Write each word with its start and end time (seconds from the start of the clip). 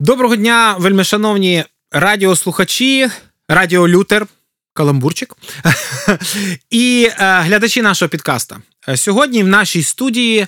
Доброго 0.00 0.36
дня, 0.36 0.76
вельмишановні 0.78 1.64
радіослухачі, 1.92 3.10
Радіо 3.48 3.88
Лютер, 3.88 4.26
Каламбурчик 4.72 5.36
і 6.70 7.10
е, 7.10 7.40
глядачі 7.40 7.82
нашого 7.82 8.08
підкаста. 8.08 8.60
Е, 8.88 8.96
сьогодні 8.96 9.42
в 9.42 9.48
нашій 9.48 9.82
студії 9.82 10.46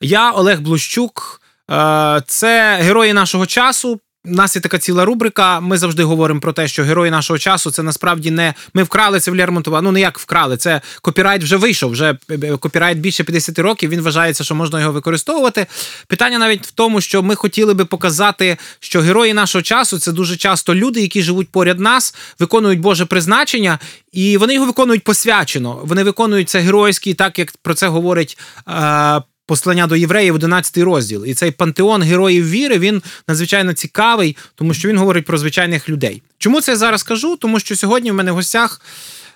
я, 0.00 0.30
Олег 0.30 0.60
Блущук, 0.60 1.40
е, 1.70 2.22
це 2.26 2.76
герої 2.76 3.12
нашого 3.12 3.46
часу. 3.46 4.00
У 4.24 4.30
нас 4.30 4.56
є 4.56 4.62
така 4.62 4.78
ціла 4.78 5.04
рубрика. 5.04 5.60
Ми 5.60 5.78
завжди 5.78 6.04
говоримо 6.04 6.40
про 6.40 6.52
те, 6.52 6.68
що 6.68 6.84
герої 6.84 7.10
нашого 7.10 7.38
часу 7.38 7.70
це 7.70 7.82
насправді 7.82 8.30
не 8.30 8.54
ми 8.74 8.82
вкрали 8.82 9.20
це 9.20 9.30
в 9.30 9.36
Лермонтова. 9.36 9.82
Ну 9.82 9.92
не 9.92 10.00
як 10.00 10.18
вкрали. 10.18 10.56
Це 10.56 10.80
копірайт 11.02 11.42
вже 11.42 11.56
вийшов. 11.56 11.90
Вже 11.90 12.10
е, 12.30 12.38
е, 12.42 12.56
копірайт 12.56 12.98
більше 12.98 13.24
50 13.24 13.58
років. 13.58 13.90
Він 13.90 14.00
вважається, 14.00 14.44
що 14.44 14.54
можна 14.54 14.80
його 14.80 14.92
використовувати. 14.92 15.66
Питання 16.06 16.38
навіть 16.38 16.66
в 16.66 16.70
тому, 16.70 17.00
що 17.00 17.22
ми 17.22 17.34
хотіли 17.34 17.74
би 17.74 17.84
показати, 17.84 18.56
що 18.80 19.00
герої 19.00 19.34
нашого 19.34 19.62
часу 19.62 19.98
це 19.98 20.12
дуже 20.12 20.36
часто 20.36 20.74
люди, 20.74 21.00
які 21.00 21.22
живуть 21.22 21.48
поряд 21.48 21.80
нас, 21.80 22.14
виконують 22.38 22.80
Боже 22.80 23.04
призначення, 23.04 23.78
і 24.12 24.36
вони 24.36 24.54
його 24.54 24.66
виконують 24.66 25.04
посвячено. 25.04 25.80
Вони 25.84 26.04
виконують 26.04 26.48
це 26.48 26.60
геройський, 26.60 27.14
так 27.14 27.38
як 27.38 27.52
про 27.62 27.74
це 27.74 27.88
говорить. 27.88 28.38
Е- 28.68 29.29
послання 29.50 29.86
до 29.86 29.96
євреїв, 29.96 30.34
11 30.34 30.78
розділ. 30.78 31.24
І 31.26 31.34
цей 31.34 31.50
пантеон 31.50 32.02
героїв 32.02 32.50
віри 32.50 32.78
він 32.78 33.02
надзвичайно 33.28 33.72
цікавий, 33.72 34.36
тому 34.54 34.74
що 34.74 34.88
він 34.88 34.98
говорить 34.98 35.24
про 35.24 35.38
звичайних 35.38 35.88
людей. 35.88 36.22
Чому 36.38 36.60
це 36.60 36.72
я 36.72 36.78
зараз 36.78 37.02
кажу? 37.02 37.36
Тому 37.36 37.60
що 37.60 37.76
сьогодні 37.76 38.10
в 38.10 38.14
мене 38.14 38.32
в 38.32 38.34
гостях 38.34 38.80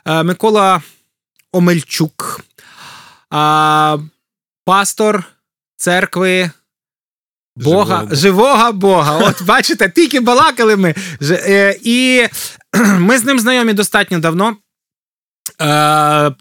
е, 0.07 0.23
Микола 0.23 0.83
Омельчук, 1.53 2.41
пастор 4.65 5.25
церкви. 5.77 6.51
Бога, 7.57 7.99
живого, 7.99 8.15
живого 8.15 8.73
Бога. 8.73 9.19
От 9.19 9.43
бачите, 9.43 9.89
тільки 9.89 10.21
балакали 10.21 10.77
ми. 10.77 10.95
Е, 11.23 11.79
і 11.83 12.27
ми 12.99 13.19
з 13.19 13.25
ним 13.25 13.39
знайомі 13.39 13.73
достатньо 13.73 14.19
давно. 14.19 14.57
Е, 15.61 16.33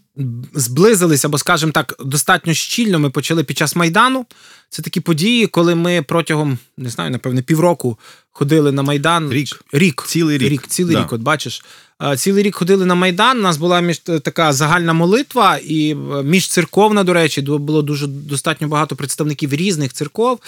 зблизилися, 0.53 1.27
або, 1.27 1.37
скажімо 1.37 1.71
так, 1.71 1.95
достатньо 1.99 2.53
щільно 2.53 2.99
ми 2.99 3.09
почали 3.09 3.43
під 3.43 3.57
час 3.57 3.75
Майдану. 3.75 4.25
Це 4.69 4.81
такі 4.81 4.99
події, 4.99 5.47
коли 5.47 5.75
ми 5.75 6.01
протягом, 6.01 6.57
не 6.77 6.89
знаю, 6.89 7.11
напевне, 7.11 7.41
півроку 7.41 7.99
ходили 8.31 8.71
на 8.71 8.83
Майдан. 8.83 9.31
Рік. 9.31 9.61
Рік. 9.71 10.03
Цілий 10.07 10.37
рік. 10.37 10.51
рік 10.51 10.67
цілий 10.67 10.95
да. 10.95 11.01
рік, 11.01 11.13
от 11.13 11.21
бачиш. 11.21 11.63
Е, 12.03 12.17
цілий 12.17 12.43
рік 12.43 12.55
ходили 12.55 12.85
на 12.85 12.95
Майдан. 12.95 13.39
У 13.39 13.41
нас 13.41 13.57
була 13.57 13.81
між 13.81 13.97
така 13.97 14.53
загальна 14.53 14.93
молитва, 14.93 15.57
і 15.57 15.91
е, 15.91 15.95
міжцерковна, 16.23 17.03
до 17.03 17.13
речі, 17.13 17.41
було 17.41 17.81
дуже 17.81 18.07
достатньо 18.07 18.67
багато 18.67 18.95
представників 18.95 19.53
різних 19.53 19.93
церков. 19.93 20.39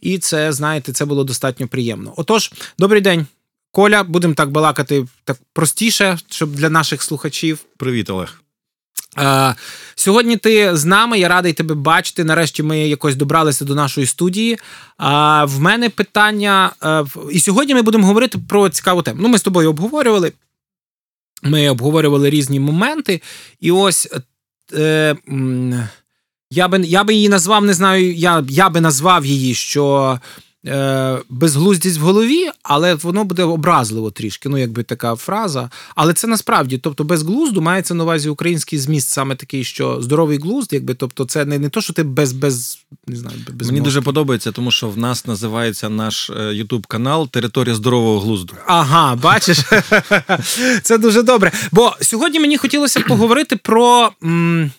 І 0.00 0.18
це, 0.18 0.52
знаєте, 0.52 0.92
це 0.92 1.04
було 1.04 1.24
достатньо 1.24 1.68
приємно. 1.68 2.14
Отож, 2.16 2.52
добрий 2.78 3.00
день. 3.00 3.26
Коля, 3.76 4.02
будемо 4.02 4.34
так 4.34 4.50
балакати 4.50 5.06
так 5.24 5.36
простіше, 5.52 6.18
щоб 6.30 6.52
для 6.52 6.70
наших 6.70 7.02
слухачів. 7.02 7.58
Привіт, 7.76 8.10
Олег. 8.10 8.40
Е, 9.18 9.54
Сьогодні 9.94 10.36
ти 10.36 10.76
з 10.76 10.84
нами. 10.84 11.18
Я 11.18 11.28
радий 11.28 11.52
тебе 11.52 11.74
бачити. 11.74 12.24
Нарешті 12.24 12.62
ми 12.62 12.88
якось 12.88 13.16
добралися 13.16 13.64
до 13.64 13.74
нашої 13.74 14.06
студії. 14.06 14.52
Е, 14.52 14.58
в 15.44 15.60
мене 15.60 15.90
питання. 15.90 16.72
Е, 16.84 17.04
і 17.30 17.40
сьогодні 17.40 17.74
ми 17.74 17.82
будемо 17.82 18.06
говорити 18.06 18.38
про 18.48 18.68
цікаву 18.68 19.02
тему. 19.02 19.18
Ну, 19.22 19.28
ми 19.28 19.38
з 19.38 19.42
тобою 19.42 19.70
обговорювали. 19.70 20.32
Ми 21.42 21.68
обговорювали 21.68 22.30
різні 22.30 22.60
моменти, 22.60 23.22
і 23.60 23.70
ось. 23.70 24.08
Е, 24.72 25.16
я 26.50 26.68
би 26.68 26.80
я 26.80 27.04
би 27.04 27.14
її 27.14 27.28
назвав, 27.28 27.64
не 27.64 27.74
знаю, 27.74 28.14
я 28.14 28.44
я 28.48 28.68
би 28.68 28.80
назвав 28.80 29.26
її, 29.26 29.54
що 29.54 30.18
безглуздість 31.28 31.98
в 31.98 32.02
голові, 32.02 32.50
але 32.62 32.94
воно 32.94 33.24
буде 33.24 33.42
образливо 33.42 34.10
трішки. 34.10 34.48
Ну, 34.48 34.58
якби 34.58 34.82
така 34.82 35.16
фраза. 35.16 35.70
Але 35.94 36.12
це 36.12 36.26
насправді, 36.26 36.78
тобто, 36.78 37.04
безглузду 37.04 37.60
мається 37.60 37.94
на 37.94 38.04
увазі 38.04 38.28
український 38.28 38.78
зміст, 38.78 39.08
саме 39.08 39.34
такий, 39.34 39.64
що 39.64 40.02
здоровий 40.02 40.38
глузд, 40.38 40.72
якби 40.72 40.94
тобто, 40.94 41.24
це 41.24 41.44
не 41.44 41.58
не 41.58 41.68
то, 41.68 41.80
що 41.80 41.92
ти 41.92 42.02
без 42.02 42.32
без 42.32 42.78
не 43.06 43.16
знаю, 43.16 43.36
без 43.52 43.68
мені 43.68 43.80
мозки. 43.80 43.84
дуже 43.84 44.00
подобається, 44.00 44.52
тому 44.52 44.70
що 44.70 44.88
в 44.88 44.98
нас 44.98 45.26
називається 45.26 45.88
наш 45.88 46.30
Ютуб 46.52 46.80
е, 46.80 46.88
канал 46.88 47.28
Територія 47.28 47.74
здорового 47.74 48.20
глузду. 48.20 48.54
Ага, 48.66 49.16
бачиш, 49.16 49.58
це 50.82 50.98
дуже 50.98 51.22
добре. 51.22 51.52
Бо 51.72 51.92
сьогодні 52.00 52.40
мені 52.40 52.56
хотілося 52.56 53.00
поговорити 53.00 53.56
про. 53.56 54.10
М- 54.24 54.70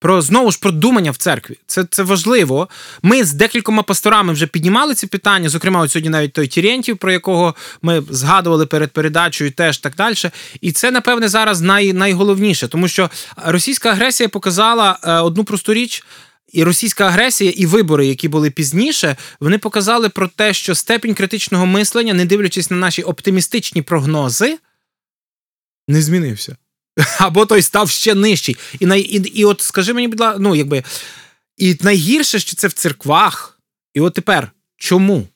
про 0.00 0.22
знову 0.22 0.50
ж 0.50 0.58
про 0.60 0.70
думання 0.70 1.10
в 1.10 1.16
церкві. 1.16 1.56
Це 1.66 1.84
це 1.90 2.02
важливо. 2.02 2.68
Ми 3.02 3.24
з 3.24 3.32
декількома 3.32 3.82
пасторами 3.82 4.32
вже 4.32 4.46
піднімали 4.46 4.94
ці 4.94 5.06
питання. 5.06 5.48
Зокрема, 5.48 5.80
от 5.80 5.90
сьогодні 5.90 6.10
навіть 6.10 6.32
той 6.32 6.46
Тірєнтів, 6.46 6.96
про 6.96 7.12
якого 7.12 7.54
ми 7.82 8.02
згадували 8.10 8.66
перед 8.66 8.90
передачею, 8.90 9.50
теж 9.50 9.78
так 9.78 9.94
далі. 9.96 10.14
І 10.60 10.72
це, 10.72 10.90
напевне, 10.90 11.28
зараз 11.28 11.60
най, 11.60 11.92
найголовніше, 11.92 12.68
тому 12.68 12.88
що 12.88 13.10
російська 13.36 13.90
агресія 13.90 14.28
показала 14.28 14.98
е, 15.04 15.12
одну 15.12 15.44
просту 15.44 15.74
річ. 15.74 16.04
І 16.52 16.64
російська 16.64 17.06
агресія, 17.06 17.50
і 17.50 17.66
вибори, 17.66 18.06
які 18.06 18.28
були 18.28 18.50
пізніше, 18.50 19.16
вони 19.40 19.58
показали 19.58 20.08
про 20.08 20.28
те, 20.28 20.54
що 20.54 20.74
степінь 20.74 21.14
критичного 21.14 21.66
мислення, 21.66 22.14
не 22.14 22.24
дивлячись 22.24 22.70
на 22.70 22.76
наші 22.76 23.02
оптимістичні 23.02 23.82
прогнози, 23.82 24.58
не 25.88 26.02
змінився. 26.02 26.56
або 27.18 27.46
той 27.46 27.62
став 27.62 27.90
ще 27.90 28.14
нижчий. 28.14 28.56
І 28.80 28.86
най, 28.86 29.00
і, 29.00 29.16
і 29.16 29.44
от 29.44 29.60
скажи 29.60 29.92
мені, 29.92 30.08
будь 30.08 30.20
ласка, 30.20 30.38
ну 30.40 30.56
якби. 30.56 30.82
І 31.56 31.76
найгірше, 31.80 32.38
що 32.38 32.56
це 32.56 32.68
в 32.68 32.72
церквах. 32.72 33.60
І 33.94 34.00
от 34.00 34.14
тепер 34.14 34.52
чому? 34.76 35.28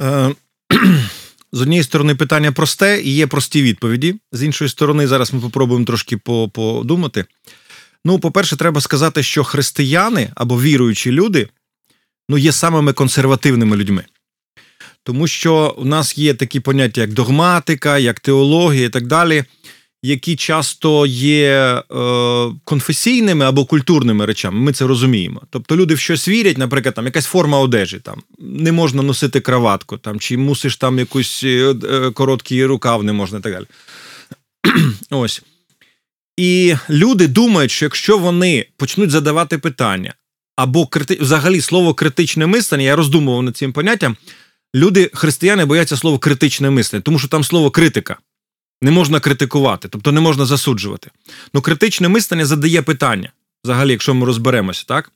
Е, 0.00 0.34
з 1.52 1.60
однієї 1.60 1.84
сторони, 1.84 2.14
питання 2.14 2.52
просте 2.52 3.00
і 3.02 3.14
є 3.14 3.26
прості 3.26 3.62
відповіді. 3.62 4.20
З 4.32 4.42
іншої 4.42 4.70
сторони, 4.70 5.06
зараз 5.06 5.32
ми 5.32 5.40
попробуємо 5.40 5.86
трошки 5.86 6.16
подумати. 6.52 7.24
Ну, 8.04 8.18
по-перше, 8.18 8.56
треба 8.56 8.80
сказати, 8.80 9.22
що 9.22 9.44
християни 9.44 10.30
або 10.34 10.60
віруючі 10.60 11.12
люди 11.12 11.48
ну, 12.28 12.38
є 12.38 12.52
самими 12.52 12.92
консервативними 12.92 13.76
людьми. 13.76 14.04
Тому 15.02 15.26
що 15.26 15.74
в 15.78 15.86
нас 15.86 16.18
є 16.18 16.34
такі 16.34 16.60
поняття, 16.60 17.00
як 17.00 17.12
догматика, 17.12 17.98
як 17.98 18.20
теологія 18.20 18.86
і 18.86 18.88
так 18.88 19.06
далі 19.06 19.44
які 20.02 20.36
часто 20.36 21.06
є 21.06 21.52
е, 21.52 21.82
конфесійними 22.64 23.44
або 23.44 23.64
культурними 23.64 24.26
речами. 24.26 24.60
Ми 24.60 24.72
це 24.72 24.86
розуміємо. 24.86 25.42
Тобто 25.50 25.76
люди 25.76 25.94
в 25.94 25.98
щось 25.98 26.28
вірять, 26.28 26.58
наприклад, 26.58 26.94
там 26.94 27.04
якась 27.04 27.26
форма 27.26 27.58
одежі, 27.58 27.98
там 27.98 28.22
не 28.38 28.72
можна 28.72 29.02
носити 29.02 29.40
краватку, 29.40 29.98
там 29.98 30.20
чи 30.20 30.36
мусиш 30.36 30.76
там 30.76 30.98
якусь 30.98 31.44
е, 31.44 31.74
е, 31.90 32.10
короткий 32.10 32.64
рукав, 32.64 33.04
не 33.04 33.12
можна 33.12 33.38
і 33.38 33.42
так 33.42 33.52
далі. 33.52 33.66
Ось. 35.10 35.42
І 36.36 36.74
люди 36.90 37.28
думають, 37.28 37.70
що 37.70 37.84
якщо 37.84 38.18
вони 38.18 38.66
почнуть 38.76 39.10
задавати 39.10 39.58
питання, 39.58 40.14
або 40.56 40.86
крити... 40.86 41.18
взагалі 41.20 41.60
слово 41.60 41.94
критичне 41.94 42.46
мислення, 42.46 42.84
я 42.84 42.96
роздумував 42.96 43.42
над 43.42 43.56
цим 43.56 43.72
поняттям. 43.72 44.16
Люди, 44.74 45.10
християни, 45.14 45.64
бояться 45.64 45.96
слова 45.96 46.18
критичне 46.18 46.70
мислення, 46.70 47.02
тому 47.02 47.18
що 47.18 47.28
там 47.28 47.44
слово 47.44 47.70
критика. 47.70 48.16
Не 48.82 48.90
можна 48.90 49.20
критикувати, 49.20 49.88
тобто 49.88 50.12
не 50.12 50.20
можна 50.20 50.46
засуджувати. 50.46 51.10
Ну, 51.54 51.60
критичне 51.60 52.08
мислення 52.08 52.46
задає 52.46 52.82
питання, 52.82 53.30
взагалі, 53.64 53.90
якщо 53.90 54.14
ми 54.14 54.26
розберемося, 54.26 54.84
так? 54.88 55.12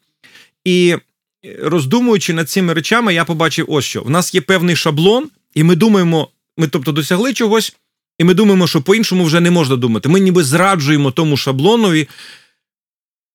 І 0.65 0.97
е, 1.45 1.59
роздумуючи 1.63 2.33
над 2.33 2.51
цими 2.51 2.75
речами, 2.75 3.15
я 3.15 3.25
побачив 3.25 3.67
ось 3.69 3.85
що. 3.85 4.03
В 4.03 4.11
нас 4.11 4.35
є 4.35 4.41
певний 4.41 4.77
шаблон, 4.77 5.29
і 5.55 5.63
ми 5.63 5.77
думаємо, 5.77 6.29
ми 6.57 6.69
тобто 6.69 6.93
досягли 6.93 7.33
чогось, 7.33 7.77
і 8.19 8.25
ми 8.25 8.35
думаємо, 8.35 8.67
що 8.67 8.83
по-іншому 8.83 9.25
вже 9.25 9.41
не 9.41 9.51
можна 9.51 9.77
думати. 9.77 10.09
Ми 10.09 10.21
ніби 10.21 10.45
зраджуємо 10.45 11.11
тому 11.11 11.37
шаблонові, 11.37 12.09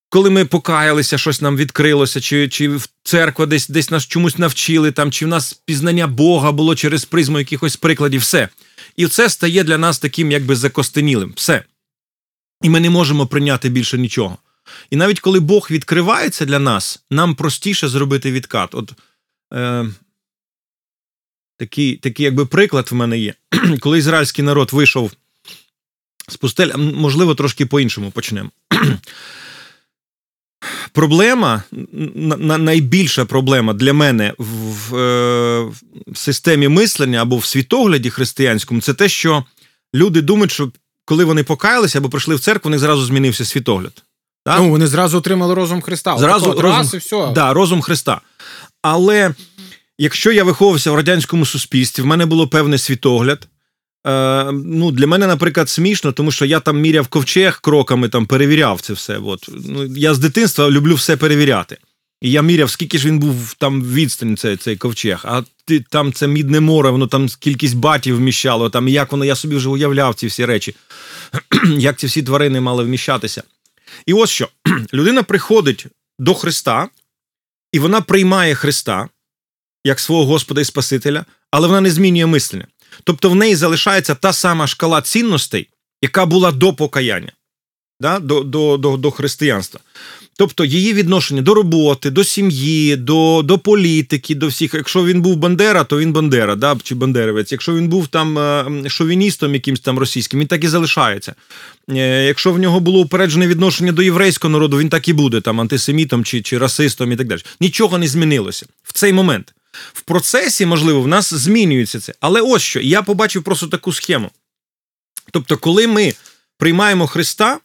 коли 0.09 0.29
ми 0.29 0.45
покаялися, 0.45 1.17
щось 1.17 1.41
нам 1.41 1.57
відкрилося, 1.57 2.21
чи 2.21 2.49
чи 2.49 2.69
в 2.69 2.89
церква 3.03 3.45
десь 3.45 3.69
десь 3.69 3.91
нас 3.91 4.07
чомусь 4.07 4.37
навчили, 4.37 4.91
там, 4.91 5.11
чи 5.11 5.25
в 5.25 5.27
нас 5.27 5.53
пізнання 5.53 6.07
Бога 6.07 6.51
було 6.51 6.75
через 6.75 7.05
призму 7.05 7.39
якихось 7.39 7.75
прикладів, 7.75 8.21
все. 8.21 8.49
І 8.95 9.07
це 9.07 9.29
стає 9.29 9.63
для 9.63 9.77
нас 9.77 9.99
таким 9.99 10.31
якби 10.31 10.55
закостенілим. 10.55 11.33
Все. 11.35 11.63
І 12.61 12.69
ми 12.69 12.79
не 12.79 12.89
можемо 12.89 13.27
прийняти 13.27 13.69
більше 13.69 13.97
нічого. 13.97 14.37
І 14.89 14.95
навіть 14.95 15.19
коли 15.19 15.39
Бог 15.39 15.67
відкривається 15.71 16.45
для 16.45 16.59
нас, 16.59 17.03
нам 17.11 17.35
простіше 17.35 17.87
зробити 17.87 18.31
відкат. 18.31 18.75
От 18.75 18.93
е, 19.53 19.85
такий, 21.57 21.95
такий 21.95 22.23
якби 22.23 22.45
приклад 22.45 22.87
в 22.91 22.95
мене 22.95 23.17
є. 23.17 23.33
Коли 23.79 23.97
ізраїльський 23.97 24.45
народ 24.45 24.73
вийшов 24.73 25.11
з 26.27 26.37
пустель, 26.37 26.77
можливо, 26.77 27.35
трошки 27.35 27.65
по-іншому 27.65 28.11
почнемо. 28.11 28.51
Проблема, 30.91 31.63
найбільша 32.57 33.25
проблема 33.25 33.73
для 33.73 33.93
мене 33.93 34.33
в, 34.37 34.95
е, 34.95 35.61
в 36.07 36.17
системі 36.17 36.67
мислення 36.67 37.21
або 37.21 37.37
в 37.37 37.45
світогляді 37.45 38.09
християнському 38.09 38.81
це 38.81 38.93
те, 38.93 39.09
що 39.09 39.43
люди 39.95 40.21
думають, 40.21 40.51
що 40.51 40.71
коли 41.05 41.25
вони 41.25 41.43
покаялися 41.43 41.99
або 41.99 42.09
прийшли 42.09 42.35
в 42.35 42.39
церкву, 42.39 42.69
у 42.69 42.71
них 42.71 42.79
зразу 42.79 43.05
змінився 43.05 43.45
світогляд. 43.45 44.03
Так? 44.45 44.59
Ну, 44.59 44.69
Вони 44.69 44.87
зразу 44.87 45.17
отримали 45.17 45.53
розум 45.53 45.81
Христа. 45.81 46.17
Зразу 46.17 46.51
розум, 46.51 46.89
і 46.93 46.97
все. 46.97 47.31
Да, 47.35 47.53
розум 47.53 47.81
Христа. 47.81 48.21
Але 48.81 49.33
якщо 49.97 50.31
я 50.31 50.43
виховувався 50.43 50.91
в 50.91 50.95
радянському 50.95 51.45
суспільстві, 51.45 52.03
в 52.03 52.05
мене 52.05 52.25
було 52.25 52.47
певний 52.47 52.79
світогляд. 52.79 53.47
Е, 54.05 54.51
ну, 54.51 54.91
Для 54.91 55.07
мене, 55.07 55.27
наприклад, 55.27 55.69
смішно, 55.69 56.11
тому 56.11 56.31
що 56.31 56.45
я 56.45 56.59
там 56.59 56.81
міряв 56.81 57.07
ковчег 57.07 57.61
кроками, 57.61 58.09
там 58.09 58.25
перевіряв 58.25 58.81
це 58.81 58.93
все. 58.93 59.17
От. 59.17 59.49
Ну, 59.65 59.85
Я 59.85 60.13
з 60.13 60.19
дитинства 60.19 60.69
люблю 60.69 60.95
все 60.95 61.17
перевіряти. 61.17 61.77
І 62.21 62.31
я 62.31 62.41
міряв, 62.41 62.69
скільки 62.69 62.97
ж 62.97 63.07
він 63.07 63.19
був 63.19 63.53
там 63.53 63.83
відстані, 63.83 64.35
цей 64.35 64.57
цей 64.57 64.77
ковчег. 64.77 65.21
А 65.23 65.41
ти 65.65 65.79
там 65.79 66.13
це 66.13 66.27
мідне 66.27 66.59
море, 66.59 66.89
воно 66.89 67.07
там 67.07 67.27
кількість 67.27 67.75
батів 67.75 68.15
вміщало, 68.17 68.69
там 68.69 68.87
як 68.87 69.11
воно, 69.11 69.25
я 69.25 69.35
собі 69.35 69.55
вже 69.55 69.69
уявляв 69.69 70.15
ці 70.15 70.27
всі 70.27 70.45
речі, 70.45 70.75
як 71.77 71.97
ці 71.97 72.07
всі 72.07 72.23
тварини 72.23 72.61
мали 72.61 72.83
вміщатися. 72.83 73.43
І 74.05 74.13
ось 74.13 74.29
що 74.29 74.47
людина 74.93 75.23
приходить 75.23 75.85
до 76.19 76.33
Христа, 76.33 76.89
і 77.71 77.79
вона 77.79 78.01
приймає 78.01 78.55
Христа 78.55 79.09
як 79.85 79.99
свого 79.99 80.25
Господа 80.25 80.61
і 80.61 80.65
Спасителя, 80.65 81.25
але 81.51 81.67
вона 81.67 81.81
не 81.81 81.91
змінює 81.91 82.25
мислення. 82.25 82.67
Тобто 83.03 83.29
в 83.29 83.35
неї 83.35 83.55
залишається 83.55 84.15
та 84.15 84.33
сама 84.33 84.67
шкала 84.67 85.01
цінностей, 85.01 85.67
яка 86.01 86.25
була 86.25 86.51
до 86.51 86.73
покаяння, 86.73 87.31
да? 87.99 88.19
до, 88.19 88.43
до, 88.43 88.77
до, 88.77 88.97
до 88.97 89.11
християнства. 89.11 89.79
Тобто 90.37 90.65
її 90.65 90.93
відношення 90.93 91.41
до 91.41 91.53
роботи, 91.53 92.09
до 92.09 92.23
сім'ї, 92.23 92.95
до 92.95 93.41
до 93.45 93.57
політики, 93.57 94.35
до 94.35 94.47
всіх. 94.47 94.73
Якщо 94.73 95.05
він 95.05 95.21
був 95.21 95.35
Бандера, 95.35 95.83
то 95.83 95.99
він 95.99 96.13
Бандера, 96.13 96.55
да, 96.55 96.77
чи 96.83 96.95
Бандеревець. 96.95 97.51
Якщо 97.51 97.75
він 97.75 97.87
був 97.87 98.07
там 98.07 98.39
е, 98.39 98.89
шовіністом, 98.89 99.53
якимсь 99.53 99.79
там 99.79 99.99
російським, 99.99 100.39
він 100.39 100.47
так 100.47 100.63
і 100.63 100.67
залишається. 100.67 101.35
Е, 101.89 102.25
якщо 102.25 102.51
в 102.51 102.59
нього 102.59 102.79
було 102.79 102.99
упереджене 102.99 103.47
відношення 103.47 103.91
до 103.91 104.01
єврейського 104.01 104.51
народу, 104.51 104.77
він 104.77 104.89
так 104.89 105.07
і 105.07 105.13
буде 105.13 105.41
там 105.41 105.61
антисемітом 105.61 106.23
чи, 106.23 106.41
чи 106.41 106.57
расистом 106.57 107.11
і 107.11 107.15
так 107.15 107.27
далі. 107.27 107.41
Нічого 107.61 107.97
не 107.97 108.07
змінилося 108.07 108.65
в 108.83 108.93
цей 108.93 109.13
момент. 109.13 109.53
В 109.93 110.01
процесі, 110.01 110.65
можливо, 110.65 111.01
в 111.01 111.07
нас 111.07 111.33
змінюється 111.33 111.99
це. 111.99 112.13
Але 112.19 112.41
ось 112.41 112.61
що, 112.61 112.79
я 112.79 113.01
побачив 113.01 113.43
просто 113.43 113.67
таку 113.67 113.93
схему. 113.93 114.31
Тобто, 115.31 115.57
коли 115.57 115.87
ми 115.87 116.13
приймаємо 116.57 117.07
Христа, 117.07 117.59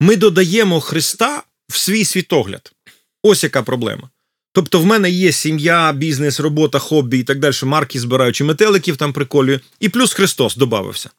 ми 0.00 0.16
додаємо 0.16 0.80
Христа 0.80 1.42
в 1.68 1.76
свій 1.76 2.04
світогляд. 2.04 2.72
Ось 3.22 3.44
яка 3.44 3.62
проблема. 3.62 4.10
Тобто, 4.52 4.80
в 4.80 4.86
мене 4.86 5.10
є 5.10 5.32
сім'я, 5.32 5.92
бізнес, 5.92 6.40
робота, 6.40 6.78
хобі 6.78 7.18
і 7.18 7.22
так 7.24 7.38
далі, 7.38 7.54
марки 7.64 8.00
збираючи 8.00 8.44
метеликів 8.44 8.96
там 8.96 9.12
приколюю, 9.12 9.60
і 9.80 9.88
плюс 9.88 10.12
Христос 10.12 10.56
додався. 10.56 11.10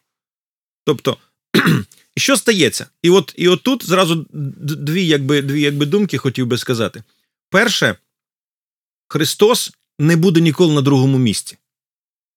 Тобто, 0.86 1.18
і 2.16 2.20
що 2.20 2.38
стається? 2.38 2.86
І 3.02 3.10
от 3.10 3.34
і 3.38 3.48
от 3.48 3.64
тут 3.64 3.86
зразу 3.86 4.26
дві 4.32 5.08
якби, 5.08 5.42
дві 5.42 5.62
якби 5.62 5.86
думки 5.86 6.18
хотів 6.18 6.48
би 6.48 6.58
сказати. 6.58 7.04
Перше, 7.50 7.96
Христос 9.08 9.72
не 10.00 10.16
буде 10.16 10.42
ніколи 10.42 10.74
на 10.74 10.82
другому 10.82 11.18
місці. 11.18 11.58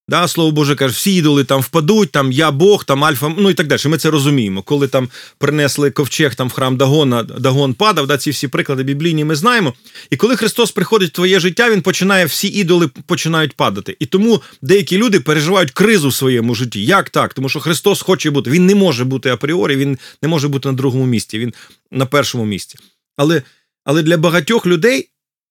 Да, 0.09 0.29
Слово 0.29 0.51
Боже 0.51 0.77
каже, 0.77 0.95
всі 0.95 1.15
ідоли 1.15 1.45
там 1.45 1.61
впадуть, 1.61 2.11
там 2.11 2.33
я 2.33 2.51
Бог, 2.51 2.85
там 2.85 3.05
Альфа, 3.05 3.35
ну 3.39 3.51
і 3.51 3.55
так 3.55 3.67
далі. 3.67 3.81
Ми 3.87 3.99
це 3.99 4.11
розуміємо. 4.11 4.63
Коли 4.63 4.89
там 4.89 5.09
принесли 5.39 5.91
ковчег 5.91 6.35
там 6.35 6.49
в 6.49 6.53
храм 6.53 6.77
Дагона, 6.77 7.23
Дагон 7.23 7.75
падав, 7.75 8.07
да, 8.07 8.19
ці 8.19 8.31
всі 8.31 8.49
приклади 8.49 8.83
біблійні 8.83 9.25
ми 9.25 9.37
знаємо. 9.37 9.75
І 10.11 10.17
коли 10.17 10.37
Христос 10.37 10.71
приходить 10.71 11.11
в 11.11 11.13
твоє 11.13 11.41
життя, 11.41 11.71
Він 11.71 11.83
починає, 11.83 12.25
всі 12.25 12.49
ідоли 12.49 12.89
починають 12.89 13.53
падати. 13.53 13.97
І 14.01 14.07
тому 14.07 14.43
деякі 14.63 14.99
люди 14.99 15.21
переживають 15.21 15.71
кризу 15.71 16.09
в 16.09 16.15
своєму 16.15 16.55
житті. 16.55 16.85
Як 16.85 17.11
так? 17.11 17.35
Тому 17.35 17.49
що 17.49 17.61
Христос 17.61 18.03
хоче 18.03 18.31
бути, 18.31 18.51
Він 18.51 18.67
не 18.67 18.75
може 18.75 19.05
бути 19.05 19.31
апріорі, 19.31 19.77
Він 19.77 19.99
не 20.23 20.29
може 20.29 20.49
бути 20.49 20.69
на 20.69 20.75
другому 20.75 21.07
місці, 21.07 21.39
Він 21.39 21.55
на 21.91 22.07
першому 22.07 22.45
місці. 22.45 22.79
Але, 23.17 23.43
Але 23.85 24.03
для 24.03 24.17
багатьох 24.17 24.67
людей 24.67 25.09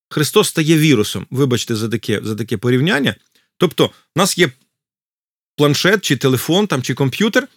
Христос 0.09 0.49
стає 0.49 0.77
вірусом. 0.77 1.27
Вибачте, 1.31 1.75
за 1.75 1.89
таке, 1.89 2.19
за 2.23 2.35
таке 2.35 2.57
порівняння. 2.57 3.15
Тобто, 3.57 3.87
в 4.15 4.19
нас 4.19 4.37
є 4.37 4.51
планшет, 5.57 6.01
чи 6.01 6.15
телефон, 6.15 6.67
там, 6.67 6.81
чи 6.81 6.93
комп'ютер. 6.93 7.47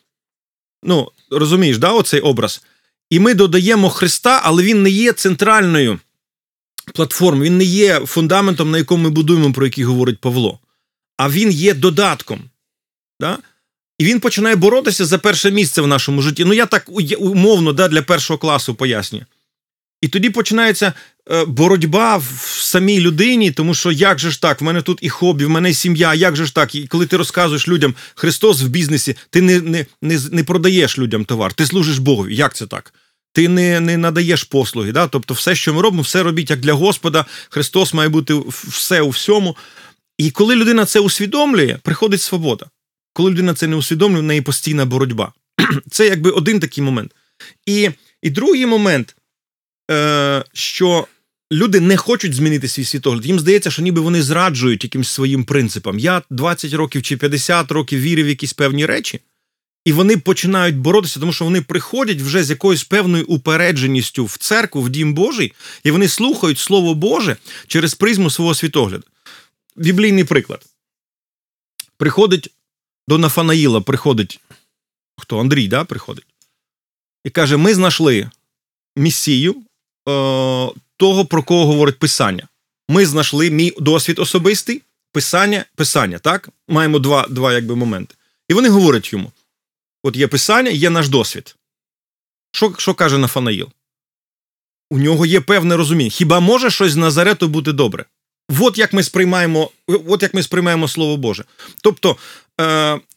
Ну, 0.82 1.12
розумієш, 1.30 1.78
да, 1.78 1.92
оцей 1.92 2.20
образ. 2.20 2.62
І 3.10 3.20
ми 3.20 3.34
додаємо 3.34 3.90
Христа, 3.90 4.40
але 4.44 4.62
він 4.62 4.82
не 4.82 4.90
є 4.90 5.12
центральною 5.12 5.98
платформою, 6.94 7.44
він 7.44 7.58
не 7.58 7.64
є 7.64 8.00
фундаментом, 8.00 8.70
на 8.70 8.78
якому 8.78 9.02
ми 9.02 9.10
будуємо, 9.10 9.52
про 9.52 9.66
який 9.66 9.84
говорить 9.84 10.20
Павло. 10.20 10.60
А 11.16 11.30
він 11.30 11.50
є 11.50 11.74
додатком. 11.74 12.40
Да? 13.20 13.38
І 13.98 14.04
він 14.04 14.20
починає 14.20 14.56
боротися 14.56 15.04
за 15.04 15.18
перше 15.18 15.50
місце 15.50 15.82
в 15.82 15.86
нашому 15.86 16.22
житті. 16.22 16.44
Ну, 16.44 16.52
я 16.52 16.66
так 16.66 16.90
умовно 17.18 17.72
да, 17.72 17.88
для 17.88 18.02
першого 18.02 18.38
класу 18.38 18.74
пояснюю. 18.74 19.26
І 20.00 20.08
тоді 20.08 20.30
починається 20.30 20.92
Е, 21.30 21.44
боротьба 21.44 22.16
в 22.16 22.58
самій 22.60 23.00
людині, 23.00 23.50
тому 23.50 23.74
що 23.74 23.92
як 23.92 24.18
же 24.18 24.30
ж 24.30 24.42
так, 24.42 24.60
в 24.60 24.64
мене 24.64 24.82
тут 24.82 24.98
і 25.02 25.08
хобі, 25.08 25.44
в 25.44 25.50
мене 25.50 25.70
і 25.70 25.74
сім'я, 25.74 26.14
як 26.14 26.36
же 26.36 26.46
ж 26.46 26.54
так? 26.54 26.74
І 26.74 26.86
коли 26.86 27.06
ти 27.06 27.16
розказуєш 27.16 27.68
людям 27.68 27.94
Христос 28.14 28.62
в 28.62 28.68
бізнесі, 28.68 29.16
ти 29.30 29.42
не 29.42 29.60
не, 29.60 29.86
не, 30.02 30.20
не 30.32 30.44
продаєш 30.44 30.98
людям 30.98 31.24
товар, 31.24 31.52
ти 31.52 31.66
служиш 31.66 31.98
Богу. 31.98 32.28
Як 32.28 32.54
це 32.54 32.66
так? 32.66 32.94
Ти 33.32 33.48
не 33.48 33.80
не 33.80 33.96
надаєш 33.96 34.44
послуги. 34.44 34.92
Да? 34.92 35.06
Тобто, 35.06 35.34
все, 35.34 35.54
що 35.54 35.74
ми 35.74 35.82
робимо, 35.82 36.02
все 36.02 36.22
робіть 36.22 36.50
як 36.50 36.60
для 36.60 36.72
Господа. 36.72 37.24
Христос 37.48 37.94
має 37.94 38.08
бути 38.08 38.34
все 38.48 39.00
у 39.00 39.08
всьому. 39.08 39.56
І 40.18 40.30
коли 40.30 40.56
людина 40.56 40.84
це 40.84 41.00
усвідомлює, 41.00 41.78
приходить 41.82 42.22
свобода. 42.22 42.66
Коли 43.12 43.30
людина 43.30 43.54
це 43.54 43.66
не 43.66 43.76
усвідомлює, 43.76 44.20
в 44.20 44.24
неї 44.24 44.40
постійна 44.40 44.84
боротьба. 44.84 45.32
Це 45.90 46.06
якби 46.06 46.30
один 46.30 46.60
такий 46.60 46.84
момент. 46.84 47.12
І, 47.66 47.90
І 48.22 48.30
другий 48.30 48.66
момент, 48.66 49.15
е, 49.90 50.44
що 50.52 51.06
люди 51.52 51.80
не 51.80 51.96
хочуть 51.96 52.34
змінити 52.34 52.68
свій 52.68 52.84
світогляд. 52.84 53.26
Їм 53.26 53.40
здається, 53.40 53.70
що 53.70 53.82
ніби 53.82 54.00
вони 54.00 54.22
зраджують 54.22 54.84
якимсь 54.84 55.08
своїм 55.08 55.44
принципам. 55.44 55.98
Я 55.98 56.22
20 56.30 56.72
років 56.72 57.02
чи 57.02 57.16
50 57.16 57.72
років 57.72 58.00
вірив 58.00 58.26
в 58.26 58.28
якісь 58.28 58.52
певні 58.52 58.86
речі, 58.86 59.20
і 59.84 59.92
вони 59.92 60.16
починають 60.16 60.76
боротися, 60.76 61.20
тому 61.20 61.32
що 61.32 61.44
вони 61.44 61.62
приходять 61.62 62.20
вже 62.20 62.44
з 62.44 62.50
якоюсь 62.50 62.84
певною 62.84 63.24
упередженістю 63.24 64.24
в 64.24 64.36
церкву, 64.36 64.82
в 64.82 64.88
дім 64.90 65.14
Божий, 65.14 65.52
і 65.84 65.90
вони 65.90 66.08
слухають 66.08 66.58
Слово 66.58 66.94
Боже 66.94 67.36
через 67.66 67.94
призму 67.94 68.30
свого 68.30 68.54
світогляду. 68.54 69.04
Біблійний 69.76 70.24
приклад. 70.24 70.66
Приходить 71.96 72.50
до 73.08 73.18
Нафанаїла, 73.18 73.80
приходить 73.80 74.40
хто? 75.16 75.38
Андрій, 75.38 75.68
да, 75.68 75.84
приходить, 75.84 76.26
і 77.24 77.30
каже: 77.30 77.56
Ми 77.56 77.74
знайшли 77.74 78.30
місію, 78.96 79.62
того, 80.96 81.24
про 81.24 81.42
кого 81.42 81.66
говорить 81.66 81.98
Писання. 81.98 82.48
Ми 82.88 83.06
знайшли 83.06 83.50
мій 83.50 83.72
досвід 83.78 84.18
особистий, 84.18 84.82
писання, 85.12 85.64
писання, 85.74 86.18
так? 86.18 86.48
Маємо 86.68 86.98
два 86.98 87.26
два 87.28 87.52
якби, 87.52 87.76
моменти. 87.76 88.14
І 88.48 88.54
вони 88.54 88.68
говорять 88.68 89.12
йому: 89.12 89.32
от 90.02 90.16
є 90.16 90.28
писання, 90.28 90.70
є 90.70 90.90
наш 90.90 91.08
досвід. 91.08 91.56
Що 92.52 92.74
що 92.78 92.94
каже 92.94 93.18
Нафанаїл? 93.18 93.68
У 94.90 94.98
нього 94.98 95.26
є 95.26 95.40
певне 95.40 95.76
розуміння. 95.76 96.10
Хіба 96.10 96.40
може 96.40 96.70
щось 96.70 96.92
з 96.92 96.96
Назарету 96.96 97.48
бути 97.48 97.72
добре? 97.72 98.04
От 98.60 98.78
як 98.78 98.92
ми 98.92 99.02
сприймаємо 99.02 99.70
от 99.86 100.22
як 100.22 100.34
ми 100.34 100.42
сприймаємо 100.42 100.88
Слово 100.88 101.16
Боже. 101.16 101.44
Тобто 101.82 102.10
е, 102.10 102.16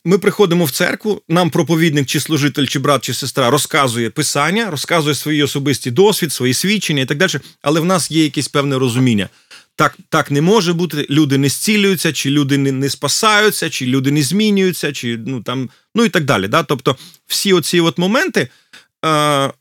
ми 0.05 0.17
приходимо 0.17 0.65
в 0.65 0.71
церкву, 0.71 1.21
нам 1.27 1.49
проповідник, 1.49 2.07
чи 2.07 2.19
служитель, 2.19 2.65
чи 2.65 2.79
брат, 2.79 3.03
чи 3.03 3.13
сестра 3.13 3.49
розказує 3.49 4.09
писання, 4.09 4.71
розказує 4.71 5.15
свої 5.15 5.43
особисті 5.43 5.91
досвід, 5.91 6.33
свої 6.33 6.53
свідчення 6.53 7.01
і 7.01 7.05
так 7.05 7.17
далі. 7.17 7.31
Але 7.61 7.79
в 7.79 7.85
нас 7.85 8.11
є 8.11 8.23
якесь 8.23 8.47
певне 8.47 8.77
розуміння. 8.77 9.29
Так 9.75 9.97
так 10.09 10.31
не 10.31 10.41
може 10.41 10.73
бути. 10.73 11.07
Люди 11.09 11.37
не 11.37 11.49
зцілюються, 11.49 12.13
чи 12.13 12.29
люди 12.29 12.57
не 12.57 12.71
не 12.71 12.89
спасаються, 12.89 13.69
чи 13.69 13.85
люди 13.85 14.11
не 14.11 14.23
змінюються, 14.23 14.93
чи 14.93 15.17
ну 15.25 15.41
там, 15.41 15.69
ну 15.95 16.05
і 16.05 16.09
так 16.09 16.25
далі. 16.25 16.47
Да? 16.47 16.63
Тобто, 16.63 16.95
всі 17.27 17.53
оці 17.53 17.79
от 17.79 17.97
моменти, 17.97 18.49
е, 19.05 19.53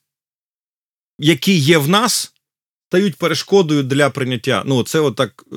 які 1.18 1.58
є 1.58 1.78
в 1.78 1.88
нас, 1.88 2.32
стають 2.88 3.16
перешкодою 3.16 3.82
для 3.82 4.10
прийняття. 4.10 4.62
Ну, 4.66 4.82
це 4.82 5.00
отак. 5.00 5.44
Е, 5.52 5.56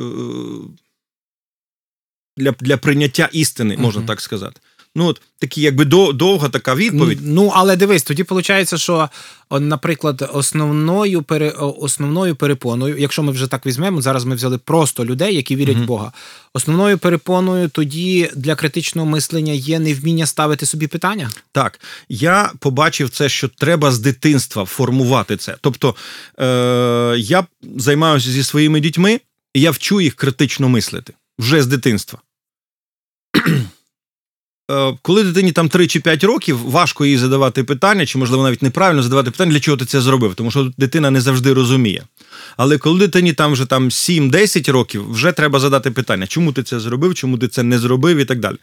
для 2.41 2.51
для 2.59 2.77
прийняття 2.77 3.29
істини, 3.31 3.77
можна 3.77 4.01
uh-huh. 4.01 4.07
так 4.07 4.21
сказати. 4.21 4.59
Ну, 4.95 5.05
от 5.05 5.21
такі, 5.39 5.61
якби 5.61 5.85
довга 6.13 6.49
така 6.49 6.75
відповідь. 6.75 7.19
Ну, 7.21 7.51
але 7.55 7.75
дивись, 7.75 8.03
тоді 8.03 8.23
виходить, 8.23 8.79
що, 8.79 9.09
наприклад, 9.51 10.29
основною 10.33 11.21
пере, 11.21 11.49
основною 11.59 12.35
перепоною, 12.35 12.97
якщо 12.97 13.23
ми 13.23 13.31
вже 13.31 13.47
так 13.47 13.65
візьмемо, 13.65 14.01
зараз 14.01 14.25
ми 14.25 14.35
взяли 14.35 14.57
просто 14.57 15.05
людей, 15.05 15.35
які 15.35 15.55
вірять 15.55 15.75
угу. 15.75 15.83
в 15.83 15.87
Бога. 15.87 16.11
Основною 16.53 16.97
перепоною 16.97 17.69
тоді 17.69 18.29
для 18.35 18.55
критичного 18.55 19.07
мислення 19.07 19.53
є 19.53 19.79
невміння 19.79 20.25
ставити 20.25 20.65
собі 20.65 20.87
питання. 20.87 21.31
Так, 21.51 21.79
я 22.09 22.51
побачив 22.59 23.09
це, 23.09 23.29
що 23.29 23.47
треба 23.47 23.91
з 23.91 23.99
дитинства 23.99 24.65
формувати 24.65 25.37
це. 25.37 25.55
Тобто 25.61 25.95
е- 26.39 27.15
я 27.17 27.45
займаюся 27.77 28.31
зі 28.31 28.43
своїми 28.43 28.79
дітьми, 28.79 29.19
і 29.53 29.61
я 29.61 29.71
вчу 29.71 30.01
їх 30.01 30.15
критично 30.15 30.69
мислити 30.69 31.13
вже 31.39 31.61
з 31.61 31.67
дитинства. 31.67 32.19
Е, 34.71 34.97
коли 35.01 35.23
дитині 35.23 35.51
там 35.51 35.69
3 35.69 35.87
чи 35.87 35.99
5 35.99 36.23
років, 36.23 36.57
важко 36.57 37.05
їй 37.05 37.17
задавати 37.17 37.63
питання, 37.63 38.05
чи, 38.05 38.17
можливо, 38.17 38.43
навіть 38.43 38.61
неправильно 38.61 39.03
задавати 39.03 39.31
питання, 39.31 39.51
для 39.51 39.59
чого 39.59 39.77
ти 39.77 39.85
це 39.85 40.01
зробив, 40.01 40.35
тому 40.35 40.51
що 40.51 40.71
дитина 40.77 41.11
не 41.11 41.21
завжди 41.21 41.53
розуміє. 41.53 42.03
Але 42.57 42.77
коли 42.77 42.99
дитині 42.99 43.33
там 43.33 43.53
вже 43.53 43.65
там 43.65 43.89
7-10 43.89 44.71
років, 44.71 45.11
вже 45.11 45.31
треба 45.31 45.59
задати 45.59 45.91
питання, 45.91 46.27
чому 46.27 46.53
ти 46.53 46.63
це 46.63 46.79
зробив, 46.79 47.15
чому 47.15 47.37
ти 47.37 47.47
це 47.47 47.63
не 47.63 47.79
зробив 47.79 48.17
і 48.17 48.25
так 48.25 48.39
далі. 48.39 48.57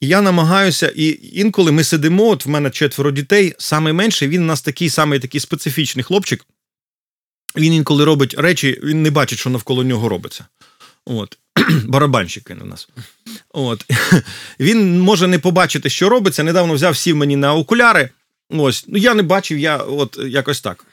Я 0.00 0.20
намагаюся, 0.20 0.92
і 0.96 1.20
інколи 1.32 1.72
ми 1.72 1.84
сидимо, 1.84 2.28
от 2.28 2.46
в 2.46 2.48
мене 2.48 2.70
четверо 2.70 3.10
дітей, 3.10 3.54
саме 3.58 3.92
менший, 3.92 4.28
він 4.28 4.42
у 4.42 4.46
нас 4.46 4.62
такий 4.62 4.90
самий 4.90 5.18
такий 5.18 5.40
специфічний 5.40 6.02
хлопчик. 6.02 6.44
Він 7.56 7.72
інколи 7.72 8.04
робить 8.04 8.34
речі, 8.38 8.80
він 8.82 9.02
не 9.02 9.10
бачить, 9.10 9.38
що 9.38 9.50
навколо 9.50 9.84
нього 9.84 10.08
робиться. 10.08 10.44
От. 11.06 11.38
Барабанщик 11.84 12.50
у 12.62 12.64
нас. 12.64 12.88
От. 13.54 13.84
Він 14.60 15.00
може 15.00 15.26
не 15.26 15.38
побачити, 15.38 15.90
що 15.90 16.08
робиться. 16.08 16.42
Недавно 16.42 16.74
взяв 16.74 16.96
сів 16.96 17.16
мені 17.16 17.36
на 17.36 17.54
окуляри. 17.54 18.10
Ось, 18.50 18.84
ну 18.88 18.98
я 18.98 19.14
не 19.14 19.22
бачив, 19.22 19.58
я 19.58 19.76
от 19.76 20.18
якось 20.26 20.60
так. 20.60 20.86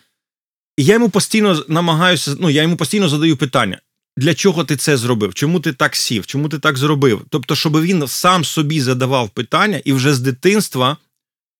І 0.77 0.83
я 0.83 0.93
йому 0.93 1.09
постійно 1.09 1.65
намагаюся, 1.67 2.35
ну 2.39 2.49
я 2.49 2.61
йому 2.61 2.77
постійно 2.77 3.09
задаю 3.09 3.37
питання: 3.37 3.81
для 4.17 4.33
чого 4.33 4.63
ти 4.63 4.75
це 4.75 4.97
зробив? 4.97 5.33
Чому 5.33 5.59
ти 5.59 5.73
так 5.73 5.95
сів? 5.95 6.25
Чому 6.25 6.49
ти 6.49 6.59
так 6.59 6.77
зробив? 6.77 7.21
Тобто, 7.29 7.55
щоб 7.55 7.81
він 7.81 8.07
сам 8.07 8.45
собі 8.45 8.81
задавав 8.81 9.29
питання 9.29 9.81
і 9.85 9.93
вже 9.93 10.13
з 10.13 10.19
дитинства 10.19 10.97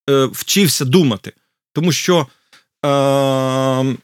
е, 0.10 0.25
вчився 0.25 0.86
думати. 0.86 1.34
Тому 1.74 1.91
що. 1.91 2.27
Е, 2.86 3.96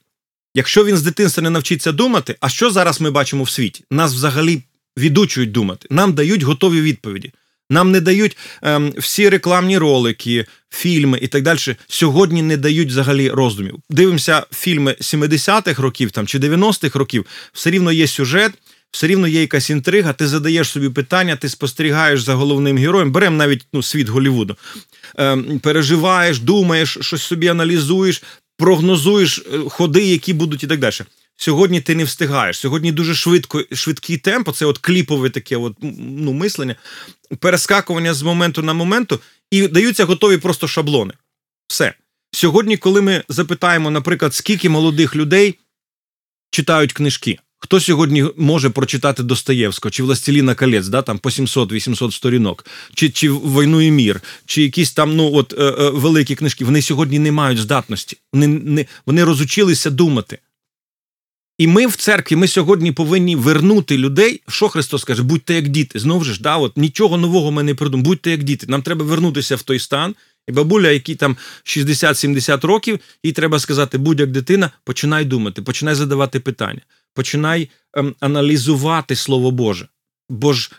Якщо 0.56 0.86
він 0.86 0.98
з 0.98 1.02
дитинства 1.02 1.44
не 1.44 1.50
навчиться 1.50 1.92
думати, 1.92 2.36
а 2.40 2.50
що 2.50 2.72
зараз 2.72 3.02
ми 3.02 3.12
бачимо 3.12 3.44
в 3.44 3.50
світі? 3.50 3.84
Нас 3.92 4.14
взагалі 4.14 4.64
відучують 4.98 5.52
думати, 5.52 5.88
нам 5.92 6.14
дають 6.14 6.44
готові 6.44 6.82
відповіді. 6.82 7.32
Нам 7.70 7.92
не 7.92 8.02
дають 8.02 8.38
ем, 8.62 8.94
всі 8.98 9.30
рекламні 9.30 9.78
ролики, 9.78 10.46
фільми 10.70 11.20
і 11.22 11.28
так 11.28 11.44
далі. 11.44 11.60
Сьогодні 11.88 12.42
не 12.42 12.58
дають 12.58 12.90
взагалі 12.90 13.30
роздумів. 13.30 13.76
Дивимося 13.90 14.46
фільми 14.52 14.96
70-х 15.02 15.82
років 15.82 16.12
там 16.12 16.28
чи 16.28 16.40
90-х 16.40 17.00
років, 17.00 17.26
все 17.54 17.72
рівно 17.72 17.92
є 17.92 18.08
сюжет, 18.08 18.52
все 18.92 19.08
рівно 19.08 19.28
є 19.28 19.42
якась 19.42 19.70
інтрига. 19.70 20.14
Ти 20.14 20.28
задаєш 20.28 20.70
собі 20.70 20.90
питання, 20.90 21.36
ти 21.36 21.50
спостерігаєш 21.50 22.22
за 22.22 22.34
головним 22.34 22.78
героєм. 22.78 23.12
Беремо 23.12 23.38
навіть 23.38 23.66
ну, 23.74 23.84
світ 23.84 24.10
Голівуду. 24.10 24.56
Ем, 25.18 25.60
переживаєш, 25.60 26.40
думаєш, 26.40 26.98
щось 27.02 27.24
собі 27.24 27.48
аналізуєш, 27.48 28.24
прогнозуєш 28.58 29.40
е, 29.54 29.58
ходи, 29.70 30.06
які 30.06 30.34
будуть, 30.34 30.64
і 30.64 30.68
так 30.68 30.80
далі. 30.80 30.94
Сьогодні 31.38 31.82
ти 31.82 31.96
не 31.96 32.04
встигаєш. 32.04 32.60
Сьогодні 32.60 32.92
дуже 32.92 33.16
швидко, 33.16 33.64
швидкий 33.74 34.18
темп, 34.18 34.50
це 34.56 34.66
от 34.66 34.78
кліпове 34.78 35.30
таке 35.30 35.58
от, 35.58 35.76
ну, 36.02 36.34
мислення, 36.34 36.76
перескакування 37.40 38.14
з 38.14 38.22
моменту 38.22 38.62
на 38.62 38.74
моменту, 38.74 39.20
і 39.52 39.68
даються 39.68 40.06
готові 40.06 40.38
просто 40.38 40.68
шаблони. 40.68 41.14
Все. 41.68 41.94
Сьогодні, 42.32 42.78
коли 42.78 43.02
ми 43.02 43.24
запитаємо, 43.30 43.92
наприклад, 43.92 44.36
скільки 44.36 44.70
молодих 44.70 45.16
людей 45.16 45.60
читають 46.52 46.94
книжки, 46.94 47.40
хто 47.60 47.80
сьогодні 47.80 48.26
може 48.38 48.70
прочитати 48.70 49.24
Достоєвського, 49.24 49.92
чи 49.92 50.04
Властеліна 50.04 50.56
Колець, 50.56 50.88
да, 50.88 51.02
там 51.02 51.18
по 51.18 51.30
700-800 51.30 52.12
сторінок, 52.12 52.66
чи 52.94 53.10
чи 53.10 53.32
Війну 53.32 53.82
і 53.82 53.92
мір, 53.92 54.22
чи 54.46 54.62
якісь 54.62 54.92
там 54.92 55.16
ну, 55.16 55.34
от, 55.34 55.54
е, 55.58 55.64
е, 55.64 55.90
великі 55.90 56.36
книжки, 56.36 56.66
вони 56.66 56.82
сьогодні 56.82 57.20
не 57.20 57.32
мають 57.32 57.60
здатності. 57.60 58.18
Вони, 58.34 58.48
не, 58.48 58.86
Вони 59.06 59.24
розучилися 59.24 59.90
думати. 59.90 60.40
І 61.58 61.68
ми 61.68 61.88
в 61.88 61.96
церкві 61.96 62.36
ми 62.36 62.48
сьогодні 62.48 62.92
повинні 62.92 63.36
вернути 63.36 63.98
людей. 63.98 64.42
Що 64.48 64.70
Христос 64.70 65.04
каже? 65.04 65.24
Будьте 65.24 65.54
як 65.54 65.68
діти. 65.68 66.00
Знову 66.00 66.24
ж 66.24 66.42
да, 66.42 66.58
от 66.58 66.78
нічого 66.78 67.18
нового 67.18 67.52
ми 67.52 67.64
не 67.64 67.76
придумаємо. 67.76 68.10
Будьте 68.10 68.32
як 68.32 68.44
діти. 68.44 68.66
Нам 68.70 68.82
треба 68.82 69.06
вернутися 69.06 69.56
в 69.56 69.62
той 69.62 69.80
стан. 69.80 70.16
І 70.48 70.52
бабуля, 70.52 70.92
який 70.92 71.16
там 71.16 71.38
60-70 71.64 72.68
років, 72.68 73.00
їй 73.24 73.32
треба 73.32 73.60
сказати, 73.60 73.98
будь 73.98 74.20
як 74.20 74.32
дитина, 74.32 74.72
починай 74.84 75.26
думати, 75.26 75.62
починай 75.62 75.96
задавати 75.96 76.40
питання, 76.40 76.82
починай 77.14 77.70
ем, 77.94 78.16
аналізувати 78.20 79.16
Слово 79.16 79.52
Боже. 79.52 79.88
Бо 80.30 80.54
ж 80.54 80.72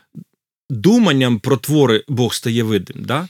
думанням 0.70 1.38
про 1.38 1.56
твори 1.56 2.04
Бог 2.08 2.34
стає 2.34 2.62
видим. 2.62 2.96
Да? 3.00 3.28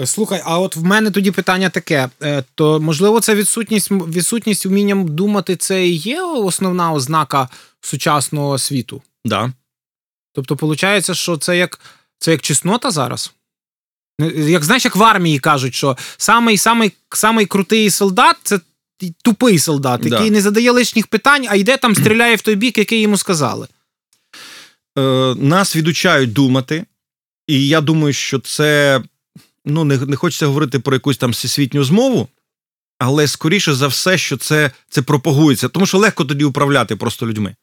Е, 0.00 0.06
слухай, 0.06 0.42
а 0.44 0.58
от 0.58 0.76
в 0.76 0.84
мене 0.84 1.10
тоді 1.10 1.30
питання 1.30 1.70
таке: 1.70 2.08
е, 2.22 2.44
то 2.54 2.80
можливо, 2.80 3.20
це 3.20 3.34
відсутність 3.34 3.90
відсутність 3.90 4.66
вмінням 4.66 5.08
думати, 5.08 5.56
це 5.56 5.86
і 5.86 5.94
є 5.94 6.22
основна 6.22 6.92
ознака 6.92 7.48
сучасного 7.80 8.58
світу? 8.58 9.02
Да. 9.24 9.52
Тобто, 10.34 10.54
виходить, 10.54 11.16
що 11.16 11.36
це 11.36 11.56
як 11.56 11.80
це 12.18 12.30
як 12.30 12.40
чеснота 12.40 12.90
зараз? 12.90 13.32
Як 14.34 14.64
знаєш, 14.64 14.84
як 14.84 14.96
в 14.96 15.02
армії 15.02 15.38
кажуть, 15.38 15.74
що 15.74 15.96
самий 16.16 16.58
самий, 16.58 16.92
самий 17.10 17.46
крутий 17.46 17.90
солдат 17.90 18.36
це 18.42 18.60
тупий 19.22 19.58
солдат, 19.58 20.04
який 20.04 20.30
да. 20.30 20.34
не 20.34 20.40
задає 20.40 20.70
лишніх 20.70 21.06
питань, 21.06 21.46
а 21.48 21.56
йде 21.56 21.76
там, 21.76 21.94
стріляє 21.96 22.36
в 22.36 22.42
той 22.42 22.54
бік, 22.54 22.78
який 22.78 23.00
йому 23.00 23.16
сказали. 23.16 23.68
Е, 24.98 25.34
Нас 25.38 25.76
відучають 25.76 26.32
думати, 26.32 26.84
і 27.46 27.68
я 27.68 27.80
думаю, 27.80 28.12
що 28.12 28.38
це 28.38 29.02
ну 29.70 29.84
не 29.84 29.98
не 29.98 30.16
хочеться 30.16 30.46
говорити 30.46 30.78
про 30.78 30.94
якусь 30.96 31.16
там 31.16 31.30
всесвітню 31.30 31.84
змову, 31.84 32.28
але 32.98 33.26
скоріше 33.26 33.74
за 33.74 33.86
все, 33.86 34.18
що 34.18 34.36
це 34.36 34.70
це 34.88 35.02
пропагується, 35.02 35.68
тому 35.68 35.86
що 35.86 35.98
легко 35.98 36.24
тоді 36.24 36.44
управляти 36.44 36.96
просто 36.96 37.26
людьми. 37.26 37.54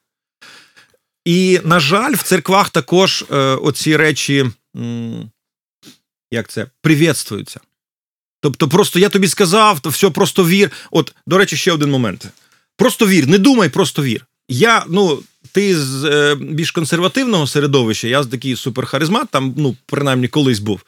І, 1.26 1.60
на 1.64 1.80
жаль, 1.80 2.14
в 2.14 2.24
церквах 2.24 2.70
також 2.70 3.26
е, 3.32 3.36
оці 3.36 3.98
речі, 3.98 4.46
м, 4.76 5.32
як 6.32 6.48
це, 6.48 6.68
привітствуються. 6.82 7.60
Тобто, 8.42 8.70
просто 8.70 9.00
я 9.00 9.10
тобі 9.10 9.28
сказав, 9.28 9.80
то 9.80 9.90
все, 9.90 10.10
просто 10.10 10.46
вір. 10.46 10.72
От, 10.92 11.16
до 11.28 11.38
речі, 11.38 11.58
ще 11.58 11.72
один 11.72 11.90
момент. 11.90 12.28
Просто 12.78 13.08
вір, 13.08 13.28
не 13.28 13.38
думай, 13.38 13.70
просто 13.70 14.04
вір. 14.04 14.26
Я, 14.50 14.86
ну, 14.90 15.24
ти 15.52 15.80
з 15.80 16.06
е, 16.06 16.36
більш 16.36 16.72
консервативного 16.72 17.48
середовища, 17.48 18.08
я 18.08 18.24
з 18.24 18.28
такий 18.28 18.56
суперхаризмат, 18.56 19.30
там, 19.30 19.54
ну, 19.58 19.76
принаймні, 19.86 20.28
колись 20.28 20.60
був. 20.60 20.82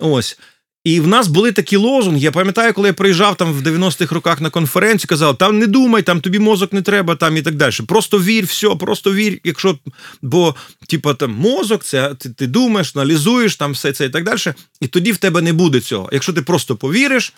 Ось. 0.00 0.38
І 0.84 1.00
в 1.00 1.06
нас 1.06 1.28
були 1.28 1.52
такі 1.52 1.76
лозунги. 1.76 2.20
Я 2.20 2.32
пам'ятаю, 2.32 2.74
коли 2.74 2.88
я 2.88 2.92
приїжджав 2.92 3.36
там 3.36 3.52
в 3.52 3.62
90-х 3.62 4.14
роках 4.14 4.40
на 4.40 4.50
конференцію, 4.50 5.08
казав, 5.08 5.38
там 5.38 5.58
не 5.58 5.66
думай, 5.66 6.02
там 6.02 6.20
тобі 6.20 6.38
мозок 6.38 6.72
не 6.72 6.82
треба, 6.82 7.16
там 7.16 7.36
і 7.36 7.42
так 7.42 7.54
далі. 7.54 7.74
Просто 7.88 8.18
вір, 8.18 8.44
все, 8.44 8.68
просто 8.68 9.12
вір, 9.12 9.40
якщо 9.44 9.78
бо, 10.22 10.54
типу, 10.88 11.14
там 11.14 11.32
мозок, 11.32 11.84
це 11.84 12.14
ти, 12.14 12.30
ти 12.30 12.46
думаєш, 12.46 12.96
аналізуєш, 12.96 13.56
там 13.56 13.72
все 13.72 13.92
це 13.92 14.06
і 14.06 14.08
так 14.08 14.24
далі. 14.24 14.54
І 14.80 14.86
тоді 14.86 15.12
в 15.12 15.16
тебе 15.16 15.42
не 15.42 15.52
буде 15.52 15.80
цього. 15.80 16.08
Якщо 16.12 16.32
ти 16.32 16.42
просто 16.42 16.76
повіриш, 16.76 17.32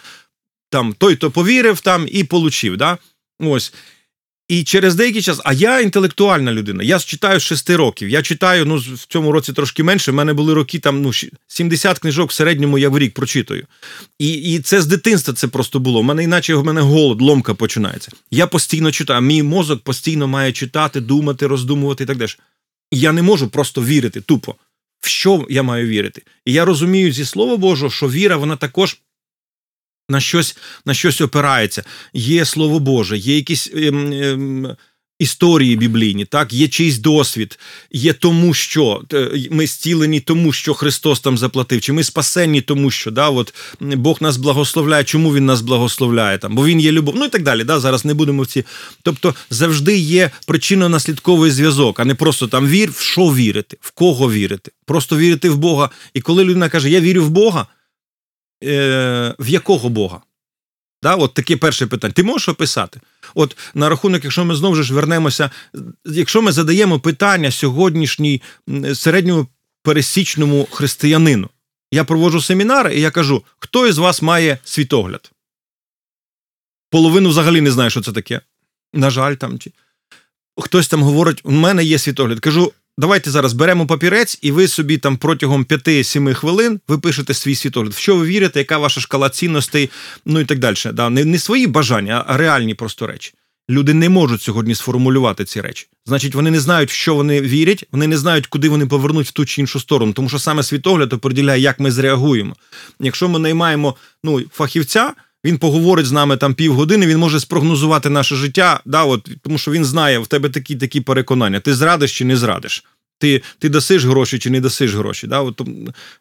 там 0.71 0.93
той, 0.99 1.17
то 1.17 1.31
повірив 1.31 1.81
там 1.81 2.07
і 2.11 2.25
получив. 2.25 2.77
Да? 2.77 2.99
Ось. 3.41 3.73
І 4.49 4.65
через 4.65 4.95
деякий 4.95 5.23
час, 5.23 5.41
а 5.45 5.53
я 5.53 5.81
інтелектуальна 5.81 6.53
людина. 6.53 6.83
Я 6.83 6.99
читаю 6.99 7.41
з 7.41 7.43
6 7.43 7.71
років. 7.71 8.09
Я 8.09 8.23
читаю 8.23 8.67
ну, 8.67 8.77
в 8.77 9.07
цьому 9.09 9.33
році 9.33 9.53
трошки 9.53 9.83
менше. 9.83 10.11
в 10.11 10.15
мене 10.15 10.33
були 10.33 10.55
роки 10.55 10.79
там 10.79 11.03
ну, 11.03 11.11
70 11.47 11.99
книжок 11.99 12.31
в 12.31 12.35
середньому 12.35 12.79
я 12.79 12.89
в 12.89 12.99
рік 12.99 13.15
прочитую. 13.15 13.67
І 14.19 14.33
і 14.33 14.61
це 14.61 14.83
з 14.83 14.87
дитинства 14.87 15.35
це 15.35 15.49
просто 15.49 15.81
було. 15.81 16.01
У 16.01 16.03
мене 16.03 16.25
іначе 16.25 16.55
в 16.55 16.65
мене 16.65 16.81
голод, 16.81 17.21
ломка 17.21 17.55
починається. 17.55 18.13
Я 18.31 18.47
постійно 18.47 18.93
читаю. 18.93 19.21
Мій 19.21 19.43
мозок 19.43 19.83
постійно 19.83 20.29
має 20.29 20.53
читати, 20.53 21.01
думати, 21.01 21.47
роздумувати 21.47 22.05
і 22.05 22.07
так 22.07 22.17
далі. 22.17 22.31
І 22.91 22.99
я 22.99 23.13
не 23.13 23.23
можу 23.23 23.49
просто 23.49 23.85
вірити 23.85 24.21
тупо. 24.21 24.55
В 25.01 25.07
що 25.07 25.47
я 25.51 25.63
маю 25.63 25.87
вірити? 25.87 26.23
І 26.45 26.53
я 26.53 26.65
розумію 26.65 27.13
зі 27.13 27.25
слова 27.25 27.57
Божого, 27.57 27.91
що 27.91 28.09
віра, 28.09 28.37
вона 28.37 28.57
також 28.57 28.99
на 30.09 30.21
щось 30.21 30.57
на 30.87 30.95
щось 30.95 31.21
опирається. 31.21 31.85
Є 32.13 32.45
слово 32.45 32.79
Боже, 32.79 33.19
є 33.19 33.37
якісь 33.37 33.71
ем, 33.75 34.13
ем, 34.13 34.77
історії 35.23 35.77
біблійні, 35.77 36.25
так, 36.25 36.53
є 36.53 36.69
чийсь 36.69 36.99
досвід, 36.99 37.59
є 37.93 38.13
тому, 38.13 38.55
що 38.55 39.03
ми 39.51 39.67
зцілені 39.67 40.21
тому, 40.21 40.53
що 40.53 40.75
Христос 40.75 41.21
там 41.21 41.39
заплатив, 41.39 41.81
чи 41.81 41.93
ми 41.93 42.05
спасенні 42.05 42.61
тому, 42.61 42.91
що 42.91 43.11
да, 43.11 43.29
от, 43.29 43.55
Бог 43.81 44.19
нас 44.21 44.37
благословляє, 44.37 45.05
чому 45.05 45.35
Він 45.35 45.47
нас 45.47 45.61
благословляє, 45.61 46.39
там, 46.39 46.55
бо 46.55 46.67
Він 46.67 46.81
є 46.81 46.93
любов, 46.93 47.15
ну 47.17 47.25
і 47.25 47.29
так 47.29 47.43
далі. 47.43 47.65
Да, 47.65 47.81
Зараз 47.81 48.05
не 48.05 48.15
будемо 48.15 48.43
в 48.43 48.47
ці. 48.47 48.65
Тобто 49.03 49.35
завжди 49.51 49.97
є 49.97 50.31
причинно-наслідковий 50.47 51.51
зв'язок, 51.51 52.01
а 52.01 52.05
не 52.05 52.15
просто 52.15 52.49
там 52.49 52.67
вір, 52.67 52.91
в 52.91 53.01
що 53.01 53.27
вірити, 53.27 53.77
в 53.81 53.91
кого 53.91 54.33
вірити. 54.33 54.71
Просто 54.87 55.17
вірити 55.17 55.51
в 55.51 55.57
Бога. 55.57 55.91
І 56.15 56.21
коли 56.21 56.45
людина 56.45 56.69
каже, 56.69 56.91
я 56.91 57.01
вірю 57.01 57.25
в 57.25 57.31
Бога 57.31 57.67
е, 58.63 59.35
в 59.39 59.49
якого 59.49 59.89
Бога? 59.89 60.21
Да, 61.03 61.15
От 61.15 61.35
таке 61.35 61.57
перше 61.57 61.87
питання. 61.87 62.13
Ти 62.13 62.23
можеш 62.23 62.49
описати? 62.49 63.01
От 63.35 63.57
на 63.75 63.89
рахунок, 63.89 64.25
якщо 64.25 64.45
ми 64.45 64.55
знову 64.55 64.83
ж 64.83 64.95
вернемося, 64.95 65.51
якщо 66.05 66.43
ми 66.43 66.53
задаємо 66.53 67.01
питання 67.01 67.51
сьогоднішній 67.51 68.43
середньому 68.95 69.47
пересічному 69.83 70.69
християнину, 70.71 71.49
я 71.93 72.05
проводжу 72.05 72.41
семінари 72.41 72.97
і 72.97 73.01
я 73.01 73.11
кажу, 73.11 73.45
хто 73.59 73.87
із 73.87 73.99
вас 73.99 74.23
має 74.23 74.59
світогляд? 74.65 75.31
Половину 76.91 77.29
взагалі 77.29 77.61
не 77.61 77.71
знає, 77.71 77.91
що 77.91 78.01
це 78.01 78.13
таке. 78.13 78.41
На 78.95 79.11
жаль, 79.11 79.35
там 79.35 79.59
чи 79.59 79.73
хтось 80.57 80.89
там 80.89 81.03
говорить, 81.03 81.41
у 81.45 81.51
мене 81.51 81.85
є 81.85 81.99
світогляд. 81.99 82.41
Кажу, 82.41 82.73
давайте 82.99 83.31
зараз 83.31 83.53
беремо 83.53 83.87
папірець, 83.87 84.39
і 84.43 84.51
ви 84.51 84.69
собі 84.69 84.99
там 84.99 85.17
протягом 85.17 85.65
5-7 85.65 86.35
хвилин 86.35 86.81
ви 86.89 86.99
пишете 86.99 87.35
свій 87.35 87.55
світогляд. 87.55 87.93
В 87.93 87.99
що 87.99 88.17
ви 88.17 88.27
вірите, 88.27 88.59
яка 88.59 88.79
ваша 88.79 89.01
шкала 89.01 89.31
цінностей, 89.31 89.91
ну 90.27 90.41
і 90.41 90.45
так 90.45 90.59
далі. 90.59 90.77
Да, 90.93 91.11
Не 91.11 91.25
не 91.25 91.39
свої 91.39 91.67
бажання, 91.67 92.25
а 92.27 92.37
реальні 92.37 92.75
просто 92.75 93.07
речі. 93.07 93.33
Люди 93.71 93.95
не 93.95 94.09
можуть 94.09 94.43
сьогодні 94.43 94.75
сформулювати 94.75 95.45
ці 95.45 95.61
речі. 95.61 95.87
Значить, 96.07 96.35
вони 96.35 96.51
не 96.51 96.61
знають, 96.61 96.91
в 96.91 96.93
що 96.93 97.15
вони 97.15 97.41
вірять, 97.41 97.85
вони 97.93 98.07
не 98.07 98.17
знають, 98.17 98.47
куди 98.47 98.69
вони 98.69 98.87
повернуть 98.87 99.29
в 99.29 99.33
ту 99.33 99.45
чи 99.45 99.61
іншу 99.61 99.81
сторону, 99.81 100.13
тому 100.13 100.29
що 100.29 100.39
саме 100.39 100.63
світогляд 100.63 101.13
определяє, 101.13 101.61
як 101.61 101.81
ми 101.81 101.91
зреагуємо. 101.91 102.57
Якщо 103.01 103.29
ми 103.29 103.39
наймаємо 103.39 103.97
ну, 104.25 104.41
фахівця, 104.53 105.13
він 105.45 105.59
поговорить 105.59 106.07
з 106.07 106.13
нами 106.13 106.37
там 106.37 106.55
півгодини, 106.55 107.07
він 107.07 107.19
може 107.19 107.41
спрогнозувати 107.41 108.11
наше 108.11 108.37
життя, 108.37 108.81
да, 108.85 109.05
от, 109.05 109.31
тому 109.43 109.59
що 109.59 109.71
він 109.71 109.85
знає, 109.85 110.19
в 110.19 110.27
тебе 110.27 110.49
такі 110.49 110.77
такі 110.77 111.01
переконання. 111.01 111.61
Ти 111.61 111.75
зрадиш 111.75 112.19
чи 112.19 112.25
не 112.25 112.37
зрадиш. 112.37 112.85
Ти 113.19 113.43
ти 113.59 113.69
дасиш 113.69 114.05
гроші 114.05 114.39
чи 114.39 114.51
не 114.51 114.61
дасиш 114.61 114.95
гроші, 114.95 115.27
да, 115.27 115.41
от, 115.41 115.63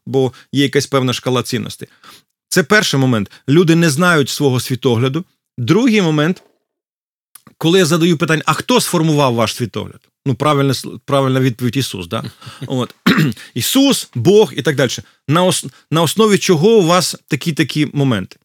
бо 0.06 0.34
є 0.52 0.64
якась 0.64 0.88
певна 0.88 1.14
шкала 1.14 1.44
цінностей. 1.44 1.88
Це 2.50 2.64
перший 2.64 3.00
момент. 3.00 3.32
Люди 3.50 3.76
не 3.76 3.90
знають 3.90 4.30
свого 4.30 4.60
світогляду. 4.60 5.26
Другий 5.58 6.02
момент 6.02 6.44
коли 7.62 7.80
я 7.80 7.86
задаю 7.86 8.18
питання, 8.18 8.44
а 8.46 8.54
хто 8.54 8.82
сформував 8.82 9.34
ваш 9.34 9.56
світогляд? 9.56 10.00
Ну, 10.26 10.36
правильна 10.36 10.74
правильна 11.06 11.40
відповідь 11.40 11.78
Ісус. 11.78 12.08
Да? 12.08 12.24
От. 12.68 12.96
Ісус, 13.54 14.10
Бог 14.16 14.54
і 14.56 14.62
так 14.62 14.76
далі. 14.76 14.92
На 15.28 15.44
ос, 15.44 15.66
на 15.92 16.02
основі 16.02 16.38
чого 16.38 16.70
у 16.70 16.86
вас 16.86 17.16
такі 17.28 17.54
такі 17.54 17.88
моменти? 17.94 18.38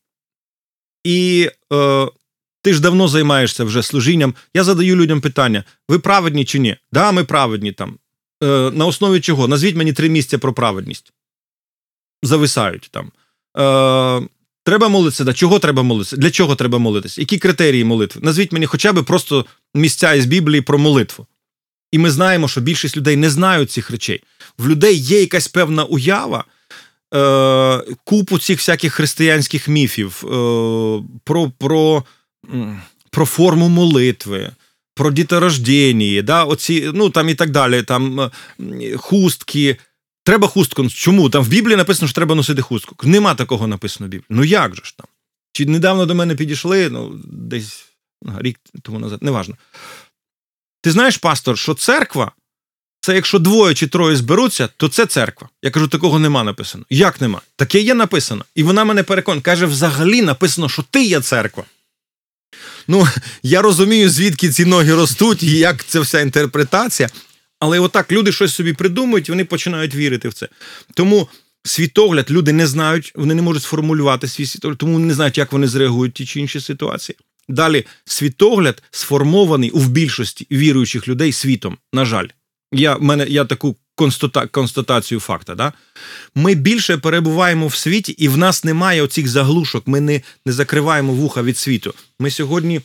І 1.06 1.50
е, 1.72 2.06
ти 2.62 2.74
ж 2.74 2.80
давно 2.80 3.08
займаєшся 3.08 3.64
вже 3.64 3.82
служінням. 3.82 4.34
Я 4.54 4.64
задаю 4.64 4.96
людям 4.96 5.20
питання: 5.20 5.64
ви 5.88 5.98
праведні 5.98 6.44
чи 6.44 6.58
ні? 6.58 6.76
Да, 6.92 7.12
ми 7.12 7.24
праведні 7.24 7.72
там. 7.72 7.98
Е, 8.42 8.46
На 8.70 8.86
основі 8.86 9.20
чого? 9.20 9.48
Назвіть 9.48 9.76
мені 9.76 9.92
три 9.92 10.08
місця 10.08 10.38
про 10.38 10.52
праведність. 10.52 11.12
Зависають 12.22 12.88
там. 12.90 13.12
Е, 13.58 14.28
Треба 14.64 14.88
молитися. 14.88 15.24
Да. 15.24 15.32
Чого 15.32 15.58
треба 15.58 15.82
молитися? 15.82 16.16
Для 16.16 16.30
чого 16.30 16.54
треба 16.54 16.78
молитися? 16.78 17.20
Які 17.20 17.38
критерії 17.38 17.84
молитви? 17.84 18.20
Назвіть 18.24 18.52
мені 18.52 18.66
хоча 18.66 18.92
б 18.92 19.04
просто 19.04 19.46
місця 19.74 20.14
із 20.14 20.26
Біблії 20.26 20.60
про 20.60 20.78
молитву. 20.78 21.26
І 21.92 21.98
ми 21.98 22.10
знаємо, 22.10 22.48
що 22.48 22.60
більшість 22.60 22.96
людей 22.96 23.16
не 23.16 23.30
знають 23.30 23.70
цих 23.70 23.90
речей. 23.90 24.22
В 24.58 24.68
людей 24.68 24.96
є 24.96 25.20
якась 25.20 25.48
певна 25.48 25.84
уява, 25.84 26.44
е, 27.16 27.94
купу 28.04 28.38
цих 28.38 28.58
всяких 28.58 28.92
християнських 28.92 29.68
міфів 29.68 30.24
е, 30.24 30.28
про 31.24 31.50
про, 31.58 32.04
про 33.10 33.26
форму 33.26 33.68
молитви, 33.68 34.50
про 34.94 35.10
діторождення, 35.10 36.22
да, 36.22 36.44
оці, 36.44 36.90
ну 36.94 37.10
там 37.10 37.28
і 37.28 37.34
так 37.34 37.50
далі, 37.50 37.82
там 37.82 38.30
хустки. 38.96 39.76
Треба 40.24 40.48
хустку. 40.48 40.88
Чому? 40.88 41.30
Там 41.30 41.44
в 41.44 41.48
Біблії 41.48 41.76
написано, 41.76 42.08
що 42.08 42.14
треба 42.14 42.34
носити 42.34 42.62
хустку. 42.62 42.96
Нема 43.02 43.34
такого 43.34 43.66
написано 43.66 44.06
в 44.06 44.10
Біблії. 44.10 44.26
Ну 44.30 44.44
як 44.44 44.74
же 44.74 44.82
ж 44.84 44.96
там? 44.96 45.06
Чи 45.52 45.66
недавно 45.66 46.06
до 46.06 46.14
мене 46.14 46.34
підійшли, 46.34 46.90
ну, 46.90 47.20
десь 47.24 47.86
рік 48.38 48.60
тому 48.82 48.98
назад, 48.98 49.22
неважно. 49.22 49.56
Ти 50.82 50.90
знаєш, 50.90 51.16
пастор, 51.16 51.58
що 51.58 51.74
церква 51.74 52.32
це 53.06 53.14
якщо 53.14 53.38
двоє 53.38 53.74
чи 53.74 53.86
троє 53.86 54.16
зберуться, 54.16 54.68
то 54.76 54.88
це 54.88 55.06
церква. 55.06 55.48
Я 55.62 55.70
кажу, 55.70 55.88
такого 55.88 56.18
нема 56.18 56.44
написано. 56.44 56.84
Як 56.90 57.20
нема? 57.20 57.40
Таке 57.56 57.80
є 57.80 57.94
написано. 57.94 58.44
І 58.54 58.62
вона 58.62 58.84
мене 58.84 59.02
переконує. 59.02 59.42
Каже, 59.42 59.66
взагалі 59.66 60.22
написано, 60.22 60.68
що 60.68 60.84
ти 60.90 61.04
є 61.04 61.20
церква. 61.20 61.64
Ну, 62.88 63.06
я 63.42 63.62
розумію, 63.62 64.10
звідки 64.10 64.48
ці 64.48 64.64
ноги 64.64 64.94
ростуть, 64.94 65.42
і 65.42 65.58
як 65.58 65.84
це 65.84 66.00
вся 66.00 66.20
інтерпретація. 66.20 67.08
Але 67.60 67.78
отак 67.78 68.12
люди 68.12 68.32
щось 68.32 68.54
собі 68.54 68.72
придумують, 68.72 69.28
і 69.28 69.32
вони 69.32 69.44
починають 69.44 69.94
вірити 69.94 70.28
в 70.28 70.34
це. 70.34 70.48
Тому 70.94 71.28
світогляд 71.64 72.30
люди 72.30 72.52
не 72.52 72.66
знають, 72.66 73.12
вони 73.14 73.34
не 73.34 73.42
можуть 73.42 73.62
сформулювати 73.62 74.28
свій 74.28 74.46
світогляд, 74.46 74.78
тому 74.78 74.98
не 74.98 75.14
знають, 75.14 75.38
як 75.38 75.52
вони 75.52 75.68
зреагують 75.68 76.14
ті 76.14 76.26
чи 76.26 76.40
інші 76.40 76.60
ситуації. 76.60 77.16
Далі 77.48 77.86
світогляд 78.04 78.82
сформований 78.90 79.70
у 79.70 79.80
більшості 79.80 80.46
віруючих 80.50 81.08
людей 81.08 81.32
світом. 81.32 81.76
На 81.92 82.04
жаль, 82.04 82.26
я 82.72 82.98
мене 82.98 83.26
я 83.28 83.44
таку 83.44 83.76
констата, 83.94 84.46
констатацію 84.46 85.20
факта. 85.20 85.54
Да? 85.54 85.72
Ми 86.34 86.54
більше 86.54 86.98
перебуваємо 86.98 87.66
в 87.66 87.74
світі, 87.74 88.12
і 88.12 88.28
в 88.28 88.36
нас 88.36 88.64
немає 88.64 89.02
оцих 89.02 89.28
заглушок. 89.28 89.86
Ми 89.86 90.00
не, 90.00 90.20
не 90.46 90.52
закриваємо 90.52 91.12
вуха 91.12 91.42
від 91.42 91.58
світу. 91.58 91.94
Ми 92.20 92.30
сьогодні 92.30 92.80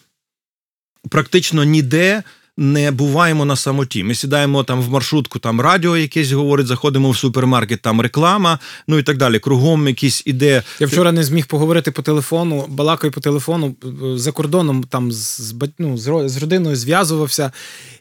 практично 1.10 1.64
ніде 1.64 2.24
не 2.58 2.92
буваємо 2.92 3.46
на 3.46 3.56
самоті. 3.56 4.04
Ми 4.04 4.16
сідаємо 4.16 4.64
там 4.64 4.82
в 4.82 4.90
маршрутку, 4.90 5.40
там 5.40 5.62
радіо 5.62 5.98
якесь 5.98 6.32
говорить, 6.32 6.68
заходимо 6.68 7.12
в 7.12 7.18
супермаркет, 7.18 7.82
там 7.82 8.02
реклама, 8.02 8.60
ну 8.88 8.98
і 8.98 9.04
так 9.04 9.18
далі. 9.18 9.40
Кругом 9.40 9.88
якісь 9.88 10.24
іде. 10.26 10.64
Я 10.80 10.88
вчора 10.88 11.12
не 11.12 11.24
зміг 11.24 11.48
поговорити 11.48 11.92
по 11.92 12.02
телефону, 12.02 12.66
балакаю 12.70 13.14
по 13.14 13.22
телефону 13.22 13.76
за 14.16 14.32
кордоном, 14.32 14.84
там 14.84 15.12
з 15.12 15.56
ну, 15.80 15.98
з 16.30 16.38
родиною 16.38 16.76
зв'язувався, 16.76 17.52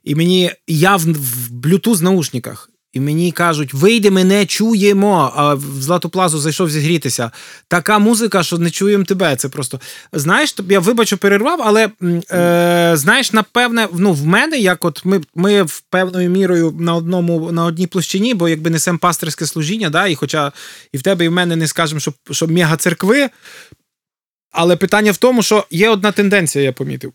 і 0.05 0.15
мені 0.15 0.51
я 0.67 0.97
в, 0.97 1.07
блютуз 1.51 2.03
наушниках. 2.03 2.70
І 2.93 3.01
мені 3.01 3.33
кажуть, 3.33 3.75
вийди, 3.75 4.11
ми 4.11 4.25
не 4.25 4.47
чуємо. 4.47 5.33
А 5.37 5.55
в 5.55 5.61
Злату 5.61 6.09
Плазу 6.09 6.39
зайшов 6.39 6.71
зігрітися. 6.71 7.31
Така 7.69 7.99
музика, 7.99 8.43
що 8.43 8.59
не 8.59 8.71
чуємо 8.71 9.05
тебе. 9.05 9.37
Це 9.37 9.49
просто 9.49 9.81
знаєш, 10.13 10.55
я 10.69 10.81
вибачу, 10.81 11.17
перервав, 11.17 11.61
але 11.63 11.91
е, 12.33 12.93
знаєш, 12.97 13.33
напевне, 13.33 13.89
ну 13.93 14.13
в 14.13 14.27
мене, 14.27 14.59
як 14.59 14.85
от 14.85 15.05
ми 15.05 15.21
ми 15.35 15.63
в 15.63 15.81
певною 15.81 16.31
мірою 16.31 16.77
на 16.79 16.95
одному 16.95 17.53
на 17.53 17.65
одній 17.65 17.87
площині, 17.87 18.35
бо 18.35 18.49
якби 18.49 18.71
несемо 18.71 18.99
пастирське 18.99 19.47
служіння, 19.47 19.91
да, 19.91 20.07
і 20.07 20.15
хоча 20.15 20.53
і 20.93 20.99
в 20.99 21.03
тебе, 21.03 21.25
і 21.25 21.29
в 21.29 21.33
мене 21.33 21.57
не 21.57 21.67
скажемо, 21.67 22.01
що, 22.01 22.13
що 22.31 22.47
мега 22.47 22.77
церкви. 22.77 23.31
Але 24.53 24.77
питання 24.77 25.13
в 25.13 25.17
тому, 25.17 25.43
що 25.43 25.67
є 25.71 25.91
одна 25.91 26.13
тенденція, 26.13 26.65
я 26.65 26.73
помітив. 26.73 27.13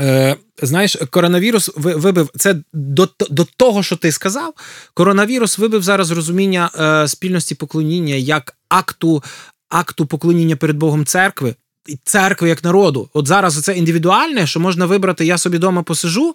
Е, 0.00 0.36
Знаєш, 0.62 0.96
коронавірус 1.10 1.70
вибив 1.76 2.30
це 2.36 2.56
до 2.72 3.08
до 3.30 3.46
того, 3.56 3.82
що 3.82 3.96
ти 3.96 4.12
сказав. 4.12 4.54
Коронавірус 4.94 5.58
вибив 5.58 5.82
зараз 5.82 6.10
розуміння 6.10 6.70
е, 6.78 7.08
спільності 7.08 7.54
поклоніння 7.54 8.14
як 8.14 8.56
акту 8.68 9.22
акту 9.68 10.06
поклоніння 10.06 10.56
перед 10.56 10.76
Богом 10.76 11.06
церкви. 11.06 11.54
Церкви 12.04 12.48
як 12.48 12.64
народу. 12.64 13.08
От 13.12 13.26
зараз 13.26 13.62
це 13.62 13.76
індивідуальне, 13.76 14.46
що 14.46 14.60
можна 14.60 14.86
вибрати, 14.86 15.26
я 15.26 15.38
собі 15.38 15.56
вдома 15.56 15.82
посижу, 15.82 16.34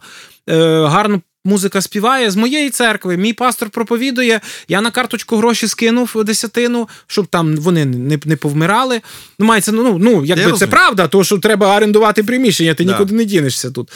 е, 0.50 0.86
гарно 0.86 1.22
Музика 1.46 1.82
співає 1.82 2.32
з 2.32 2.36
моєї 2.36 2.70
церкви. 2.70 3.18
Мій 3.18 3.34
пастор 3.34 3.70
проповідує. 3.70 4.42
Я 4.68 4.82
на 4.82 4.92
карточку 4.92 5.38
гроші 5.38 5.68
скинув 5.68 6.24
десятину, 6.26 6.90
щоб 7.08 7.28
там 7.28 7.56
вони 7.56 7.86
не 7.86 8.20
не 8.26 8.36
повмирали. 8.36 9.02
Ну, 9.40 9.46
мається, 9.46 9.72
ну, 9.72 9.98
ну 10.00 10.26
якби 10.26 10.54
це 10.54 10.68
правда, 10.68 11.08
то 11.08 11.24
що 11.24 11.38
треба 11.38 11.78
орендувати 11.78 12.24
приміщення, 12.24 12.74
ти 12.74 12.84
да. 12.84 12.92
нікуди 12.92 13.16
не 13.16 13.26
дінешся 13.26 13.72
тут. 13.72 13.90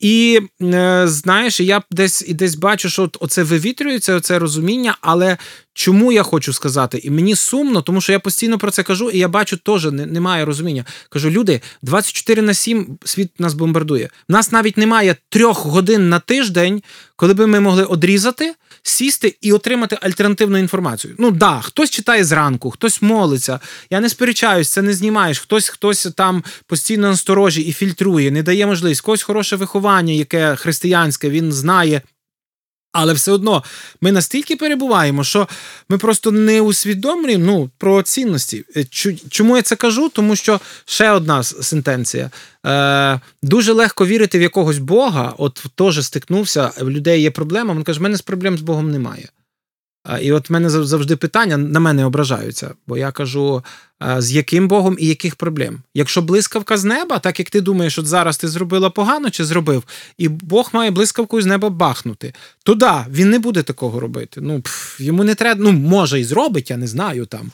І 0.00 0.40
е, 0.62 1.02
знаєш, 1.08 1.60
я 1.60 1.82
десь 1.90 2.24
і 2.28 2.34
десь 2.34 2.54
бачу, 2.54 2.88
що 2.88 3.10
оце 3.20 3.42
вивітрюється, 3.42 4.14
оце 4.14 4.38
розуміння, 4.38 4.96
але 5.00 5.36
чому 5.74 6.12
я 6.12 6.22
хочу 6.22 6.52
сказати? 6.52 7.00
І 7.02 7.10
мені 7.10 7.34
сумно, 7.34 7.82
тому 7.82 8.00
що 8.00 8.12
я 8.12 8.18
постійно 8.18 8.58
про 8.58 8.70
це 8.70 8.82
кажу, 8.82 9.10
і 9.10 9.18
я 9.18 9.28
бачу, 9.28 9.56
теж 9.56 9.84
немає 9.92 10.44
розуміння. 10.44 10.84
Кажу, 11.10 11.30
люди, 11.30 11.60
24 11.82 12.42
на 12.42 12.54
7 12.54 12.98
світ 13.04 13.40
нас 13.40 13.54
бомбардує. 13.54 14.08
У 14.28 14.32
нас 14.32 14.52
навіть 14.52 14.76
немає 14.76 15.16
трьох 15.28 15.66
годин 15.66 16.08
на 16.08 16.20
тиждень, 16.20 16.82
коли 17.16 17.34
би 17.34 17.46
ми 17.46 17.60
могли 17.60 17.84
одрізати. 17.84 18.54
Сісти 18.82 19.36
і 19.40 19.52
отримати 19.52 19.98
альтернативну 20.02 20.58
інформацію. 20.58 21.14
Ну 21.18 21.30
да, 21.30 21.60
хтось 21.60 21.90
читає 21.90 22.24
зранку, 22.24 22.70
хтось 22.70 23.02
молиться. 23.02 23.60
Я 23.90 24.00
не 24.00 24.08
сперечаюсь, 24.08 24.68
це 24.68 24.82
не 24.82 24.92
знімаєш. 24.92 25.38
Хтось 25.38 25.68
хтось 25.68 26.08
там 26.16 26.44
постійно 26.66 27.08
насторожі 27.08 27.60
і 27.60 27.72
фільтрує, 27.72 28.30
не 28.30 28.42
дає 28.42 28.66
можливість. 28.66 29.00
Когось 29.00 29.22
хороше 29.22 29.56
виховання, 29.56 30.12
яке 30.12 30.56
християнське, 30.56 31.30
він 31.30 31.52
знає, 31.52 32.02
але 32.92 33.12
все 33.12 33.32
одно 33.32 33.64
ми 34.00 34.12
настільки 34.12 34.56
перебуваємо, 34.56 35.24
що 35.24 35.48
ми 35.88 35.98
просто 35.98 36.30
не 36.30 36.60
усвідомлюємо 36.60 37.44
ну, 37.44 37.70
про 37.78 38.02
цінності. 38.02 38.64
Е, 38.76 38.84
чому 39.30 39.56
я 39.56 39.62
це 39.62 39.76
кажу? 39.76 40.08
Тому 40.08 40.36
що 40.36 40.60
ще 40.84 41.10
одна 41.10 41.42
сентенція. 41.42 42.30
Е, 42.66 43.20
Дуже 43.42 43.72
легко 43.72 44.06
вірити 44.06 44.38
в 44.38 44.42
якогось 44.42 44.78
Бога. 44.78 45.34
От 45.38 45.64
теж 45.74 46.06
стикнувся, 46.06 46.70
в 46.80 46.90
людей 46.90 47.22
є 47.22 47.30
проблема. 47.30 47.74
Він 47.74 47.82
каже, 47.82 48.00
в 48.00 48.02
мене 48.02 48.16
з 48.16 48.22
проблем 48.22 48.58
з 48.58 48.60
Богом 48.60 48.90
немає. 48.90 49.28
І 50.20 50.32
от 50.32 50.50
в 50.50 50.52
мене 50.52 50.70
завжди 50.70 51.16
питання 51.16 51.56
на 51.56 51.80
мене 51.80 52.04
ображаються, 52.04 52.74
бо 52.86 52.96
я 52.96 53.12
кажу, 53.12 53.64
з 54.18 54.32
яким 54.32 54.68
Богом 54.68 54.96
і 55.00 55.06
яких 55.06 55.36
проблем. 55.36 55.82
Якщо 55.94 56.22
блискавка 56.22 56.76
з 56.76 56.84
неба, 56.84 57.18
так 57.18 57.38
як 57.38 57.50
ти 57.50 57.60
думаєш, 57.60 57.98
от 57.98 58.06
зараз 58.06 58.36
ти 58.36 58.48
зробила 58.48 58.90
погано 58.90 59.30
чи 59.30 59.44
зробив, 59.44 59.82
і 60.18 60.28
Бог 60.28 60.70
має 60.72 60.90
блискавку 60.90 61.42
з 61.42 61.46
неба 61.46 61.70
бахнути, 61.70 62.34
то 62.62 62.74
да, 62.74 63.06
він 63.10 63.30
не 63.30 63.38
буде 63.38 63.62
такого 63.62 64.00
робити. 64.00 64.40
Ну, 64.40 64.60
пф, 64.60 65.00
Йому 65.00 65.24
не 65.24 65.34
треба, 65.34 65.60
ну, 65.64 65.72
може 65.72 66.20
і 66.20 66.24
зробить, 66.24 66.70
я 66.70 66.76
не 66.76 66.86
знаю 66.86 67.26
там. 67.26 67.50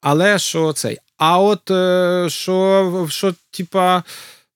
Але 0.00 0.38
що 0.38 0.72
цей? 0.72 0.98
А 1.16 1.38
от 1.38 1.70
е, 1.70 2.26
що, 2.30 3.06
що 3.10 3.34
типа. 3.50 4.02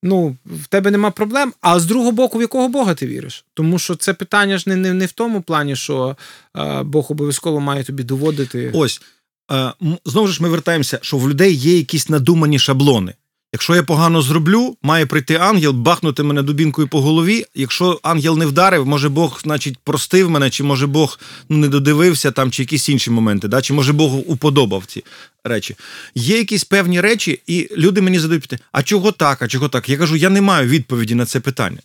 Ну, 0.03 0.35
в 0.45 0.67
тебе 0.67 0.91
нема 0.91 1.11
проблем. 1.11 1.53
А 1.61 1.79
з 1.79 1.85
другого 1.85 2.11
боку, 2.11 2.37
в 2.37 2.41
якого 2.41 2.67
Бога 2.67 2.93
ти 2.93 3.07
віриш? 3.07 3.45
Тому 3.53 3.79
що 3.79 3.95
це 3.95 4.13
питання 4.13 4.57
ж 4.57 4.63
не 4.67 4.75
не, 4.75 4.93
не 4.93 5.05
в 5.05 5.11
тому 5.11 5.41
плані, 5.41 5.75
що 5.75 6.17
е, 6.57 6.83
Бог 6.83 7.11
обов'язково 7.11 7.59
має 7.59 7.83
тобі 7.83 8.03
доводити. 8.03 8.71
Ось 8.73 9.01
е, 9.51 9.73
знову 10.05 10.27
ж 10.27 10.43
ми 10.43 10.49
вертаємося, 10.49 10.99
що 11.01 11.17
в 11.17 11.29
людей 11.29 11.55
є 11.55 11.77
якісь 11.77 12.09
надумані 12.09 12.59
шаблони. 12.59 13.13
Якщо 13.53 13.75
я 13.75 13.83
погано 13.83 14.21
зроблю, 14.21 14.77
має 14.81 15.05
прийти 15.05 15.35
ангел, 15.35 15.71
бахнути 15.71 16.23
мене 16.23 16.41
дубінкою 16.41 16.87
по 16.87 17.01
голові. 17.01 17.45
Якщо 17.55 17.99
ангел 18.03 18.37
не 18.37 18.45
вдарив, 18.45 18.85
може 18.85 19.09
Бог, 19.09 19.39
значить, 19.43 19.77
простив 19.83 20.29
мене, 20.29 20.49
чи 20.49 20.63
може 20.63 20.87
Бог 20.87 21.19
ну, 21.49 21.57
не 21.57 21.67
додивився 21.67 22.31
там, 22.31 22.51
чи 22.51 22.61
якісь 22.61 22.89
інші 22.89 23.11
моменти, 23.11 23.47
да? 23.47 23.61
чи 23.61 23.73
може 23.73 23.93
Бог 23.93 24.15
уподобав 24.15 24.83
ці 24.85 25.03
речі. 25.43 25.75
Є 26.15 26.37
якісь 26.37 26.63
певні 26.63 27.01
речі, 27.01 27.41
і 27.47 27.69
люди 27.77 28.01
мені 28.01 28.19
задають 28.19 28.43
питання, 28.43 28.61
а 28.71 28.83
чого 28.83 29.11
так, 29.11 29.41
а 29.41 29.47
чого 29.47 29.69
так? 29.69 29.89
Я 29.89 29.97
кажу, 29.97 30.15
я 30.15 30.29
не 30.29 30.41
маю 30.41 30.67
відповіді 30.67 31.15
на 31.15 31.25
це 31.25 31.39
питання. 31.39 31.79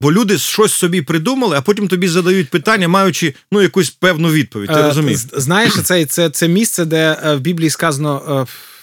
Бо 0.00 0.12
люди 0.12 0.38
щось 0.38 0.72
собі 0.72 1.02
придумали, 1.02 1.56
а 1.56 1.60
потім 1.60 1.88
тобі 1.88 2.08
задають 2.08 2.50
питання, 2.50 2.88
маючи 2.88 3.34
ну, 3.52 3.62
якусь 3.62 3.90
певну 3.90 4.30
відповідь. 4.30 4.68
Ти 4.68 4.74
е, 4.74 4.82
розумієш? 4.82 5.20
Знаєш, 5.32 5.72
це 5.84 6.06
це, 6.06 6.30
це 6.30 6.48
місце, 6.48 6.84
де 6.84 7.18
е, 7.24 7.34
в 7.34 7.40
Біблії 7.40 7.70
сказано 7.70 8.46
е, 8.48 8.73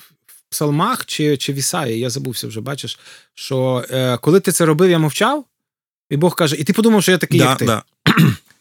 псалмах 0.52 1.06
чи 1.06 1.38
чи 1.38 1.54
в 1.54 1.56
Ісаї, 1.56 2.00
я 2.00 2.10
забувся 2.10 2.48
вже, 2.48 2.62
бачиш, 2.62 3.00
що 3.34 3.86
е, 3.92 4.18
коли 4.18 4.40
ти 4.40 4.52
це 4.52 4.66
робив, 4.66 4.90
я 4.90 5.00
мовчав, 5.00 5.46
і 6.10 6.18
Бог 6.18 6.36
каже, 6.36 6.56
і 6.56 6.64
ти 6.64 6.74
подумав, 6.74 7.04
що 7.04 7.12
я 7.12 7.18
такий, 7.18 7.40
да, 7.40 7.50
як 7.50 7.58
ти. 7.58 7.66
Да. 7.66 7.84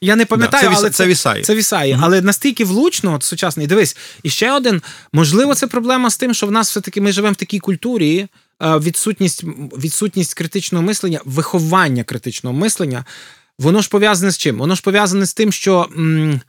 Я 0.02 0.16
не 0.16 0.26
пам'ятаю, 0.26 0.68
да, 0.68 0.74
це, 0.74 0.80
але 0.80 0.90
це, 0.90 0.96
це 0.96 1.06
Вісаї. 1.06 1.44
Це 1.44 1.54
Вісаї. 1.54 1.94
Mm-hmm. 1.94 2.00
Але 2.02 2.20
настільки 2.22 2.64
влучно, 2.64 3.14
от 3.14 3.22
сучасний, 3.22 3.66
дивись, 3.66 3.96
і 4.22 4.30
ще 4.30 4.52
один, 4.52 4.82
можливо, 5.12 5.54
це 5.54 5.66
проблема 5.66 6.10
з 6.10 6.16
тим, 6.16 6.34
що 6.34 6.46
в 6.46 6.50
нас 6.50 6.70
все-таки 6.70 7.00
ми 7.00 7.12
живемо 7.12 7.32
в 7.32 7.36
такій 7.36 7.58
культурі, 7.58 8.26
е, 8.62 8.78
відсутність 8.78 9.44
відсутність 9.78 10.34
критичного 10.34 10.84
мислення, 10.84 11.20
виховання 11.24 12.04
критичного 12.04 12.56
мислення, 12.56 13.04
воно 13.58 13.82
ж 13.82 13.88
пов'язане 13.88 14.32
з 14.32 14.38
чим? 14.38 14.58
Воно 14.58 14.74
ж 14.74 14.82
пов'язане 14.82 15.26
з 15.26 15.34
тим, 15.34 15.52
що 15.52 15.88
м, 15.96 16.40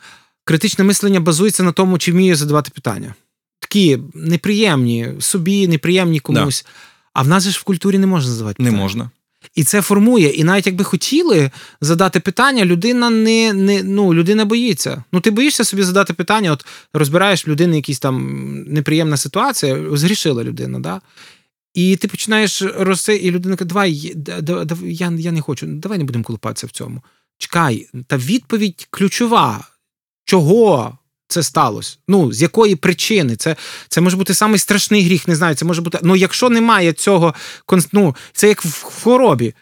критичне 0.43 0.83
мислення 0.83 1.19
базується 1.19 1.63
на 1.63 1.71
тому, 1.71 1.97
чи 1.97 2.11
вміє 2.11 2.35
задавати 2.35 2.71
питання 2.75 3.15
такі 3.61 3.99
неприємні 4.13 5.09
собі, 5.19 5.67
неприємні 5.67 6.19
комусь. 6.19 6.63
Да. 6.63 6.71
А 7.13 7.21
в 7.21 7.27
нас 7.27 7.43
же 7.43 7.51
ж 7.51 7.59
в 7.59 7.63
культурі 7.63 7.97
не 7.97 8.07
можна 8.07 8.31
задавати 8.31 8.55
питання. 8.55 8.71
Не 8.71 8.83
можна. 8.83 9.09
І 9.55 9.63
це 9.63 9.81
формує. 9.81 10.29
І 10.29 10.43
навіть 10.43 10.67
якби 10.67 10.83
хотіли 10.83 11.51
задати 11.81 12.19
питання, 12.19 12.65
людина 12.65 13.09
не 13.09 13.53
не 13.53 13.83
ну, 13.83 14.13
людина 14.13 14.45
боїться. 14.45 15.03
Ну, 15.11 15.19
ти 15.19 15.31
боїшся 15.31 15.63
собі 15.63 15.83
задати 15.83 16.13
питання, 16.13 16.51
от 16.51 16.65
розбираєш 16.93 17.47
людини 17.47 17.75
якісь 17.75 17.99
там 17.99 18.53
неприємна 18.67 19.17
ситуація, 19.17 19.97
згрішила 19.97 20.43
людина, 20.43 20.79
да? 20.79 21.01
І 21.73 21.95
ти 21.95 22.07
починаєш 22.07 22.61
рости, 22.61 23.15
і 23.15 23.31
людина 23.31 23.55
каже, 23.55 23.67
давай, 23.67 24.13
давай 24.41 24.93
я 24.93 25.11
я 25.17 25.31
не 25.31 25.41
хочу, 25.41 25.67
давай 25.67 25.97
не 25.97 26.03
будемо 26.03 26.23
колупатися 26.23 26.67
в 26.67 26.71
цьому. 26.71 27.01
Чекай, 27.37 27.87
та 28.07 28.17
відповідь 28.17 28.87
ключова. 28.91 29.67
Чого? 30.25 30.97
Це 31.31 31.43
сталося? 31.43 31.97
Ну, 32.07 32.33
з 32.33 32.41
якої 32.41 32.75
причини? 32.75 33.35
Це 33.35 33.55
це 33.89 34.01
може 34.01 34.17
бути 34.17 34.33
самий 34.33 34.59
страшний 34.59 35.03
гріх, 35.05 35.27
не 35.27 35.35
знаю. 35.35 35.55
Це 35.55 35.65
може 35.65 35.81
бути. 35.81 35.99
Ну, 36.01 36.15
якщо 36.15 36.49
немає 36.49 36.93
цього, 36.93 37.33
ну, 37.91 38.15
це 38.33 38.47
як 38.47 38.65
в 38.65 38.83
хворобі. 38.83 39.53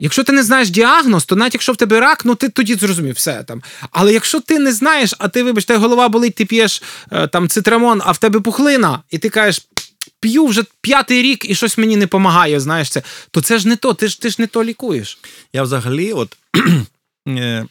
Якщо 0.00 0.24
ти 0.24 0.32
не 0.32 0.42
знаєш 0.42 0.70
діагноз, 0.70 1.24
то 1.24 1.36
навіть 1.36 1.54
якщо 1.54 1.72
в 1.72 1.76
тебе 1.76 2.00
рак, 2.00 2.24
ну 2.24 2.34
ти 2.34 2.48
тоді 2.48 2.74
зрозумів 2.74 3.14
все 3.14 3.42
там. 3.42 3.62
Але 3.90 4.12
якщо 4.12 4.40
ти 4.40 4.58
не 4.58 4.72
знаєш, 4.72 5.14
а 5.18 5.28
ти, 5.28 5.42
вибачте, 5.42 5.76
голова 5.76 6.08
болить, 6.08 6.34
ти 6.34 6.44
п'єш 6.44 6.82
е, 7.12 7.26
там 7.26 7.48
цитрамон, 7.48 8.02
а 8.04 8.12
в 8.12 8.18
тебе 8.18 8.40
пухлина, 8.40 9.02
і 9.10 9.18
ти 9.18 9.28
кажеш, 9.28 9.66
п'ю 10.20 10.46
вже 10.46 10.64
п'ятий 10.80 11.22
рік 11.22 11.50
і 11.50 11.54
щось 11.54 11.78
мені 11.78 11.96
не 11.96 12.04
допомагає, 12.04 12.60
знаєш 12.60 12.90
це, 12.90 13.02
то 13.30 13.40
це 13.40 13.58
ж 13.58 13.68
не 13.68 13.76
то, 13.76 13.94
ти 13.94 14.08
ж 14.08 14.20
ти 14.20 14.30
ж 14.30 14.36
не 14.38 14.46
то 14.46 14.64
лікуєш. 14.64 15.18
Я 15.52 15.62
взагалі 15.62 16.12
от 16.12 16.36
е, 17.28 17.66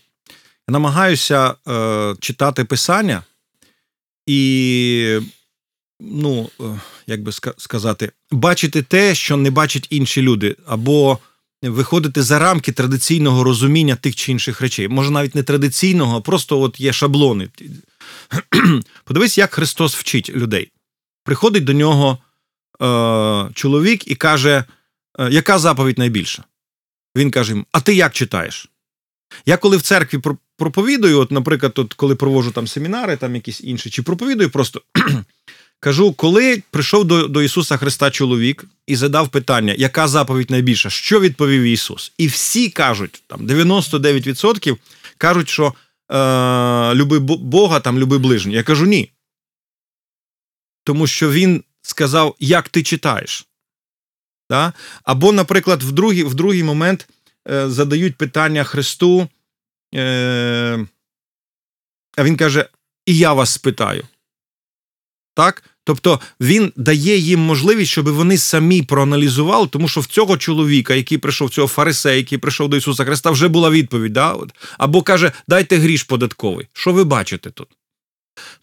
намагаюся 0.67 1.53
е, 1.67 2.15
читати 2.19 2.65
писання 2.65 3.23
і, 4.25 5.19
ну, 5.99 6.49
е, 6.59 6.79
як 7.07 7.23
би 7.23 7.31
сказати, 7.57 8.11
бачити 8.31 8.81
те, 8.81 9.15
що 9.15 9.37
не 9.37 9.51
бачать 9.51 9.87
інші 9.89 10.21
люди, 10.21 10.55
або 10.65 11.19
виходити 11.69 12.23
за 12.23 12.39
рамки 12.39 12.71
традиційного 12.71 13.43
розуміння 13.43 13.95
тих 13.95 14.15
чи 14.15 14.31
інших 14.31 14.61
речей. 14.61 14.87
Може, 14.87 15.11
навіть 15.11 15.35
не 15.35 15.43
традиційного, 15.43 16.17
а 16.17 16.21
просто 16.21 16.61
от 16.61 16.79
є 16.79 16.93
шаблони. 16.93 17.49
Подивись, 19.03 19.37
як 19.37 19.53
Христос 19.53 19.95
вчить 19.95 20.29
людей. 20.29 20.71
Приходить 21.23 21.63
до 21.63 21.73
нього 21.73 22.17
е, 22.81 23.49
чоловік 23.53 24.07
і 24.07 24.15
каже, 24.15 24.65
е, 25.19 25.29
яка 25.31 25.59
заповідь 25.59 25.97
найбільша? 25.97 26.43
Він 27.15 27.31
каже: 27.31 27.51
йому, 27.51 27.65
А 27.71 27.81
ти 27.81 27.95
як 27.95 28.13
читаєш? 28.13 28.69
Я 29.45 29.57
коли 29.57 29.77
в 29.77 29.81
церкві 29.81 30.19
проповідую, 30.57 31.19
от, 31.19 31.31
наприклад, 31.31 31.73
от, 31.75 31.93
коли 31.93 32.15
проводжу 32.15 32.51
там 32.51 32.67
семінари, 32.67 33.17
там 33.17 33.35
якісь 33.35 33.61
інші, 33.61 33.89
чи 33.89 34.03
проповідую, 34.03 34.49
просто 34.49 34.81
кажу, 35.79 36.13
коли 36.13 36.63
прийшов 36.71 37.05
до 37.05 37.27
до 37.27 37.41
Ісуса 37.41 37.77
Христа 37.77 38.11
чоловік 38.11 38.65
і 38.87 38.95
задав 38.95 39.29
питання, 39.29 39.75
яка 39.77 40.07
заповідь 40.07 40.51
найбільша, 40.51 40.89
що 40.89 41.19
відповів 41.19 41.61
Ісус? 41.61 42.11
І 42.17 42.27
всі 42.27 42.69
кажуть, 42.69 43.23
там 43.27 43.47
99% 43.47 44.77
кажуть, 45.17 45.49
що 45.49 45.73
е, 46.11 46.95
люби 46.95 47.19
Бога, 47.19 47.79
там 47.79 47.99
люби 47.99 48.17
ближнього. 48.17 48.57
Я 48.57 48.63
кажу 48.63 48.85
ні. 48.85 49.11
Тому 50.83 51.07
що 51.07 51.31
Він 51.31 51.63
сказав, 51.81 52.35
як 52.39 52.69
ти 52.69 52.83
читаєш. 52.83 53.47
Да? 54.49 54.73
Або, 55.03 55.31
наприклад, 55.31 55.83
в 55.83 55.91
другий, 55.91 56.23
в 56.23 56.33
другий 56.33 56.63
момент. 56.63 57.07
Е, 57.49 57.69
задають 57.69 58.15
питання 58.15 58.63
Христу, 58.63 59.27
е, 59.95 60.85
а 62.17 62.23
він 62.23 62.37
каже: 62.37 62.69
І 63.05 63.17
я 63.17 63.33
вас 63.33 63.49
спитаю. 63.49 64.07
Так? 65.33 65.63
Тобто 65.83 66.19
він 66.41 66.73
дає 66.75 67.17
їм 67.17 67.39
можливість, 67.39 67.91
щоб 67.91 68.09
вони 68.09 68.37
самі 68.37 68.83
проаналізували, 68.83 69.67
тому 69.67 69.87
що 69.87 70.01
в 70.01 70.05
цього 70.05 70.37
чоловіка, 70.37 70.93
який 70.93 71.17
прийшов, 71.17 71.49
цього 71.49 71.67
фарисея, 71.67 72.15
який 72.15 72.37
прийшов 72.37 72.69
до 72.69 72.77
Ісуса 72.77 73.05
Христа, 73.05 73.31
вже 73.31 73.47
була 73.47 73.69
відповідь. 73.69 74.13
Да? 74.13 74.37
Або 74.77 75.01
каже, 75.01 75.31
дайте 75.47 75.77
гріш 75.77 76.03
податковий. 76.03 76.67
Що 76.73 76.93
ви 76.93 77.03
бачите 77.03 77.49
тут? 77.49 77.67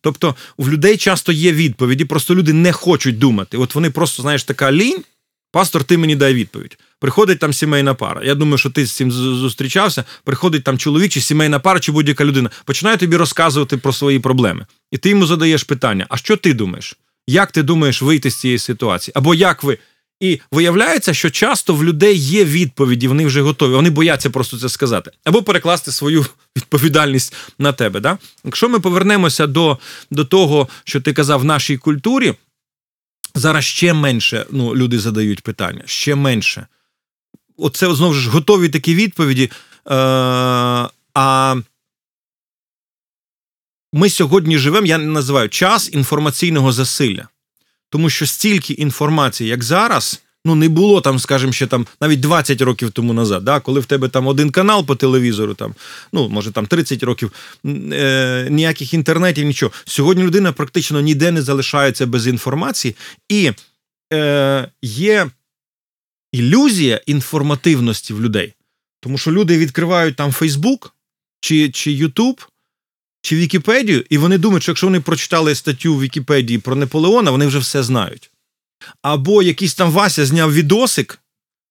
Тобто 0.00 0.36
в 0.58 0.68
людей 0.68 0.96
часто 0.96 1.32
є 1.32 1.52
відповіді, 1.52 2.04
просто 2.04 2.34
люди 2.34 2.52
не 2.52 2.72
хочуть 2.72 3.18
думати. 3.18 3.58
От 3.58 3.74
вони 3.74 3.90
просто, 3.90 4.22
знаєш, 4.22 4.44
така 4.44 4.72
лінь, 4.72 5.04
пастор, 5.52 5.84
ти 5.84 5.98
мені 5.98 6.16
дай 6.16 6.34
відповідь. 6.34 6.78
Приходить 7.00 7.38
там 7.38 7.52
сімейна 7.52 7.94
пара. 7.94 8.20
Я 8.24 8.34
думаю, 8.34 8.58
що 8.58 8.70
ти 8.70 8.86
з 8.86 8.92
цим 8.92 9.12
зустрічався. 9.12 10.04
Приходить 10.24 10.64
там 10.64 10.78
чоловік, 10.78 11.12
чи 11.12 11.20
сімейна 11.20 11.58
пара, 11.58 11.80
чи 11.80 11.92
будь-яка 11.92 12.24
людина. 12.24 12.50
Починає 12.64 12.96
тобі 12.96 13.16
розказувати 13.16 13.76
про 13.76 13.92
свої 13.92 14.18
проблеми. 14.18 14.66
І 14.90 14.98
ти 14.98 15.10
йому 15.10 15.26
задаєш 15.26 15.62
питання: 15.62 16.06
а 16.08 16.16
що 16.16 16.36
ти 16.36 16.54
думаєш? 16.54 16.96
Як 17.26 17.52
ти 17.52 17.62
думаєш 17.62 18.02
вийти 18.02 18.30
з 18.30 18.40
цієї 18.40 18.58
ситуації? 18.58 19.12
Або 19.16 19.34
як 19.34 19.62
ви. 19.62 19.78
І 20.20 20.40
виявляється, 20.52 21.14
що 21.14 21.30
часто 21.30 21.74
в 21.74 21.84
людей 21.84 22.16
є 22.16 22.44
відповіді, 22.44 23.08
вони 23.08 23.26
вже 23.26 23.42
готові, 23.42 23.74
вони 23.74 23.90
бояться 23.90 24.30
просто 24.30 24.58
це 24.58 24.68
сказати, 24.68 25.10
або 25.24 25.42
перекласти 25.42 25.92
свою 25.92 26.26
відповідальність 26.56 27.34
на 27.58 27.72
тебе. 27.72 28.00
Да? 28.00 28.18
Якщо 28.44 28.68
ми 28.68 28.80
повернемося 28.80 29.46
до 29.46 29.78
до 30.10 30.24
того, 30.24 30.68
що 30.84 31.00
ти 31.00 31.12
казав 31.12 31.40
в 31.40 31.44
нашій 31.44 31.76
культурі, 31.76 32.34
зараз 33.38 33.64
ще 33.64 33.92
менше 33.92 34.46
ну, 34.50 34.76
люди 34.76 34.98
задають 34.98 35.42
питання, 35.42 35.82
ще 35.86 36.14
менше 36.14 36.66
оце 37.58 37.94
знову 37.94 38.14
ж 38.14 38.30
готові 38.30 38.68
такі 38.68 38.94
відповіді. 38.94 39.50
Е, 39.90 39.94
А 41.14 41.56
ми 43.92 44.10
сьогодні 44.10 44.58
живемо, 44.58 44.86
я 44.86 44.98
називаю 44.98 45.48
час 45.48 45.90
інформаційного 45.92 46.72
засилля. 46.72 47.28
Тому 47.90 48.10
що 48.10 48.26
стільки 48.26 48.72
інформації, 48.72 49.50
як 49.50 49.64
зараз, 49.64 50.22
ну 50.44 50.54
не 50.54 50.68
було 50.68 51.00
там, 51.00 51.18
скажімо, 51.18 51.52
ще 51.52 51.66
там 51.66 51.86
навіть 52.00 52.20
20 52.20 52.60
років 52.60 52.90
тому 52.90 53.12
назад, 53.12 53.44
да, 53.44 53.60
коли 53.60 53.80
в 53.80 53.86
тебе 53.86 54.08
там 54.08 54.26
один 54.26 54.50
канал 54.50 54.86
по 54.86 54.96
телевізору, 54.96 55.54
там, 55.54 55.74
ну 56.12 56.28
може 56.28 56.52
там 56.52 56.66
30 56.66 57.02
років, 57.02 57.32
е, 57.64 58.48
ніяких 58.50 58.94
інтернетів, 58.94 59.46
нічого. 59.46 59.72
Сьогодні 59.84 60.22
людина 60.22 60.52
практично 60.52 61.00
ніде 61.00 61.30
не 61.30 61.42
залишається 61.42 62.06
без 62.06 62.26
інформації, 62.26 62.96
і 63.28 63.52
е, 64.12 64.68
є 64.82 65.30
ілюзія 66.32 67.00
інформативності 67.06 68.14
в 68.14 68.22
людей. 68.22 68.54
Тому 69.00 69.18
що 69.18 69.32
люди 69.32 69.58
відкривають 69.58 70.16
там 70.16 70.32
Фейсбук 70.32 70.94
чи 71.40 71.70
чи 71.70 71.92
Ютуб, 71.92 72.40
чи 73.22 73.36
Вікіпедію, 73.36 74.04
і 74.10 74.18
вони 74.18 74.38
думають, 74.38 74.62
що 74.62 74.72
якщо 74.72 74.86
вони 74.86 75.00
прочитали 75.00 75.54
статтю 75.54 75.94
в 75.94 76.00
Вікіпедії 76.00 76.58
про 76.58 76.76
Наполеона, 76.76 77.30
вони 77.30 77.46
вже 77.46 77.58
все 77.58 77.82
знають. 77.82 78.30
Або 79.02 79.42
якийсь 79.42 79.74
там 79.74 79.90
Вася 79.90 80.26
зняв 80.26 80.52
відосик. 80.52 81.18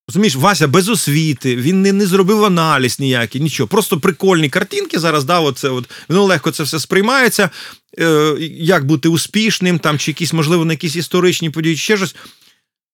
Розумієш, 0.07 0.35
Вася 0.35 0.67
без 0.67 0.89
освіти, 0.89 1.55
він 1.55 1.81
не 1.81 1.93
не 1.93 2.05
зробив 2.07 2.45
аналіз 2.45 2.99
ніякий, 2.99 3.41
нічого. 3.41 3.67
Просто 3.67 3.99
прикольні 3.99 4.49
картинки 4.49 4.99
зараз, 4.99 5.23
да, 5.23 5.39
оце 5.39 5.69
от, 5.69 5.89
воно 6.07 6.23
легко 6.23 6.51
це 6.51 6.63
все 6.63 6.79
сприймається. 6.79 7.49
Е, 7.99 8.35
Як 8.59 8.85
бути 8.85 9.09
успішним, 9.09 9.79
там, 9.79 9.97
чи 9.97 10.11
якісь, 10.11 10.33
можливо, 10.33 10.65
на 10.65 10.73
якісь 10.73 10.95
історичні 10.95 11.49
події, 11.49 11.75
чи 11.75 11.81
ще 11.81 11.97
щось. 11.97 12.15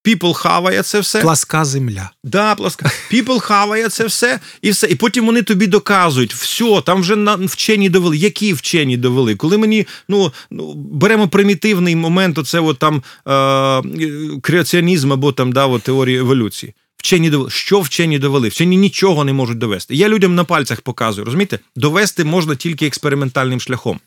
People 0.05 0.33
хаває 0.33 0.83
це 0.83 0.99
все. 0.99 1.21
Пласка 1.21 1.65
земля. 1.65 2.11
Да, 2.23 2.55
пласка. 2.55 2.91
People 3.11 3.39
хаває 3.39 3.89
це 3.89 4.05
все 4.05 4.39
і 4.61 4.71
все. 4.71 4.87
І 4.87 4.95
потім 4.95 5.25
вони 5.25 5.41
тобі 5.41 5.67
доказують, 5.67 6.33
все, 6.33 6.81
там 6.81 7.01
вже 7.01 7.15
на 7.15 7.35
вчені 7.35 7.89
довели. 7.89 8.17
Які 8.17 8.53
вчені 8.53 8.97
довели? 8.97 9.35
Коли 9.35 9.57
мені 9.57 9.87
ну, 10.07 10.31
ну 10.51 10.73
беремо 10.73 11.27
примітивний 11.27 11.95
момент, 11.95 12.37
оце 12.37 12.59
от 12.59 12.79
там 12.79 13.03
е, 13.27 14.39
креаціонізм 14.41 15.13
або 15.13 15.31
там 15.31 15.51
да, 15.51 15.65
от, 15.65 15.81
теорії 15.81 16.17
еволюції. 16.17 16.73
Вчені 16.97 17.29
довели. 17.29 17.49
Що 17.49 17.81
вчені 17.81 18.19
довели? 18.19 18.49
Вчені 18.49 18.77
нічого 18.77 19.23
не 19.23 19.33
можуть 19.33 19.57
довести. 19.57 19.95
Я 19.95 20.09
людям 20.09 20.35
на 20.35 20.43
пальцях 20.43 20.81
показую, 20.81 21.25
розумієте? 21.25 21.59
Довести 21.75 22.23
можна 22.23 22.55
тільки 22.55 22.87
експериментальним 22.87 23.59
шляхом. 23.59 23.99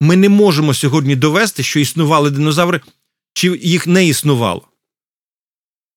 Ми 0.00 0.16
не 0.16 0.28
можемо 0.28 0.74
сьогодні 0.74 1.16
довести, 1.16 1.62
що 1.62 1.80
існували 1.80 2.30
динозаври, 2.30 2.80
чи 3.32 3.58
їх 3.62 3.86
не 3.86 4.06
існувало. 4.06 4.62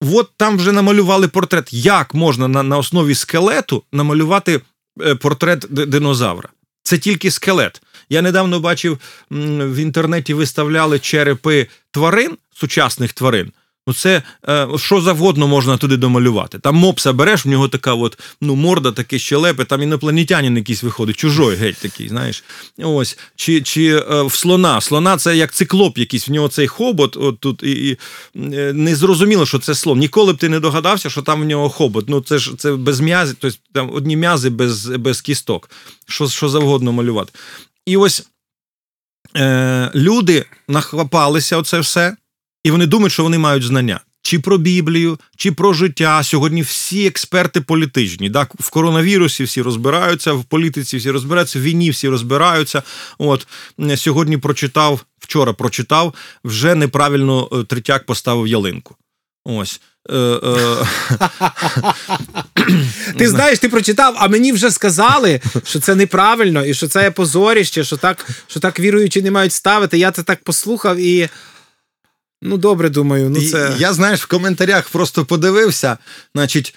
От 0.02 0.30
там 0.38 0.58
вже 0.58 0.72
намалювали 0.72 1.28
портрет. 1.28 1.74
Як 1.74 2.14
можна 2.14 2.48
на 2.48 2.64
на 2.64 2.78
основі 2.78 3.16
скелету 3.16 3.84
намалювати 3.92 4.62
е, 5.02 5.16
портрет 5.16 5.66
динозавра? 5.70 6.50
Це 6.84 6.98
тільки 6.98 7.32
скелет. 7.32 7.82
Я 8.10 8.22
недавно 8.22 8.60
бачив 8.60 9.00
в 9.30 9.76
інтернеті 9.76 10.34
виставляли 10.34 11.00
черепи 11.00 11.68
тварин, 11.92 12.38
сучасних 12.54 13.14
тварин. 13.14 13.52
Ну, 13.88 13.94
це 13.94 14.24
е, 14.50 14.68
що 14.78 15.02
завгодно 15.02 15.48
можна 15.48 15.78
туди 15.78 15.98
домалювати. 15.98 16.60
Там 16.60 16.76
мопса 16.76 17.14
береш, 17.14 17.46
в 17.46 17.50
нього 17.50 17.68
така 17.68 17.94
от, 17.94 18.20
ну, 18.42 18.56
морда, 18.56 18.92
таке 18.92 19.20
щелепи, 19.20 19.66
там 19.66 19.82
інопланетянин 19.82 20.58
якийсь 20.58 20.84
виходить, 20.84 21.16
чужой 21.16 21.56
геть 21.56 21.78
такий, 21.78 22.10
знаєш. 22.10 22.44
Ось. 22.78 23.18
Чи 23.36 23.62
чи 23.62 23.96
е, 23.96 24.22
в 24.22 24.34
слона. 24.34 24.82
Слона 24.82 25.18
це 25.18 25.38
як 25.38 25.54
циклоп 25.54 25.98
якийсь, 25.98 26.28
в 26.28 26.32
нього 26.32 26.48
цей 26.48 26.68
хобот. 26.68 27.18
от 27.18 27.40
тут, 27.40 27.64
і, 27.64 27.72
і 27.72 27.98
е, 28.36 28.74
Не 28.74 28.96
зрозуміло, 28.96 29.46
що 29.46 29.60
це 29.60 29.76
слон. 29.76 30.00
Ніколи 30.00 30.34
б 30.34 30.38
ти 30.38 30.50
не 30.50 30.60
догадався, 30.60 31.10
що 31.10 31.22
там 31.22 31.42
в 31.42 31.46
нього 31.46 31.70
хобот. 31.70 32.10
Ну, 32.10 32.22
це 32.22 32.38
ж 32.38 32.52
це 32.58 32.72
без 32.72 33.00
м'язів, 33.00 33.36
тобто 33.40 33.58
там 33.74 33.90
одні 33.94 34.18
м'язи 34.18 34.50
без 34.50 34.86
без 34.86 35.22
кісток. 35.22 35.70
Що 36.08 36.28
що 36.28 36.50
завгодно 36.50 36.92
малювати. 36.92 37.32
І 37.86 37.98
ось 37.98 38.26
е, 39.36 39.92
люди 39.96 40.46
нахлопалися 40.68 41.58
оце 41.58 41.80
все. 41.80 42.16
І 42.64 42.72
вони 42.72 42.86
думають, 42.86 43.14
що 43.14 43.24
вони 43.24 43.38
мають 43.38 43.64
знання. 43.64 44.00
Чи 44.22 44.40
про 44.40 44.58
Біблію, 44.58 45.20
чи 45.38 45.52
про 45.52 45.74
життя. 45.74 46.24
Сьогодні 46.24 46.62
всі 46.62 47.08
експерти 47.08 47.62
політичні. 47.62 48.30
Так, 48.30 48.52
в 48.60 48.70
коронавірусі 48.70 49.44
всі 49.44 49.62
розбираються, 49.62 50.34
в 50.34 50.44
політиці 50.44 50.98
всі 50.98 51.12
розбираються, 51.12 51.60
в 51.60 51.62
війні 51.62 51.90
всі 51.90 52.10
розбираються. 52.10 52.84
От 53.18 53.48
сьогодні 53.96 54.38
прочитав, 54.38 55.06
вчора 55.20 55.54
прочитав, 55.54 56.14
вже 56.44 56.76
неправильно 56.76 57.50
е, 57.52 57.64
третяк 57.64 58.06
поставив 58.06 58.48
ялинку. 58.48 58.96
Ось. 59.46 59.82
Е, 60.10 60.18
е. 60.18 60.88
Ти 63.18 63.30
знаєш, 63.30 63.60
ти 63.60 63.70
прочитав, 63.70 64.16
а 64.18 64.28
мені 64.28 64.52
вже 64.52 64.72
сказали, 64.72 65.42
що 65.64 65.80
це 65.80 65.96
неправильно, 65.96 66.66
і 66.66 66.74
що 66.74 66.88
це 66.88 67.12
позоріще, 67.12 67.84
що 67.84 67.98
так 67.98 68.30
що 68.48 68.60
так 68.60 68.80
віруючі 68.80 69.22
не 69.22 69.32
мають 69.32 69.54
ставити. 69.54 69.98
Я 69.98 70.12
це 70.12 70.24
так 70.24 70.44
послухав 70.44 70.98
і. 70.98 71.30
Ну, 72.42 72.58
добре, 72.58 72.90
думаю. 72.90 73.30
ну 73.30 73.42
це... 73.42 73.76
Я, 73.80 73.94
знаєш, 73.94 74.22
в 74.22 74.28
коментарях 74.28 74.90
просто 74.90 75.26
подивився. 75.26 75.98
Значить, 76.36 76.76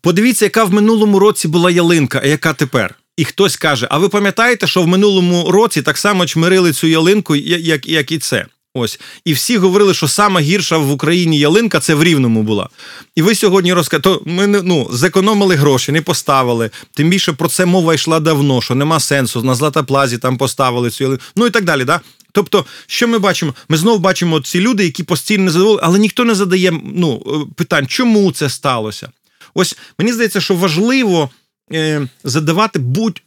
подивіться, 0.00 0.44
яка 0.44 0.64
в 0.64 0.72
минулому 0.72 1.18
році 1.18 1.48
була 1.48 1.70
ялинка, 1.70 2.20
а 2.24 2.26
яка 2.26 2.52
тепер. 2.52 2.94
І 3.16 3.24
хтось 3.24 3.56
каже: 3.56 3.86
А 3.90 3.98
ви 3.98 4.08
пам'ятаєте, 4.08 4.66
що 4.66 4.82
в 4.82 4.86
минулому 4.86 5.50
році 5.50 5.82
так 5.82 5.98
само 5.98 6.26
чмирили 6.26 6.72
цю 6.72 6.86
ялинку, 6.86 7.36
як 7.36 7.86
як 7.86 8.12
і 8.12 8.18
це? 8.18 8.46
Ось. 8.78 9.00
І 9.24 9.32
всі 9.32 9.56
говорили, 9.56 9.94
що 9.94 10.08
сама 10.08 10.40
гірша 10.40 10.78
в 10.78 10.90
Україні 10.90 11.38
ялинка 11.38 11.80
це 11.80 11.94
в 11.94 12.04
Рівному 12.04 12.42
була. 12.42 12.68
І 13.14 13.22
ви 13.22 13.34
сьогодні 13.34 13.72
розказуєте, 13.72 14.30
ми 14.30 14.46
ну, 14.46 14.88
зекономили 14.92 15.54
гроші, 15.54 15.92
не 15.92 16.02
поставили. 16.02 16.70
Тим 16.94 17.10
більше 17.10 17.32
про 17.32 17.48
це 17.48 17.66
мова 17.66 17.94
йшла 17.94 18.20
давно, 18.20 18.62
що 18.62 18.74
нема 18.74 19.00
сенсу. 19.00 19.42
На 19.42 19.54
Златоплазі 19.54 20.18
там 20.18 20.36
поставили 20.36 20.90
цю 20.90 21.04
ялинку. 21.04 21.24
Ну 21.36 21.46
і 21.46 21.50
так 21.50 21.64
далі. 21.64 21.84
Да? 21.84 22.00
Тобто, 22.36 22.66
що 22.86 23.08
ми 23.08 23.18
бачимо? 23.18 23.54
Ми 23.68 23.76
знову 23.76 23.98
бачимо 23.98 24.40
ці 24.40 24.60
люди, 24.60 24.84
які 24.84 25.02
постійно 25.02 25.50
задоволені, 25.50 25.80
але 25.82 25.98
ніхто 25.98 26.24
не 26.24 26.34
задає 26.34 26.80
ну, 26.94 27.22
е, 27.26 27.52
питань, 27.54 27.86
чому 27.86 28.32
це 28.32 28.48
сталося. 28.50 29.10
Ось 29.54 29.78
мені 29.98 30.12
здається, 30.12 30.40
що 30.40 30.54
важливо 30.54 31.30
е, 31.72 32.08
задавати 32.24 32.78
будь, 32.78 33.22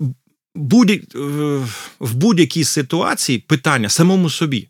будь, 0.55 0.91
е, 0.91 0.99
в 1.99 2.15
будь-якій 2.15 2.63
ситуації 2.63 3.39
питання 3.39 3.89
самому 3.89 4.29
собі. 4.29 4.67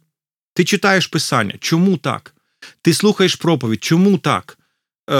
Ти 0.53 0.63
читаєш 0.63 1.07
писання, 1.07 1.53
чому 1.59 1.97
так? 1.97 2.33
Ти 2.81 2.93
слухаєш 2.93 3.35
проповідь, 3.35 3.83
чому 3.83 4.17
так? 4.17 4.57
Е, 5.09 5.13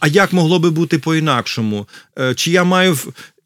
А 0.00 0.08
як 0.08 0.32
могло 0.32 0.58
би 0.58 0.70
бути 0.70 0.98
по-інакшому? 0.98 1.88
Е, 2.18 2.34
Чи 2.34 2.50
я 2.50 2.64
маю 2.64 2.98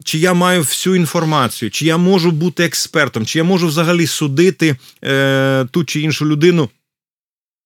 чи 0.09 0.19
я 0.19 0.35
маю 0.35 0.61
всю 0.61 0.97
інформацію, 0.97 1.71
чи 1.71 1.87
я 1.87 1.97
можу 1.97 2.31
бути 2.31 2.65
експертом, 2.65 3.27
чи 3.27 3.39
я 3.39 3.45
можу 3.45 3.67
взагалі 3.67 4.07
судити 4.07 4.77
е, 5.05 5.67
ту 5.71 5.85
чи 5.85 6.01
іншу 6.01 6.27
людину? 6.27 6.71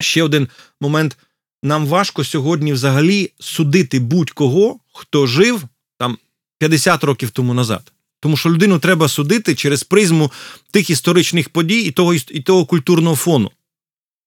Ще 0.00 0.22
один 0.22 0.48
момент. 0.81 1.16
Нам 1.62 1.87
важко 1.87 2.24
сьогодні 2.24 2.72
взагалі 2.72 3.31
судити 3.38 4.00
будь-кого, 4.00 4.78
хто 4.92 5.26
жив 5.26 5.62
там 5.98 6.18
50 6.59 7.05
років 7.05 7.31
тому 7.31 7.55
назад. 7.55 7.92
Тому 8.20 8.37
що 8.37 8.50
людину 8.50 8.78
треба 8.78 9.09
судити 9.09 9.55
через 9.55 9.83
призму 9.85 10.33
тих 10.70 10.90
історичних 10.90 11.48
подій 11.48 11.81
і 11.81 11.90
того 11.90 12.14
і 12.14 12.40
того 12.40 12.66
культурного 12.66 13.16
фону. 13.16 13.50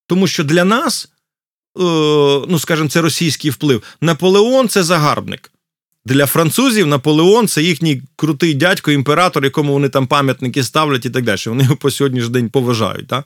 Тому 0.08 0.28
що 0.28 0.44
для 0.44 0.64
нас, 0.64 1.06
е, 1.06 1.82
ну 2.48 2.60
скажімо, 2.60 2.90
це 2.90 3.02
російський 3.02 3.52
вплив. 3.52 3.84
Наполеон 4.02 4.70
це 4.70 4.84
загарбник. 4.84 5.52
Для 6.06 6.26
французів 6.26 6.88
Наполеон 6.88 7.48
це 7.48 7.64
їхній 7.64 8.02
крутий 8.16 8.54
дядько, 8.54 8.92
імператор, 8.92 9.44
якому 9.44 9.74
вони 9.74 9.90
там 9.90 10.08
пам'ятники 10.08 10.64
ставлять 10.64 11.06
і 11.06 11.10
так 11.10 11.24
далі. 11.24 11.40
Вони 11.46 11.64
його 11.64 11.76
по 11.76 11.92
сьогоднішній 11.92 12.30
день 12.30 12.50
поважають. 12.50 13.08
Так? 13.08 13.26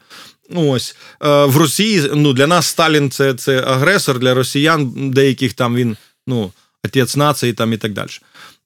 Ось 0.56 0.96
е, 1.24 1.46
в 1.46 1.58
Росії 1.58 2.04
ну 2.14 2.34
для 2.34 2.48
нас 2.48 2.68
Сталін 2.68 3.12
це 3.12 3.34
це 3.34 3.62
агресор, 3.62 4.20
для 4.20 4.34
росіян 4.34 5.12
деяких 5.12 5.54
там 5.54 5.76
він 5.76 5.98
ну, 6.28 6.52
отець 6.86 7.16
нації 7.16 7.54
там 7.54 7.74
і 7.74 7.78
так 7.78 7.94
далі. 7.94 8.10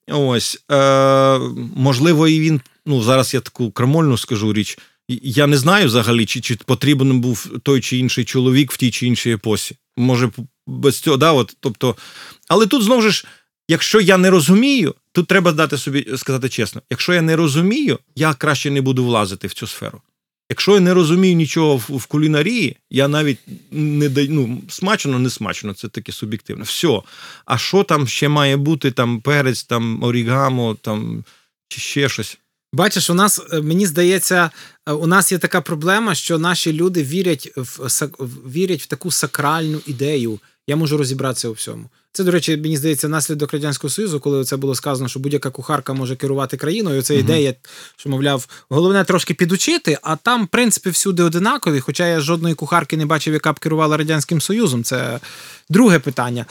Ось 0.07 0.63
е, 0.71 1.39
можливо, 1.75 2.27
і 2.27 2.39
він. 2.39 2.61
Ну 2.85 3.01
зараз 3.01 3.33
я 3.33 3.39
таку 3.39 3.71
крамольну 3.71 4.17
скажу 4.17 4.53
річ. 4.53 4.77
Я 5.07 5.47
не 5.47 5.57
знаю 5.57 5.85
взагалі, 5.85 6.25
чи 6.25 6.41
чи 6.41 6.55
потрібен 6.55 7.19
був 7.19 7.51
той 7.63 7.81
чи 7.81 7.97
інший 7.97 8.25
чоловік 8.25 8.71
в 8.71 8.77
тій 8.77 8.91
чи 8.91 9.07
іншій 9.07 9.31
епосі. 9.31 9.75
Може, 9.97 10.29
без 10.67 10.99
цього, 10.99 11.17
да, 11.17 11.31
от, 11.31 11.57
тобто, 11.59 11.95
але 12.47 12.67
тут 12.67 12.83
знову 12.83 13.01
ж, 13.01 13.25
якщо 13.67 14.01
я 14.01 14.17
не 14.17 14.29
розумію, 14.29 14.95
тут 15.11 15.27
треба 15.27 15.51
дати 15.51 15.77
собі 15.77 16.07
сказати 16.17 16.49
чесно: 16.49 16.81
якщо 16.89 17.13
я 17.13 17.21
не 17.21 17.35
розумію, 17.35 17.99
я 18.15 18.33
краще 18.33 18.71
не 18.71 18.81
буду 18.81 19.05
влазити 19.05 19.47
в 19.47 19.53
цю 19.53 19.67
сферу. 19.67 20.01
Якщо 20.49 20.73
я 20.73 20.79
не 20.79 20.93
розумію 20.93 21.35
нічого 21.35 21.75
в, 21.77 22.05
кулінарії, 22.05 22.77
я 22.89 23.07
навіть 23.07 23.39
не 23.71 24.09
даю 24.09 24.27
ну, 24.31 24.61
смачно, 24.69 25.19
не 25.19 25.29
смачно, 25.29 25.73
це 25.73 25.87
таке 25.87 26.11
суб'єктивне. 26.11 26.63
Все. 26.63 27.01
А 27.45 27.57
що 27.57 27.83
там 27.83 28.07
ще 28.07 28.29
має 28.29 28.57
бути? 28.57 28.91
Там 28.91 29.21
перець, 29.21 29.63
там 29.63 30.03
орігамо, 30.03 30.77
там 30.81 31.23
чи 31.67 31.81
ще 31.81 32.09
щось. 32.09 32.37
Бачиш, 32.73 33.09
у 33.09 33.13
нас 33.13 33.41
е, 33.53 33.61
мені 33.61 33.85
здається, 33.85 34.51
е, 34.87 34.91
у 34.91 35.07
нас 35.07 35.31
є 35.31 35.37
така 35.37 35.61
проблема, 35.61 36.15
що 36.15 36.39
наші 36.39 36.73
люди 36.73 37.03
вірять 37.03 37.51
в 37.55 38.09
вірять 38.49 38.81
в 38.81 38.85
таку 38.85 39.11
сакральну 39.11 39.81
ідею. 39.85 40.39
Я 40.67 40.75
можу 40.75 40.97
розібратися 40.97 41.49
у 41.49 41.51
всьому. 41.51 41.89
Це, 42.11 42.23
до 42.23 42.31
речі, 42.31 42.57
мені 42.57 42.77
здається, 42.77 43.07
наслідок 43.07 43.53
радянського 43.53 43.91
союзу, 43.91 44.19
коли 44.19 44.43
це 44.43 44.57
було 44.57 44.75
сказано, 44.75 45.09
що 45.09 45.19
будь-яка 45.19 45.49
кухарка 45.49 45.93
може 45.93 46.15
керувати 46.15 46.57
країною. 46.57 47.01
Це 47.01 47.15
ідея, 47.15 47.53
що 47.97 48.09
мовляв, 48.09 48.47
головне 48.69 49.03
трошки 49.03 49.33
підучити, 49.33 49.97
а 50.01 50.15
там, 50.15 50.45
в 50.45 50.47
принципі, 50.47 50.89
всюди 50.89 51.23
одинакові. 51.23 51.79
Хоча 51.79 52.07
я 52.07 52.19
жодної 52.19 52.55
кухарки 52.55 52.97
не 52.97 53.05
бачив, 53.05 53.33
яка 53.33 53.53
б 53.53 53.59
керувала 53.59 53.97
радянським 53.97 54.41
союзом. 54.41 54.83
Це 54.83 55.19
друге 55.69 55.99
питання. 55.99 56.45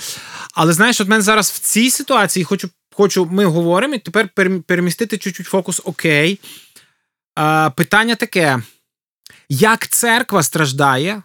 Але 0.55 0.73
знаєш, 0.73 1.01
от 1.01 1.09
мене 1.09 1.23
зараз 1.23 1.51
в 1.51 1.59
цій 1.59 1.91
ситуації 1.91 2.45
хочу 2.45 2.69
хочу, 2.95 3.29
ми 3.31 3.45
говоримо, 3.45 3.95
і 3.95 3.99
тепер 3.99 4.29
перемістити 4.67 5.19
чуть-чуть 5.19 5.47
фокус 5.47 5.81
окей. 5.85 6.41
Питання 7.77 8.15
таке: 8.15 8.63
як 9.49 9.89
церква 9.89 10.43
страждає? 10.43 11.23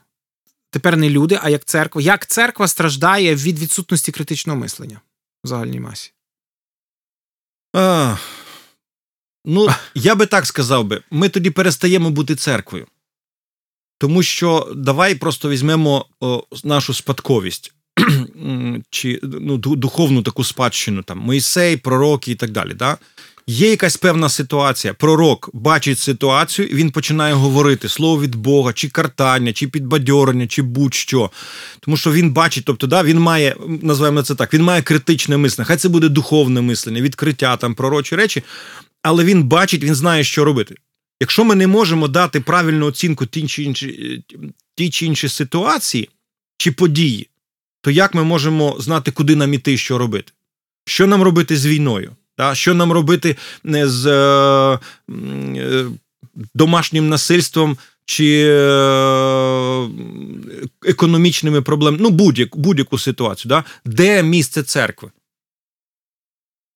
Тепер 0.70 0.98
не 0.98 1.10
люди, 1.10 1.40
а 1.42 1.50
як 1.50 1.66
церква. 1.66 2.02
Як 2.02 2.28
церква 2.28 2.68
страждає 2.68 3.36
від 3.36 3.60
відсутності 3.60 4.12
критичного 4.12 4.60
мислення 4.60 5.02
в 5.44 5.48
загальній 5.48 5.80
масі? 5.80 6.12
А, 7.74 8.18
Ну, 9.50 9.68
я 9.96 10.16
би 10.16 10.26
так 10.26 10.46
сказав 10.46 10.86
би: 10.86 11.02
ми 11.12 11.30
тоді 11.30 11.50
перестаємо 11.50 12.10
бути 12.10 12.36
церквою. 12.36 12.88
Тому 13.98 14.24
що 14.24 14.74
давай 14.76 15.16
просто 15.16 15.50
візьмемо 15.50 16.06
о, 16.20 16.44
нашу 16.64 16.94
спадковість 16.94 17.74
чи 18.90 19.20
ну, 19.24 19.58
духовну 19.58 20.22
таку 20.24 20.44
спадщину, 20.44 21.04
там 21.04 21.18
Моїсей, 21.18 21.78
пророки 21.78 22.32
і 22.32 22.36
так 22.36 22.52
далі. 22.52 22.74
Да? 22.74 22.98
Є 23.50 23.70
якась 23.70 23.98
певна 23.98 24.30
ситуація. 24.30 24.94
Пророк 24.94 25.50
бачить 25.54 26.00
ситуацію, 26.00 26.68
і 26.68 26.76
він 26.76 26.92
починає 26.92 27.34
говорити 27.34 27.90
слово 27.90 28.22
від 28.22 28.36
Бога, 28.36 28.74
чи 28.74 28.90
картання, 28.90 29.54
чи 29.54 29.68
підбадьорення, 29.68 30.48
чи 30.48 30.62
будь-що. 30.62 31.32
Тому 31.80 31.98
що 31.98 32.12
він 32.12 32.32
бачить, 32.32 32.66
тобто, 32.66 32.88
да, 32.88 33.04
він 33.04 33.20
має, 33.20 33.56
називаємо 33.82 34.24
це 34.24 34.36
так, 34.36 34.54
він 34.54 34.64
має 34.64 34.82
критичне 34.82 35.38
мислення. 35.38 35.66
Хай 35.66 35.78
це 35.78 35.90
буде 35.90 36.10
духовне 36.10 36.62
мислення, 36.62 37.02
відкриття, 37.02 37.58
там, 37.58 37.76
пророчі 37.76 38.16
речі, 38.16 38.44
але 39.04 39.24
він 39.24 39.44
бачить, 39.44 39.84
він 39.84 39.96
знає, 39.96 40.24
що 40.24 40.46
робити. 40.46 40.76
Якщо 41.22 41.44
ми 41.44 41.56
не 41.56 41.68
можемо 41.68 42.08
дати 42.08 42.40
правильну 42.42 42.86
оцінку 42.86 43.26
тій 43.26 43.48
чи 43.48 43.64
іншій, 43.64 44.24
тій 44.76 44.90
чи 44.90 45.06
іншій 45.06 45.30
ситуації 45.30 46.10
чи 46.58 46.72
події, 46.72 47.30
то 47.82 47.92
як 47.92 48.14
ми 48.14 48.24
можемо 48.24 48.76
знати, 48.80 49.12
куди 49.12 49.36
нам 49.36 49.54
іти, 49.54 49.78
що 49.78 49.98
робити? 49.98 50.32
Що 50.86 51.08
нам 51.08 51.22
робити 51.22 51.58
з 51.58 51.66
війною? 51.66 52.16
Та? 52.38 52.56
Що 52.56 52.74
нам 52.74 52.92
робити 52.92 53.38
з 53.64 54.06
е, 54.06 54.80
е, 55.10 55.86
домашнім 56.56 57.10
насильством 57.10 57.78
чи 58.06 58.48
е, 58.50 59.90
економічними 60.86 61.62
проблемами? 61.62 62.04
Ну, 62.04 62.10
будь-яку 62.10 62.60
будь-яку 62.60 62.98
ситуацію. 62.98 63.50
Да? 63.50 63.64
Де 63.86 64.24
місце 64.24 64.64
церкви? 64.64 65.12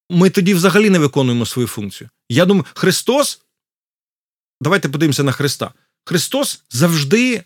Ми 0.10 0.30
тоді 0.30 0.54
взагалі 0.54 0.90
не 0.90 1.00
виконуємо 1.00 1.46
свою 1.46 1.68
функцію. 1.68 2.10
Я 2.30 2.46
думаю, 2.46 2.66
Христос. 2.74 3.42
Давайте 4.62 4.90
подивимося 4.90 5.24
на 5.24 5.32
Христа. 5.32 5.72
Христос 6.06 6.64
завжди 6.70 7.44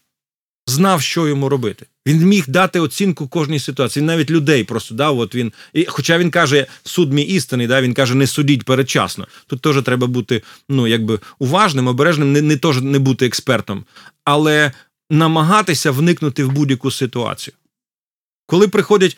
знав, 0.68 1.02
що 1.02 1.28
йому 1.28 1.50
робити. 1.50 1.86
Він 2.08 2.26
міг 2.26 2.44
дати 2.48 2.80
оцінку 2.80 3.28
кожній 3.28 3.60
ситуації. 3.60 4.02
Він 4.02 4.08
навіть 4.08 4.32
людей 4.32 4.64
просто 4.64 4.96
дав. 4.96 5.20
От 5.20 5.36
він, 5.36 5.54
і, 5.74 5.86
Хоча 5.86 6.18
він 6.18 6.32
каже, 6.32 6.66
суд 6.84 7.14
мій 7.14 7.22
істинний, 7.22 7.68
да, 7.68 7.82
він 7.82 7.94
каже, 7.94 8.16
не 8.16 8.28
судіть 8.28 8.64
передчасно. 8.64 9.28
Тут 9.48 9.62
теж 9.62 9.84
треба 9.84 10.08
бути 10.08 10.42
ну, 10.70 10.88
якби 10.88 11.20
уважним, 11.40 11.88
обережним, 11.88 12.32
не 12.32 12.42
не, 12.42 12.58
теж 12.58 12.82
не 12.82 13.00
бути 13.00 13.26
експертом, 13.26 13.86
але 14.24 14.72
намагатися 15.10 15.92
вникнути 15.92 16.44
в 16.44 16.52
будь-яку 16.52 16.92
ситуацію. 16.92 17.56
Коли 18.46 18.68
приходять. 18.68 19.18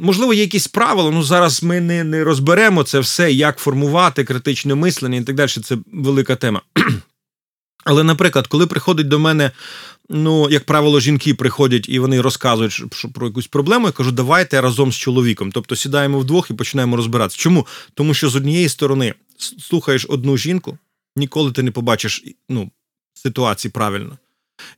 Можливо, 0.00 0.34
є 0.34 0.40
якісь 0.40 0.66
правила, 0.66 1.10
ну 1.10 1.22
зараз 1.22 1.62
ми 1.62 1.80
не 1.80 2.04
не 2.04 2.24
розберемо 2.24 2.82
це 2.82 3.00
все, 3.00 3.32
як 3.32 3.58
формувати 3.58 4.24
критичне 4.24 4.74
мислення 4.74 5.18
і 5.18 5.22
так 5.22 5.36
далі. 5.36 5.48
Це 5.48 5.76
велика 5.92 6.36
тема. 6.36 6.60
Але, 7.84 8.04
наприклад, 8.04 8.46
коли 8.46 8.66
приходить 8.66 9.08
до 9.08 9.18
мене 9.18 9.50
ну, 10.08 10.50
як 10.50 10.64
правило, 10.64 11.00
жінки 11.00 11.34
приходять 11.34 11.88
і 11.88 11.98
вони 11.98 12.20
розказують 12.20 12.82
про 13.14 13.26
якусь 13.26 13.46
проблему. 13.46 13.86
Я 13.86 13.92
кажу, 13.92 14.12
давайте 14.12 14.60
разом 14.60 14.92
з 14.92 14.96
чоловіком. 14.96 15.52
Тобто 15.52 15.76
сідаємо 15.76 16.18
вдвох 16.18 16.50
і 16.50 16.54
починаємо 16.54 16.96
розбиратися. 16.96 17.38
Чому? 17.38 17.66
Тому 17.94 18.14
що 18.14 18.28
з 18.28 18.36
однієї 18.36 18.68
сторони 18.68 19.14
слухаєш 19.58 20.06
одну 20.08 20.36
жінку, 20.36 20.78
ніколи 21.16 21.52
ти 21.52 21.62
не 21.62 21.70
побачиш 21.70 22.24
ну, 22.48 22.70
ситуації 23.14 23.72
правильно. 23.72 24.18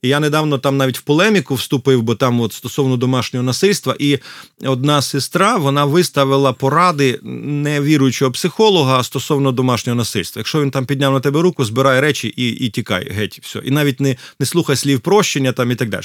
І 0.02 0.08
я 0.08 0.20
недавно 0.20 0.58
там 0.58 0.76
навіть 0.76 0.98
в 0.98 1.02
полеміку 1.02 1.54
вступив, 1.54 2.02
бо 2.02 2.14
там 2.14 2.40
от 2.40 2.52
стосовно 2.52 2.96
домашнього 2.96 3.42
насильства, 3.42 3.96
і 3.98 4.18
одна 4.64 5.02
сестра 5.02 5.56
вона 5.56 5.84
виставила 5.84 6.52
поради 6.52 7.20
невіруючого 7.22 8.30
психолога 8.30 9.02
стосовно 9.02 9.52
домашнього 9.52 9.96
насильства. 9.96 10.40
Якщо 10.40 10.62
він 10.62 10.70
там 10.70 10.86
підняв 10.86 11.12
на 11.12 11.20
тебе 11.20 11.42
руку, 11.42 11.64
збирай 11.64 12.00
речі 12.00 12.28
і 12.28 12.50
і 12.50 12.70
тікай 12.70 13.08
геть. 13.10 13.40
все. 13.42 13.58
І 13.58 13.70
навіть 13.70 14.00
не, 14.00 14.16
не 14.40 14.46
слухай 14.46 14.76
слів 14.76 15.00
прощення 15.00 15.52
там 15.52 15.70
і 15.70 15.74
так 15.74 15.88
далі. 15.88 16.04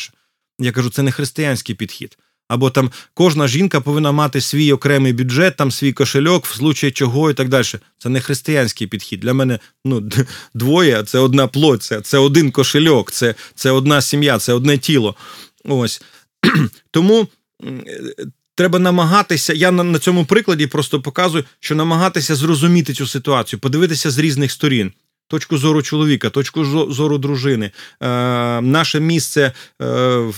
Я 0.59 0.71
кажу, 0.71 0.89
це 0.89 1.03
не 1.03 1.11
християнський 1.11 1.75
підхід. 1.75 2.17
Або 2.49 2.69
там 2.69 2.91
кожна 3.13 3.47
жінка 3.47 3.81
повинна 3.81 4.11
мати 4.11 4.41
свій 4.41 4.71
окремий 4.71 5.13
бюджет, 5.13 5.55
там 5.55 5.71
свій 5.71 5.93
кошельок, 5.93 6.45
в 6.45 6.55
случаї 6.55 6.91
чого 6.91 7.31
і 7.31 7.33
так 7.33 7.49
далі. 7.49 7.65
Це 7.97 8.09
не 8.09 8.21
християнський 8.21 8.87
підхід. 8.87 9.19
Для 9.19 9.33
мене 9.33 9.59
ну, 9.85 10.09
двоє 10.53 11.03
це 11.03 11.19
одна 11.19 11.47
плоть, 11.47 11.83
це 11.83 12.01
це 12.01 12.17
один 12.17 12.51
кошельок, 12.51 13.11
це 13.11 13.35
це 13.55 13.71
одна 13.71 14.01
сім'я, 14.01 14.37
це 14.37 14.53
одне 14.53 14.77
тіло. 14.77 15.15
Ось. 15.65 16.01
Тому 16.91 17.27
треба 18.55 18.79
намагатися. 18.79 19.53
Я 19.53 19.71
на, 19.71 19.83
на 19.83 19.99
цьому 19.99 20.25
прикладі 20.25 20.67
просто 20.67 21.01
показую, 21.01 21.43
що 21.59 21.75
намагатися 21.75 22.35
зрозуміти 22.35 22.93
цю 22.93 23.07
ситуацію, 23.07 23.59
подивитися 23.59 24.11
з 24.11 24.17
різних 24.17 24.51
сторін. 24.51 24.91
Точку 25.29 25.57
зору 25.57 25.81
чоловіка, 25.81 26.29
точку 26.29 26.65
зору 26.93 27.17
дружини, 27.17 27.65
е, 27.65 27.71
наше 28.61 28.99
місце 28.99 29.41
е, 29.41 29.85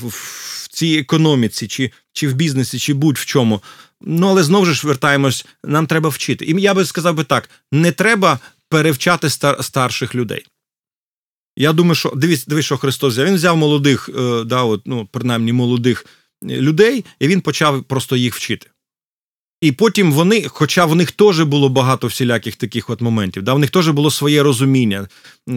в 0.01 0.67
цій 0.69 0.97
економіці, 0.97 1.67
чи 1.67 1.91
чи 2.13 2.27
в 2.27 2.33
бізнесі, 2.33 2.79
чи 2.79 2.93
будь-в 2.93 3.25
чому. 3.25 3.61
Ну 4.01 4.27
але 4.27 4.43
знову 4.43 4.65
ж 4.65 4.87
вертаємось, 4.87 5.45
нам 5.63 5.87
треба 5.87 6.09
вчити. 6.09 6.45
І 6.45 6.61
я 6.61 6.73
би 6.73 6.85
сказав 6.85 7.15
би 7.15 7.23
так: 7.23 7.49
не 7.71 7.91
треба 7.91 8.39
перевчати 8.69 9.29
стар, 9.29 9.63
старших 9.63 10.15
людей. 10.15 10.45
Я 11.57 11.73
думаю, 11.73 11.95
що 11.95 12.09
дивись, 12.15 12.45
дивись, 12.45 12.65
що 12.65 12.77
Христос 12.77 13.13
взяв. 13.13 13.25
Він 13.25 13.35
взяв 13.35 13.57
молодих, 13.57 14.09
е, 14.09 14.43
да, 14.43 14.63
от, 14.63 14.81
ну, 14.85 15.07
принаймні 15.11 15.53
молодих 15.53 16.05
людей, 16.43 17.05
і 17.19 17.27
він 17.27 17.41
почав 17.41 17.83
просто 17.83 18.15
їх 18.15 18.35
вчити. 18.35 18.67
І 19.61 19.71
потім 19.71 20.13
вони, 20.13 20.47
хоча 20.47 20.85
в 20.85 20.95
них 20.95 21.11
теж 21.11 21.41
було 21.41 21.69
багато 21.69 22.07
всіляких 22.07 22.55
таких 22.55 22.89
от 22.89 23.01
моментів, 23.01 23.43
да, 23.43 23.53
в 23.53 23.59
них 23.59 23.69
теж 23.69 23.89
було 23.89 24.11
своє 24.11 24.43
розуміння. 24.43 25.07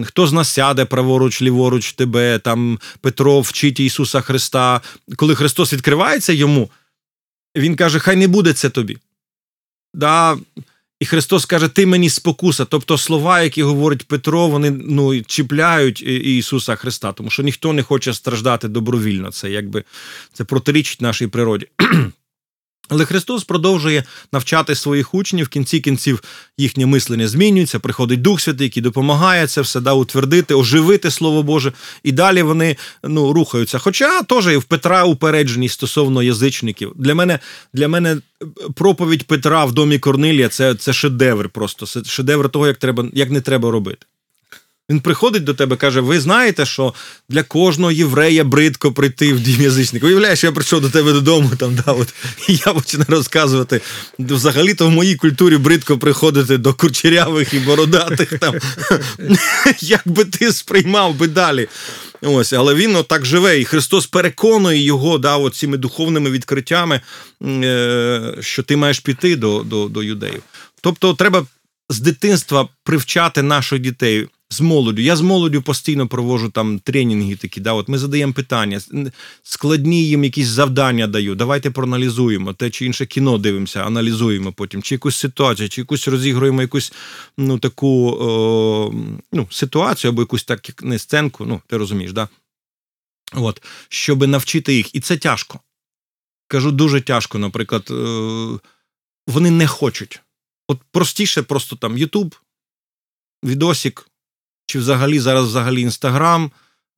Хто 0.03 0.27
з 0.27 0.33
нас 0.33 0.49
сяде 0.49 0.85
праворуч, 0.85 1.41
ліворуч 1.41 1.93
тебе, 1.93 2.39
там 2.39 2.79
Петро 3.01 3.41
вчить 3.41 3.79
Ісуса 3.79 4.21
Христа. 4.21 4.81
Коли 5.15 5.35
Христос 5.35 5.73
відкривається 5.73 6.33
йому, 6.33 6.69
Він 7.57 7.75
каже, 7.75 7.99
хай 7.99 8.15
не 8.15 8.27
буде 8.27 8.53
це 8.53 8.69
тобі. 8.69 8.97
Да, 9.93 10.37
І 10.99 11.05
Христос 11.05 11.45
каже, 11.45 11.67
ти 11.67 11.85
мені 11.85 12.09
спокуса. 12.09 12.65
Тобто 12.65 12.97
слова, 12.97 13.41
які 13.41 13.63
говорить 13.63 14.07
Петро, 14.07 14.47
вони 14.47 14.71
ну, 14.71 15.21
чіпляють 15.21 16.01
Ісуса 16.01 16.75
Христа, 16.75 17.11
тому 17.11 17.29
що 17.29 17.43
ніхто 17.43 17.73
не 17.73 17.83
хоче 17.83 18.13
страждати 18.13 18.67
добровільно. 18.67 19.31
Це 19.31 19.51
якби 19.51 19.83
це 20.33 20.43
протирічить 20.43 21.01
нашій 21.01 21.27
природі. 21.27 21.67
Але 22.89 23.05
Христос 23.05 23.43
продовжує 23.43 24.03
навчати 24.33 24.75
своїх 24.75 25.13
учнів, 25.13 25.45
в 25.45 25.49
кінці 25.49 25.79
кінців 25.79 26.23
їхнє 26.57 26.85
мислення 26.85 27.27
змінюється, 27.27 27.79
приходить 27.79 28.21
Дух 28.21 28.41
Святий, 28.41 28.67
який 28.67 28.83
допомагає 28.83 29.47
це 29.47 29.61
все 29.61 29.79
да, 29.79 29.93
утвердити, 29.93 30.53
оживити 30.53 31.11
Слово 31.11 31.43
Боже, 31.43 31.73
і 32.03 32.11
далі 32.11 32.41
вони 32.41 32.75
ну, 33.03 33.33
рухаються. 33.33 33.79
Хоча 33.79 34.23
теж 34.23 34.47
і 34.47 34.57
в 34.57 34.63
Петра 34.63 35.03
упередженість 35.03 35.73
стосовно 35.73 36.23
язичників. 36.23 36.93
Для 36.95 37.15
мене 37.15 37.39
для 37.73 37.87
мене 37.87 38.13
е, 38.13 38.45
проповідь 38.75 39.23
Петра 39.23 39.65
в 39.65 39.71
домі 39.71 39.99
Корнилія 39.99 40.49
це 40.49 40.75
це 40.75 40.93
шедевр, 40.93 41.49
просто 41.49 41.85
це 41.85 42.03
шедевр 42.03 42.49
того, 42.49 42.67
як 42.67 42.77
треба, 42.77 43.05
як 43.13 43.31
не 43.31 43.41
треба 43.41 43.71
робити. 43.71 44.05
Він 44.89 44.99
приходить 44.99 45.43
до 45.43 45.53
тебе 45.53 45.75
каже: 45.75 46.01
Ви 46.01 46.19
знаєте, 46.19 46.65
що 46.65 46.93
для 47.29 47.43
кожного 47.43 47.91
єврея 47.91 48.43
бридко 48.43 48.91
прийти 48.91 49.33
в 49.33 49.39
дім 49.39 49.61
язичника. 49.61 50.07
Уявляєш, 50.07 50.43
я 50.43 50.51
прийшов 50.51 50.81
до 50.81 50.89
тебе 50.89 51.13
додому, 51.13 51.51
там, 51.57 51.75
да, 51.85 51.91
от, 51.91 52.13
і 52.47 52.59
я 52.65 52.73
починаю 52.73 53.07
розказувати. 53.09 53.81
Взагалі-то 54.19 54.87
в 54.87 54.91
моїй 54.91 55.15
культурі 55.15 55.57
бридко 55.57 55.97
приходити 55.97 56.57
до 56.57 56.73
курчерявих 56.73 57.53
і 57.53 57.59
бородатих. 57.59 58.39
там. 58.39 58.55
Як 59.79 60.01
би 60.05 60.25
ти 60.25 60.51
сприймав 60.51 61.15
би 61.15 61.27
далі? 61.27 61.67
Ось, 62.21 62.53
Але 62.53 62.73
він 62.73 62.95
отак 62.95 63.25
живе, 63.25 63.59
і 63.59 63.65
Христос 63.65 64.07
переконує 64.07 64.83
його 64.83 65.17
да, 65.17 65.49
цими 65.49 65.77
духовними 65.77 66.29
відкриттями, 66.29 67.01
е, 67.43 68.35
що 68.39 68.63
ти 68.63 68.75
маєш 68.75 68.99
піти 68.99 69.35
до, 69.35 69.63
до, 69.63 69.87
до 69.87 70.03
юдеїв. 70.03 70.41
Тобто, 70.81 71.13
треба 71.13 71.45
з 71.89 71.99
дитинства 71.99 72.67
привчати 72.83 73.41
наших 73.41 73.79
дітей 73.79 74.27
з 74.49 74.61
молоддю. 74.61 75.01
Я 75.01 75.15
з 75.15 75.21
молоддю 75.21 75.61
постійно 75.61 76.07
провожу 76.07 76.49
там 76.49 76.79
тренінги 76.79 77.35
такі. 77.35 77.61
Да, 77.61 77.73
от 77.73 77.87
Ми 77.87 77.97
задаємо 77.97 78.33
питання, 78.33 78.81
складні 79.43 80.07
їм 80.07 80.23
якісь 80.23 80.47
завдання 80.47 81.07
даю. 81.07 81.35
Давайте 81.35 81.71
проаналізуємо 81.71 82.53
те 82.53 82.69
чи 82.69 82.85
інше 82.85 83.05
кіно 83.05 83.37
дивимося, 83.37 83.83
аналізуємо 83.83 84.51
потім, 84.51 84.83
чи 84.83 84.95
якусь 84.95 85.15
ситуацію, 85.15 85.69
чи 85.69 85.81
якусь 85.81 86.07
розігруємо 86.07 86.61
якусь 86.61 86.93
ну, 87.37 87.59
таку 87.59 88.17
о, 88.19 88.93
ну, 89.31 89.47
ситуацію 89.51 90.11
або 90.11 90.21
якусь 90.21 90.43
так 90.43 90.83
не 90.83 90.99
сценку, 90.99 91.45
ну, 91.45 91.61
ти 91.67 91.77
розумієш, 91.77 92.13
да? 92.13 92.27
От, 93.33 93.61
щоб 93.89 94.27
навчити 94.27 94.73
їх. 94.73 94.95
І 94.95 94.99
це 94.99 95.17
тяжко. 95.17 95.59
Кажу, 96.47 96.71
дуже 96.71 97.01
тяжко, 97.01 97.37
наприклад, 97.39 97.87
е, 97.91 97.93
вони 99.27 99.51
не 99.51 99.67
хочуть. 99.67 100.21
От 100.67 100.79
простіше, 100.91 101.41
просто 101.41 101.75
там 101.75 101.97
Ютуб, 101.97 102.35
відосік, 103.43 104.09
чи 104.65 104.79
взагалі 104.79 105.19
зараз 105.19 105.45
взагалі 105.45 105.81
Інстаграм, 105.81 106.51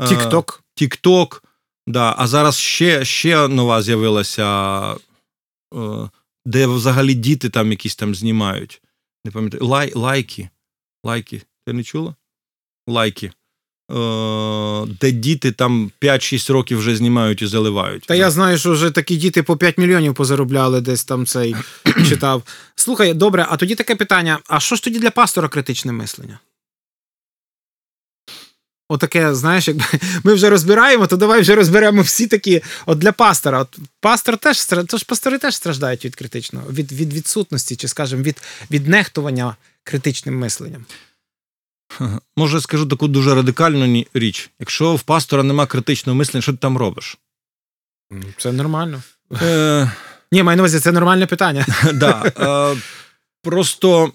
Тікток. 0.07 0.63
Тікток. 0.75 1.43
Да. 1.87 2.15
А 2.17 2.27
зараз 2.27 2.57
ще 2.57 3.05
ще 3.05 3.47
нова 3.47 3.81
з'явилася, 3.81 4.91
е, 4.93 6.09
де 6.45 6.67
взагалі 6.67 7.13
діти 7.13 7.49
там 7.49 7.71
якісь 7.71 7.95
там 7.95 8.15
знімають. 8.15 8.81
Не 9.25 9.31
пам'ятаю, 9.31 9.65
Лай, 9.65 9.91
лайки. 9.95 10.49
Лайки. 11.03 11.41
Ти 11.65 11.73
не 11.73 11.83
чула? 11.83 12.15
Лайки. 12.87 13.31
де 15.01 15.11
діти 15.11 15.51
там 15.51 15.91
5-6 16.01 16.53
років 16.53 16.77
вже 16.77 16.95
знімають 16.95 17.41
і 17.41 17.47
заливають. 17.47 18.03
Та 18.03 18.15
я 18.15 18.31
знаю, 18.31 18.57
що 18.57 18.71
вже 18.71 18.91
такі 18.91 19.17
діти 19.17 19.43
по 19.43 19.57
5 19.57 19.77
мільйонів 19.77 20.13
позаробляли, 20.13 20.81
десь 20.81 21.03
там 21.03 21.25
цей 21.25 21.55
читав. 22.09 22.43
Слухай, 22.75 23.13
добре, 23.13 23.45
а 23.49 23.57
тоді 23.57 23.75
таке 23.75 23.95
питання: 23.95 24.39
а 24.47 24.59
що 24.59 24.75
ж 24.75 24.83
тоді 24.83 24.99
для 24.99 25.11
пастора 25.11 25.47
критичне 25.47 25.91
мислення? 25.91 26.39
Отаке, 28.89 29.35
знаєш, 29.35 29.67
якби 29.67 29.85
ми 30.23 30.33
вже 30.33 30.49
розбираємо, 30.49 31.07
то 31.07 31.17
давай 31.17 31.41
вже 31.41 31.55
розберемо 31.55 32.01
всі 32.01 32.27
такі. 32.27 32.61
От 32.85 32.97
для 32.97 33.11
пастора. 33.11 33.59
От 33.59 33.79
Пастор 33.99 34.37
теж 34.37 34.65
тож 34.65 35.03
пастори 35.03 35.37
теж 35.37 35.55
страждають 35.55 36.05
від 36.05 36.15
критичного, 36.15 36.71
від 36.71 36.91
від 36.91 37.13
відсутності, 37.13 37.75
чи, 37.75 37.87
скажімо, 37.87 38.23
від 38.23 38.41
від 38.71 38.87
нехтування 38.87 39.55
критичним 39.83 40.39
мисленням. 40.39 40.85
Може, 42.37 42.61
скажу 42.61 42.85
таку 42.85 43.07
дуже 43.07 43.35
радикальну 43.35 44.05
річ. 44.13 44.49
Якщо 44.59 44.95
в 44.95 45.01
пастора 45.01 45.43
нема 45.43 45.65
критичного 45.65 46.17
мислення, 46.17 46.41
що 46.41 46.51
ти 46.51 46.57
там 46.57 46.77
робиш? 46.77 47.17
Це 48.37 48.51
нормально. 48.51 49.01
Е... 49.41 49.91
Ні, 50.31 50.43
маю 50.43 50.57
на 50.57 50.63
увазі, 50.63 50.79
це 50.79 50.91
нормальне 50.91 51.25
питання. 51.25 51.65
Да, 51.93 52.31
е, 52.39 52.81
Просто 53.43 54.11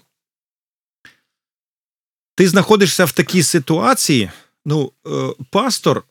ти 2.35 2.47
знаходишся 2.47 3.05
в 3.05 3.11
такій 3.11 3.43
ситуації. 3.43 4.31
Ну, 4.65 4.91
е, 5.07 5.09
пастор 5.49 6.03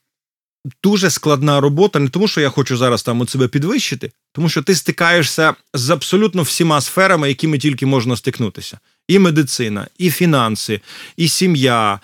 дуже 0.83 1.11
складна 1.11 1.61
робота, 1.61 1.99
не 1.99 2.09
тому, 2.09 2.29
що 2.29 2.41
я 2.41 2.51
хочу 2.51 2.77
зараз 2.77 3.03
там 3.03 3.21
у 3.21 3.27
себе 3.27 3.49
підвищити, 3.49 4.11
тому 4.33 4.49
що 4.49 4.63
ти 4.63 4.75
стикаєшся 4.75 5.55
з 5.75 5.91
абсолютно 5.91 6.43
всіма 6.43 6.81
сферами, 6.81 7.29
якими 7.29 7.59
тільки 7.59 7.87
можна 7.87 8.17
стикнутися. 8.17 8.79
І 9.09 9.19
медицина, 9.19 9.87
і 9.99 10.11
фінанси, 10.11 10.81
і 11.17 11.29
сім'я, 11.29 12.01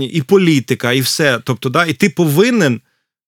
і 0.00 0.22
політика, 0.22 0.92
і 0.92 1.00
все. 1.00 1.40
Тобто, 1.44 1.68
да, 1.68 1.84
і 1.86 1.92
ти 1.92 2.10
повинен 2.10 2.80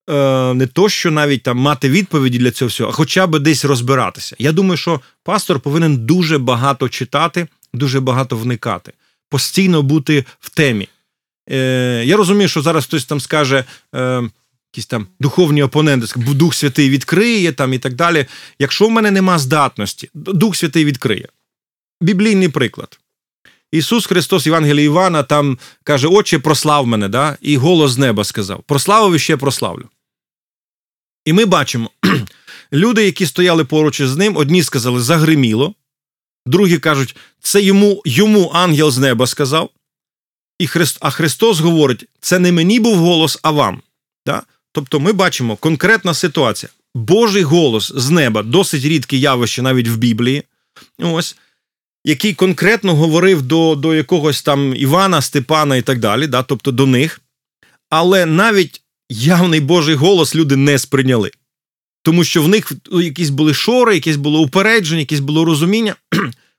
е, 0.09 0.53
не 0.53 0.67
то, 0.67 0.89
що 0.89 1.11
навіть 1.11 1.43
там 1.43 1.57
мати 1.57 1.89
відповіді 1.89 2.37
для 2.37 2.51
цього 2.51 2.69
всього, 2.69 2.89
а 2.89 2.93
хоча 2.93 3.27
б 3.27 3.39
десь 3.39 3.65
розбиратися. 3.65 4.35
Я 4.39 4.51
думаю, 4.51 4.77
що 4.77 5.01
пастор 5.23 5.59
повинен 5.59 5.97
дуже 5.97 6.37
багато 6.37 6.89
читати, 6.89 7.47
дуже 7.73 7.99
багато 7.99 8.37
вникати, 8.37 8.93
постійно 9.29 9.81
бути 9.81 10.25
в 10.39 10.49
темі. 10.49 10.87
Е, 11.51 12.03
Я 12.05 12.17
розумію, 12.17 12.47
що 12.47 12.61
зараз 12.61 12.85
хтось 12.85 13.05
там 13.05 13.19
скаже. 13.19 13.63
Е, 13.95 14.29
Якісь 14.73 14.85
там 14.85 15.07
духовні 15.19 15.63
опоненти, 15.63 16.07
Дух 16.15 16.53
Святий 16.53 16.89
відкриє 16.89 17.51
там 17.51 17.73
і 17.73 17.79
так 17.79 17.93
далі. 17.93 18.25
Якщо 18.59 18.87
в 18.87 18.91
мене 18.91 19.11
нема 19.11 19.39
здатності, 19.39 20.09
Дух 20.13 20.55
Святий 20.55 20.85
відкриє. 20.85 21.27
Біблійний 22.01 22.49
приклад. 22.49 22.99
Ісус 23.71 24.05
Христос, 24.05 24.45
Євангелія 24.45 24.85
Івана, 24.85 25.23
там 25.23 25.57
каже, 25.83 26.07
Отче, 26.07 26.39
прослав 26.39 26.87
мене, 26.87 27.09
да? 27.09 27.37
і 27.41 27.57
голос 27.57 27.91
з 27.91 27.97
неба 27.97 28.23
сказав: 28.23 28.63
Прославив 28.63 29.15
і 29.15 29.19
ще 29.19 29.37
прославлю. 29.37 29.89
І 31.25 31.33
ми 31.33 31.45
бачимо, 31.45 31.89
люди, 32.73 33.05
які 33.05 33.25
стояли 33.25 33.65
поруч 33.65 33.99
із 33.99 34.17
ним, 34.17 34.37
одні 34.37 34.63
сказали, 34.63 35.01
загриміло, 35.01 35.73
другі 36.45 36.77
кажуть, 36.77 37.15
це 37.39 37.61
йому 37.61 38.01
йому 38.05 38.51
ангел 38.53 38.91
з 38.91 38.97
неба 38.97 39.27
сказав. 39.27 39.69
І 40.59 40.67
Христ, 40.67 40.97
А 41.01 41.09
Христос 41.09 41.59
говорить: 41.59 42.05
це 42.19 42.39
не 42.39 42.51
мені 42.51 42.79
був 42.79 42.97
голос, 42.97 43.39
а 43.43 43.51
вам. 43.51 43.81
Да? 44.25 44.41
Тобто 44.71 44.99
ми 44.99 45.13
бачимо 45.13 45.55
конкретна 45.55 46.13
ситуація. 46.13 46.69
Божий 46.95 47.43
голос 47.43 47.91
з 47.95 48.09
неба 48.09 48.43
досить 48.43 48.85
рідке 48.85 49.17
явище 49.17 49.61
навіть 49.61 49.87
в 49.87 49.97
Біблії, 49.97 50.43
ось, 50.99 51.35
який 52.05 52.33
конкретно 52.33 52.95
говорив 52.95 53.41
до 53.41 53.75
до 53.75 53.95
якогось 53.95 54.41
там 54.41 54.75
Івана, 54.75 55.21
Степана 55.21 55.75
і 55.75 55.81
так 55.81 55.99
далі, 55.99 56.27
да? 56.27 56.43
тобто 56.43 56.71
до 56.71 56.85
них. 56.85 57.21
Але 57.89 58.25
навіть 58.25 58.81
явний 59.09 59.59
Божий 59.59 59.95
голос 59.95 60.35
люди 60.35 60.55
не 60.55 60.79
сприйняли. 60.79 61.31
Тому 62.01 62.23
що 62.23 62.41
в 62.41 62.47
них 62.47 62.71
якісь 62.91 63.29
були 63.29 63.53
шори, 63.53 63.95
якісь 63.95 64.15
було 64.15 64.41
упередження, 64.41 64.99
якесь 64.99 65.19
було 65.19 65.45
розуміння. 65.45 65.95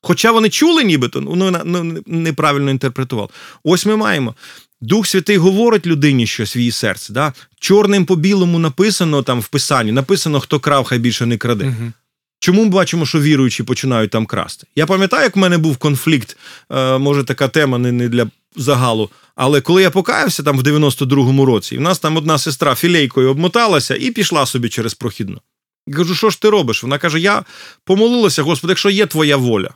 Хоча 0.03 0.33
вони 0.33 0.51
чули, 0.51 0.85
нібито, 0.85 1.21
ну, 1.21 1.63
ну 1.65 2.03
неправильно 2.07 2.71
інтерпретував. 2.71 3.31
Ось 3.65 3.87
ми 3.87 3.97
маємо. 3.97 4.35
Дух 4.81 5.07
Святий 5.07 5.37
говорить 5.37 5.87
людині 5.87 6.27
щось 6.27 6.57
в 6.57 6.59
її 6.59 6.71
серці. 6.71 7.13
Да? 7.13 7.33
Чорним 7.61 8.05
по 8.05 8.17
білому 8.17 8.59
написано 8.59 9.23
там 9.23 9.41
в 9.41 9.49
писанні, 9.49 9.93
написано, 9.93 10.41
хто 10.41 10.61
крав, 10.61 10.85
хай 10.85 10.99
більше 10.99 11.27
не 11.27 11.37
краде. 11.37 11.65
Угу. 11.65 11.93
Чому 12.39 12.65
ми 12.65 12.71
бачимо, 12.71 13.07
що 13.07 13.21
віруючі 13.21 13.63
починають 13.63 14.11
там 14.11 14.27
красти? 14.27 14.67
Я 14.77 14.87
пам'ятаю, 14.87 15.23
як 15.23 15.37
в 15.37 15.39
мене 15.39 15.59
був 15.59 15.77
конфлікт, 15.77 16.37
е, 16.71 16.99
може, 16.99 17.25
така 17.25 17.49
тема 17.49 17.79
не, 17.79 17.93
не 17.93 18.09
для 18.09 18.27
загалу. 18.57 19.11
Але 19.35 19.61
коли 19.61 19.83
я 19.83 19.91
покаявся 19.91 20.43
там 20.43 20.59
в 20.59 20.63
92-му 20.63 21.45
році, 21.45 21.75
і 21.75 21.79
в 21.79 21.81
нас 21.81 21.99
там 21.99 22.17
одна 22.17 22.39
сестра 22.39 22.75
філейкою 22.75 23.31
обмоталася 23.31 23.95
і 23.95 24.11
пішла 24.11 24.47
собі 24.47 24.69
через 24.69 24.95
прохідну. 24.95 25.41
Я 25.87 25.95
кажу, 25.97 26.15
що 26.15 26.31
ж 26.31 26.41
ти 26.41 26.51
робиш? 26.51 26.83
Вона 26.83 26.99
каже: 26.99 27.21
Я 27.21 27.45
помолилася, 27.85 28.43
Господи, 28.43 28.71
якщо 28.71 28.91
є 28.91 29.07
твоя 29.07 29.37
воля, 29.37 29.71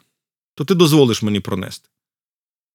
то 0.61 0.65
ти 0.65 0.75
дозволиш 0.75 1.23
мені 1.23 1.41
пронести. 1.41 1.89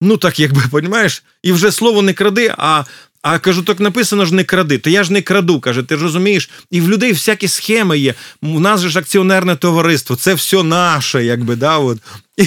Ну, 0.02 0.18
так, 0.18 0.40
якби, 0.40 0.62
понімаєш, 0.72 1.24
і 1.44 1.52
вже 1.52 1.72
слово 1.72 2.02
не 2.02 2.14
кради, 2.14 2.54
а 2.58 2.84
а 3.22 3.40
кажу, 3.40 3.64
так 3.64 3.80
написано 3.80 4.26
ж 4.26 4.36
не 4.36 4.44
кради, 4.44 4.78
то 4.78 4.90
я 4.90 5.04
ж 5.04 5.14
не 5.14 5.22
краду, 5.22 5.60
каже, 5.60 5.84
ти 5.84 5.98
ж 5.98 6.04
розумієш, 6.04 6.50
і 6.72 6.82
в 6.82 6.90
людей 6.90 7.12
всякі 7.12 7.48
схеми 7.48 8.00
є. 8.00 8.14
У 8.42 8.60
нас 8.60 8.82
же 8.82 8.90
ж 8.90 9.00
акціонерне 9.00 9.56
товариство, 9.56 10.16
це 10.16 10.34
все 10.34 10.64
наше, 10.64 11.26
якби, 11.26 11.56
да, 11.56 11.78
от. 11.78 11.98
І 12.38 12.44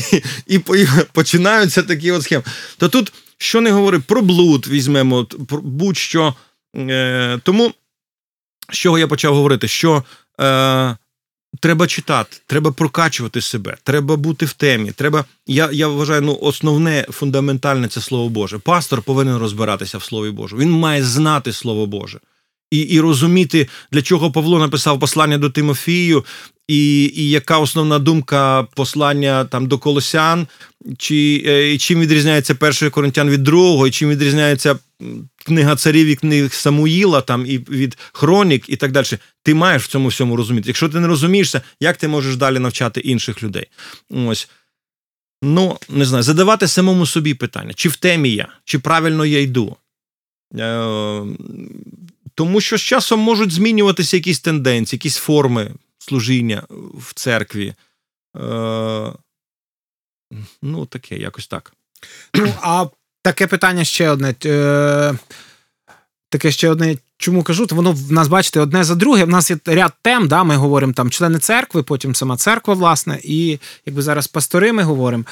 і, 0.47 0.55
і 0.55 0.89
починаються 1.13 1.83
такі 1.83 2.11
от 2.13 2.23
схеми. 2.23 2.45
То 2.79 2.89
тут, 2.89 3.13
що 3.39 3.61
не 3.61 3.71
говори, 3.71 3.99
про 3.99 4.23
блуд 4.23 4.67
візьмемо, 4.69 5.27
будь-що. 5.51 6.35
Е, 6.77 7.41
Тому, 7.43 7.75
з 8.73 8.77
чого 8.77 8.99
я 8.99 9.07
почав 9.09 9.35
говорити, 9.35 9.69
що. 9.69 10.05
Е, 10.41 10.97
Треба 11.61 11.87
читати, 11.87 12.37
треба 12.47 12.73
прокачувати 12.73 13.41
себе, 13.41 13.77
треба 13.83 14.17
бути 14.17 14.47
в 14.47 14.53
темі. 14.53 14.93
Треба, 14.93 15.25
я 15.47 15.71
я 15.73 15.89
вважаю, 15.89 16.23
ну 16.23 16.39
основне 16.41 17.07
фундаментальне 17.11 17.89
це 17.89 18.01
слово 18.01 18.29
Боже. 18.29 18.59
Пастор 18.59 19.03
повинен 19.03 19.37
розбиратися 19.37 19.99
в 19.99 20.03
Слові 20.03 20.31
Божому. 20.31 20.63
Він 20.63 20.71
має 20.71 21.05
знати 21.05 21.53
Слово 21.53 21.87
Боже 21.87 22.21
і 22.71 22.79
і 22.79 23.01
розуміти, 23.01 23.69
для 23.93 24.03
чого 24.03 24.33
Павло 24.33 24.59
написав 24.59 25.01
послання 25.01 25.39
до 25.39 25.51
Тимофію, 25.51 26.25
і 26.69 27.13
і 27.17 27.31
яка 27.31 27.59
основна 27.59 27.99
думка 27.99 28.67
послання 28.75 29.45
там 29.45 29.67
до 29.67 29.79
Колосян, 29.79 30.47
чи 30.99 31.45
е, 31.47 31.73
і 31.73 31.79
чим 31.79 32.01
відрізняється 32.01 32.55
перший 32.55 32.91
Коринтян 32.91 33.31
від 33.31 33.43
другого, 33.43 33.87
і 33.87 33.91
чим 33.91 34.11
відрізняється 34.11 34.79
книга 35.49 35.77
царів 35.77 36.07
і 36.07 36.17
книг 36.17 36.53
Самуїла, 36.53 37.21
там 37.21 37.47
і 37.47 37.59
від 37.59 37.99
хронік, 38.13 38.69
і 38.69 38.77
так 38.77 38.93
далі. 38.93 39.07
Ти 39.43 39.55
маєш 39.55 39.85
в 39.85 39.89
цьому 39.89 40.09
всьому 40.09 40.37
розуміти. 40.37 40.69
Якщо 40.69 40.89
ти 40.89 41.01
не 41.01 41.07
розумієшся, 41.07 41.63
як 41.81 41.97
ти 41.97 42.09
можеш 42.09 42.37
далі 42.37 42.59
навчати 42.59 43.01
інших 43.01 43.43
людей? 43.43 43.67
Ось. 44.11 44.49
Ну, 45.43 45.79
не 45.89 46.05
знаю, 46.05 46.23
задавати 46.23 46.69
самому 46.69 47.07
собі 47.07 47.35
питання, 47.35 47.73
чи 47.75 47.89
в 47.89 47.97
темі 47.97 48.31
я, 48.31 48.49
чи 48.65 48.79
правильно 48.79 49.27
я 49.27 49.41
йду. 49.41 49.77
Е, 50.59 51.23
тому 52.35 52.61
що 52.61 52.79
з 52.79 52.83
часом 52.83 53.21
можуть 53.21 53.53
змінюватися 53.53 54.17
якісь 54.17 54.41
тенденції, 54.41 54.97
якісь 54.97 55.17
форми 55.17 55.71
служіння 55.99 56.63
в 56.95 57.15
церкві. 57.15 57.75
Е, 58.37 59.13
Ну, 60.63 60.87
таке, 60.87 61.17
якось 61.17 61.47
так. 61.47 61.73
Ну, 62.35 62.55
а 62.63 62.87
таке 63.23 63.47
питання 63.47 63.85
ще 63.85 64.11
одне. 64.11 64.35
Е, 64.45 65.15
Таке 66.31 66.51
ще 66.51 66.71
одне. 66.71 66.97
Чому 67.19 67.43
кажу? 67.43 67.67
То 67.67 67.75
воно 67.75 67.93
в 67.93 68.13
нас, 68.13 68.29
бачите, 68.29 68.61
одне 68.61 68.85
за 68.85 68.95
друге. 68.95 69.25
В 69.25 69.29
нас 69.29 69.51
є 69.51 69.57
ряд 69.67 69.93
тем, 70.03 70.29
да, 70.29 70.45
ми 70.45 70.57
говоримо 70.57 70.93
там 70.93 71.11
члени 71.11 71.39
церкви, 71.39 71.83
потім 71.83 72.15
сама 72.15 72.37
церква, 72.37 72.75
власне, 72.75 73.21
і 73.25 73.59
якби 73.87 74.03
зараз 74.03 74.27
пастори 74.27 74.73
ми 74.73 74.83
говоримо. 74.83 75.25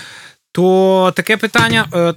То 0.53 1.12
таке 1.16 1.37
питання. 1.37 2.14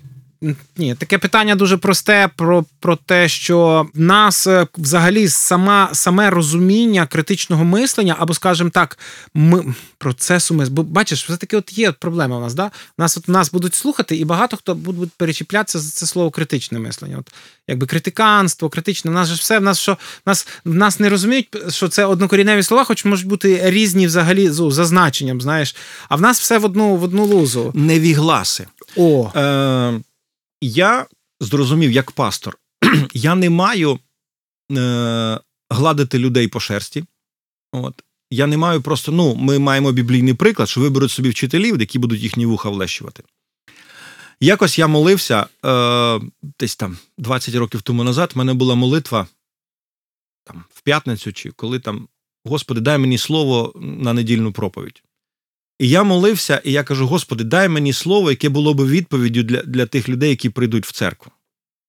Ні, 0.78 0.96
таке 0.96 1.18
питання 1.18 1.56
дуже 1.56 1.78
просте 1.78 2.30
про 2.36 2.66
про 2.80 2.96
те, 2.96 3.30
що 3.30 3.88
в 3.94 4.00
нас 4.00 4.48
е, 4.48 4.68
взагалі 4.78 5.28
сама, 5.28 5.90
саме 5.94 6.30
розуміння 6.30 7.08
критичного 7.08 7.64
мислення, 7.64 8.16
або, 8.20 8.34
скажімо 8.34 8.70
так, 8.70 9.00
ми, 9.34 9.74
процесу 9.98 10.54
мислення. 10.54 10.76
Бо 10.76 10.84
бачиш, 10.84 11.24
все 11.24 11.38
таки 11.38 11.58
от 11.58 11.78
є 11.78 11.92
проблема 11.92 12.38
у 12.38 12.40
нас. 12.40 12.54
Да? 12.54 12.72
Нас 12.98 13.18
от 13.18 13.28
нас 13.28 13.52
будуть 13.52 13.76
слухати, 13.76 14.16
і 14.16 14.26
багато 14.26 14.58
хто 14.58 14.76
буде 14.76 15.08
перечіплятися 15.18 15.80
за 15.80 15.92
це 15.92 16.06
слово 16.06 16.32
критичне 16.32 16.80
мислення. 16.80 17.18
От 17.20 17.34
якби 17.68 17.88
критиканство, 17.88 18.70
критичне. 18.70 19.12
В 19.12 19.14
нас 19.14 19.28
же 19.28 19.36
все 19.36 19.60
в 19.60 19.64
нас 19.64 19.80
що 19.80 19.94
в 19.94 20.30
нас 20.30 20.48
в 20.66 20.74
нас 20.74 21.00
не 21.00 21.10
розуміють, 21.10 21.48
що 21.70 21.88
це 21.88 22.06
однокоріневі 22.06 22.64
слова, 22.64 22.84
хоч 22.84 23.06
можуть 23.06 23.28
бути 23.28 23.62
різні 23.64 24.08
взагалі 24.08 24.50
з 24.50 24.72
зазначенням. 24.72 25.42
Знаєш, 25.42 25.76
а 26.10 26.16
в 26.16 26.22
нас 26.22 26.40
все 26.40 26.58
в 26.58 26.66
одну 26.66 26.96
в 26.96 27.04
одну 27.04 27.26
лузу. 27.26 27.72
Невігласи. 27.76 28.68
О. 28.96 29.32
Е, 29.36 30.00
я 30.62 31.08
зрозумів, 31.40 31.92
як 31.92 32.12
пастор, 32.12 32.58
я 33.14 33.36
не 33.36 33.50
маю 33.50 34.00
е, 34.72 35.40
гладити 35.70 36.20
людей 36.20 36.48
по 36.48 36.60
шерсті. 36.60 37.06
От. 37.72 38.04
Я 38.32 38.48
не 38.48 38.58
маю 38.58 38.82
просто, 38.82 39.12
ну, 39.12 39.36
ми 39.36 39.60
маємо 39.60 39.92
біблійний 39.92 40.34
приклад, 40.34 40.70
що 40.70 40.82
виберуть 40.82 41.12
собі 41.12 41.30
вчителів, 41.30 41.80
які 41.80 42.00
будуть 42.00 42.22
їхні 42.22 42.46
вуха 42.46 42.70
влещувати. 42.70 43.24
Якось 44.40 44.80
я 44.80 44.88
молився 44.88 45.48
е, 45.66 46.20
десь 46.60 46.76
там 46.76 46.98
20 47.18 47.56
років 47.56 47.82
тому 47.82 48.04
назад. 48.04 48.32
в 48.36 48.38
мене 48.38 48.54
була 48.54 48.76
молитва 48.76 49.28
там 50.44 50.64
в 50.70 50.82
п'ятницю, 50.82 51.34
чи 51.34 51.52
коли 51.52 51.80
там, 51.80 52.08
Господи, 52.46 52.82
дай 52.82 52.98
мені 52.98 53.18
слово 53.18 53.74
на 53.76 54.14
недільну 54.14 54.52
проповідь. 54.52 55.04
І 55.80 55.90
я 55.90 56.04
молився, 56.04 56.62
і 56.64 56.72
я 56.72 56.84
кажу: 56.84 57.08
Господи, 57.08 57.44
дай 57.44 57.70
мені 57.70 57.94
слово, 57.94 58.30
яке 58.30 58.50
було 58.50 58.74
б 58.74 58.88
відповіддю 58.88 59.44
для 59.44 59.62
для 59.62 59.86
тих 59.86 60.10
людей, 60.10 60.30
які 60.30 60.50
прийдуть 60.50 60.86
в 60.86 60.92
церкву. 60.92 61.32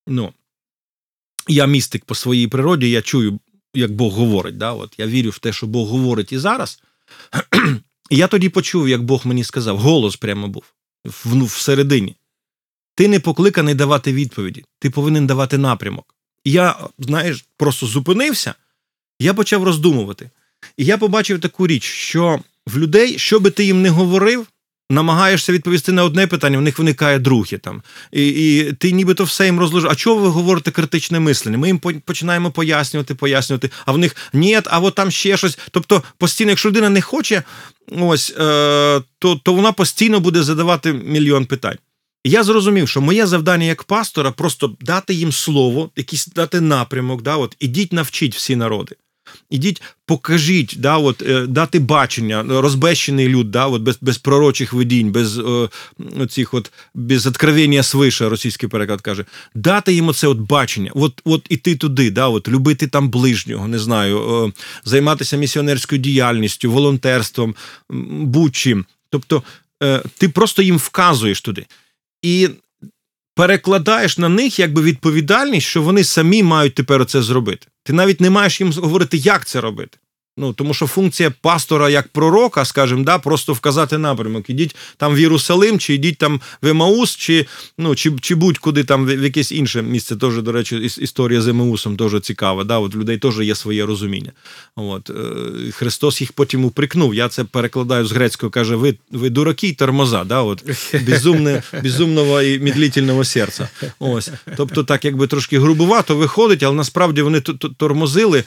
Ну, 0.07 0.32
Я 1.49 1.66
містик 1.66 2.05
по 2.05 2.14
своїй 2.14 2.49
природі, 2.49 2.91
я 2.91 3.03
чую, 3.03 3.41
як 3.74 3.93
Бог 3.93 4.12
говорить. 4.12 4.59
Да? 4.59 4.72
От 4.72 4.95
Я 4.99 5.07
вірю 5.07 5.30
в 5.30 5.38
те, 5.38 5.53
що 5.53 5.66
Бог 5.66 5.88
говорить 5.88 6.32
і 6.32 6.38
зараз. 6.38 6.82
І 8.11 8.16
я 8.16 8.26
тоді 8.26 8.49
почув, 8.49 8.88
як 8.88 9.03
Бог 9.03 9.26
мені 9.26 9.45
сказав, 9.45 9.78
голос 9.78 10.16
прямо 10.16 10.49
був 10.49 10.64
ну, 11.24 11.45
всередині. 11.45 12.16
Ти 12.95 13.09
не 13.09 13.20
покликаний 13.20 13.74
давати 13.74 14.12
відповіді, 14.12 14.64
ти 14.78 14.91
повинен 14.91 15.26
давати 15.26 15.59
напрямок. 15.59 16.14
І 16.45 16.53
я, 16.53 16.88
знаєш, 16.99 17.45
просто 17.57 17.86
зупинився, 17.86 18.55
я 19.20 19.34
почав 19.34 19.64
роздумувати. 19.64 20.30
І 20.76 20.84
я 20.84 20.99
побачив 20.99 21.41
таку 21.41 21.66
річ, 21.66 21.84
що 21.84 22.41
в 22.75 22.79
людей, 22.79 23.18
що 23.18 23.41
би 23.41 23.51
ти 23.51 23.64
їм 23.64 23.83
не 23.83 23.91
говорив, 23.91 24.47
намагаєшся 24.91 25.53
відповісти 25.53 25.93
на 25.93 26.05
одне 26.05 26.27
питання, 26.27 26.59
в 26.59 26.62
них 26.62 26.79
виникає 26.79 27.18
друге 27.18 27.59
там. 27.59 27.83
І 28.12 28.29
і 28.29 28.73
ти 28.73 28.93
нібито 28.93 29.25
все 29.25 29.45
їм 29.45 29.61
розложив. 29.61 29.91
А 29.91 29.95
чого 29.95 30.21
ви 30.21 30.29
говорите 30.29 30.71
критичне 30.71 31.21
мислення? 31.21 31.59
Ми 31.59 31.66
їм 31.66 31.79
починаємо 32.05 32.51
пояснювати, 32.51 33.14
пояснювати, 33.14 33.71
а 33.87 33.93
в 33.93 33.99
них 33.99 34.16
ні, 34.33 34.61
а 34.66 34.79
от 34.79 34.95
там 34.95 35.11
ще 35.11 35.37
щось. 35.37 35.59
Тобто, 35.71 36.03
постійно, 36.18 36.51
якщо 36.51 36.68
людина 36.68 36.89
не 36.89 37.01
хоче, 37.01 37.43
ось, 38.01 38.31
е, 38.31 39.03
то, 39.18 39.37
то 39.43 39.53
вона 39.53 39.73
постійно 39.73 40.21
буде 40.21 40.43
задавати 40.43 40.93
мільйон 40.93 41.47
питань. 41.47 41.79
Я 42.25 42.43
зрозумів, 42.43 42.89
що 42.89 43.01
моє 43.01 43.27
завдання 43.27 43.66
як 43.66 43.83
пастора 43.83 44.31
просто 44.31 44.77
дати 44.81 45.14
їм 45.14 45.33
слово, 45.33 45.91
якийсь 45.97 46.27
дати 46.27 46.61
напрямок, 46.61 47.23
да, 47.23 47.37
от, 47.37 47.57
ідіть 47.61 47.93
навчіть 47.93 48.35
всі 48.35 48.57
народи. 48.57 48.97
Ідіть, 49.51 49.83
покажіть, 50.07 50.74
да, 50.78 50.97
от, 50.97 51.22
е, 51.22 51.47
дати 51.47 51.78
бачення, 51.78 52.45
розбещений 52.49 53.28
люд, 53.28 53.51
да, 53.51 53.66
от, 53.66 53.83
без 53.83 53.99
без 54.01 54.18
пророчих 54.18 54.72
видінь, 54.72 55.12
без 55.12 55.39
е, 55.39 55.68
оцих 56.18 56.55
от, 56.55 56.72
без 56.95 57.26
откровення 57.26 57.83
свише, 57.83 58.28
російський 58.28 58.68
переклад 58.68 59.01
каже, 59.01 59.24
дати 59.55 59.93
їм 59.93 60.09
оце 60.09 60.26
от 60.26 60.39
бачення, 60.39 60.91
от 60.95 61.20
от 61.24 61.47
іти 61.49 61.76
туди, 61.76 62.11
да, 62.11 62.28
от, 62.28 62.49
любити 62.49 62.87
там 62.87 63.09
ближнього, 63.11 63.68
не 63.68 63.78
знаю, 63.78 64.45
е, 64.47 64.53
займатися 64.85 65.37
місіонерською 65.37 66.01
діяльністю, 66.01 66.72
волонтерством, 66.72 67.55
будь-чим. 68.11 68.85
Тобто 69.11 69.43
е, 69.83 70.03
ти 70.18 70.28
просто 70.28 70.62
їм 70.62 70.76
вказуєш 70.76 71.41
туди. 71.41 71.66
І 72.22 72.49
перекладаєш 73.35 74.18
на 74.18 74.28
них 74.28 74.59
якби 74.59 74.83
відповідальність, 74.83 75.66
що 75.66 75.83
вони 75.83 76.05
самі 76.05 76.43
мають 76.43 76.74
тепер 76.74 77.07
це 77.07 77.22
зробити. 77.22 77.66
Ти 77.83 77.93
навіть 77.93 78.20
не 78.20 78.31
маєш 78.31 78.61
їм 78.61 78.72
говорити, 78.72 79.16
як 79.16 79.47
це 79.47 79.61
робити. 79.61 79.99
Ну, 80.41 80.53
Тому 80.53 80.74
що 80.74 80.86
функція 80.86 81.32
пастора 81.41 81.91
як 81.91 82.09
пророка, 82.09 82.64
скажімо, 82.64 83.05
да, 83.05 83.18
просто 83.18 83.53
вказати 83.53 83.99
напрямок. 83.99 84.51
Ідіть 84.51 84.76
там 84.97 85.14
в 85.14 85.18
Єрусалим, 85.18 85.78
чи 85.78 85.95
йдіть 85.95 86.18
там 86.18 86.41
в 86.62 86.66
Емаус, 86.66 87.16
чи 87.16 87.47
ну, 87.78 87.95
чи, 87.95 88.12
чи 88.20 88.34
будь-куди 88.34 88.84
там 88.84 89.07
в 89.07 89.24
якесь 89.24 89.53
інше 89.53 89.82
місце. 89.82 90.16
Теж, 90.16 90.43
до 90.43 90.53
речі, 90.53 90.76
історія 90.76 91.43
з 91.43 91.49
Емаусом 91.49 91.97
теж 91.97 92.20
цікава. 92.22 92.64
Да, 92.64 92.78
от 92.78 92.95
людей 92.95 93.18
теж 93.18 93.38
є 93.38 93.55
своє 93.55 93.86
розуміння. 93.86 94.32
От, 94.76 95.11
е, 95.11 95.12
Христос 95.72 96.20
їх 96.20 96.32
потім 96.32 96.64
уприкнув. 96.64 97.14
Я 97.14 97.28
це 97.28 97.45
перекладаю 97.45 98.07
з 98.07 98.12
грецького, 98.12 98.51
каже: 98.51 98.76
ви 98.76 98.95
ви 99.12 99.30
дураки 99.30 99.68
й 99.68 99.72
тормоза, 99.72 100.24
да, 100.24 100.43
от, 100.43 100.64
безумне, 101.07 101.62
безумного 101.82 102.43
і 102.43 102.59
медлительного 102.59 103.24
серця. 103.24 103.68
Ось. 103.99 104.30
Тобто, 104.57 104.84
так 104.84 105.05
якби 105.05 105.26
трошки 105.26 105.59
грубувато 105.59 106.16
виходить, 106.16 106.62
але 106.62 106.76
насправді 106.76 107.22
вони 107.22 107.41
тормозили 107.76 108.45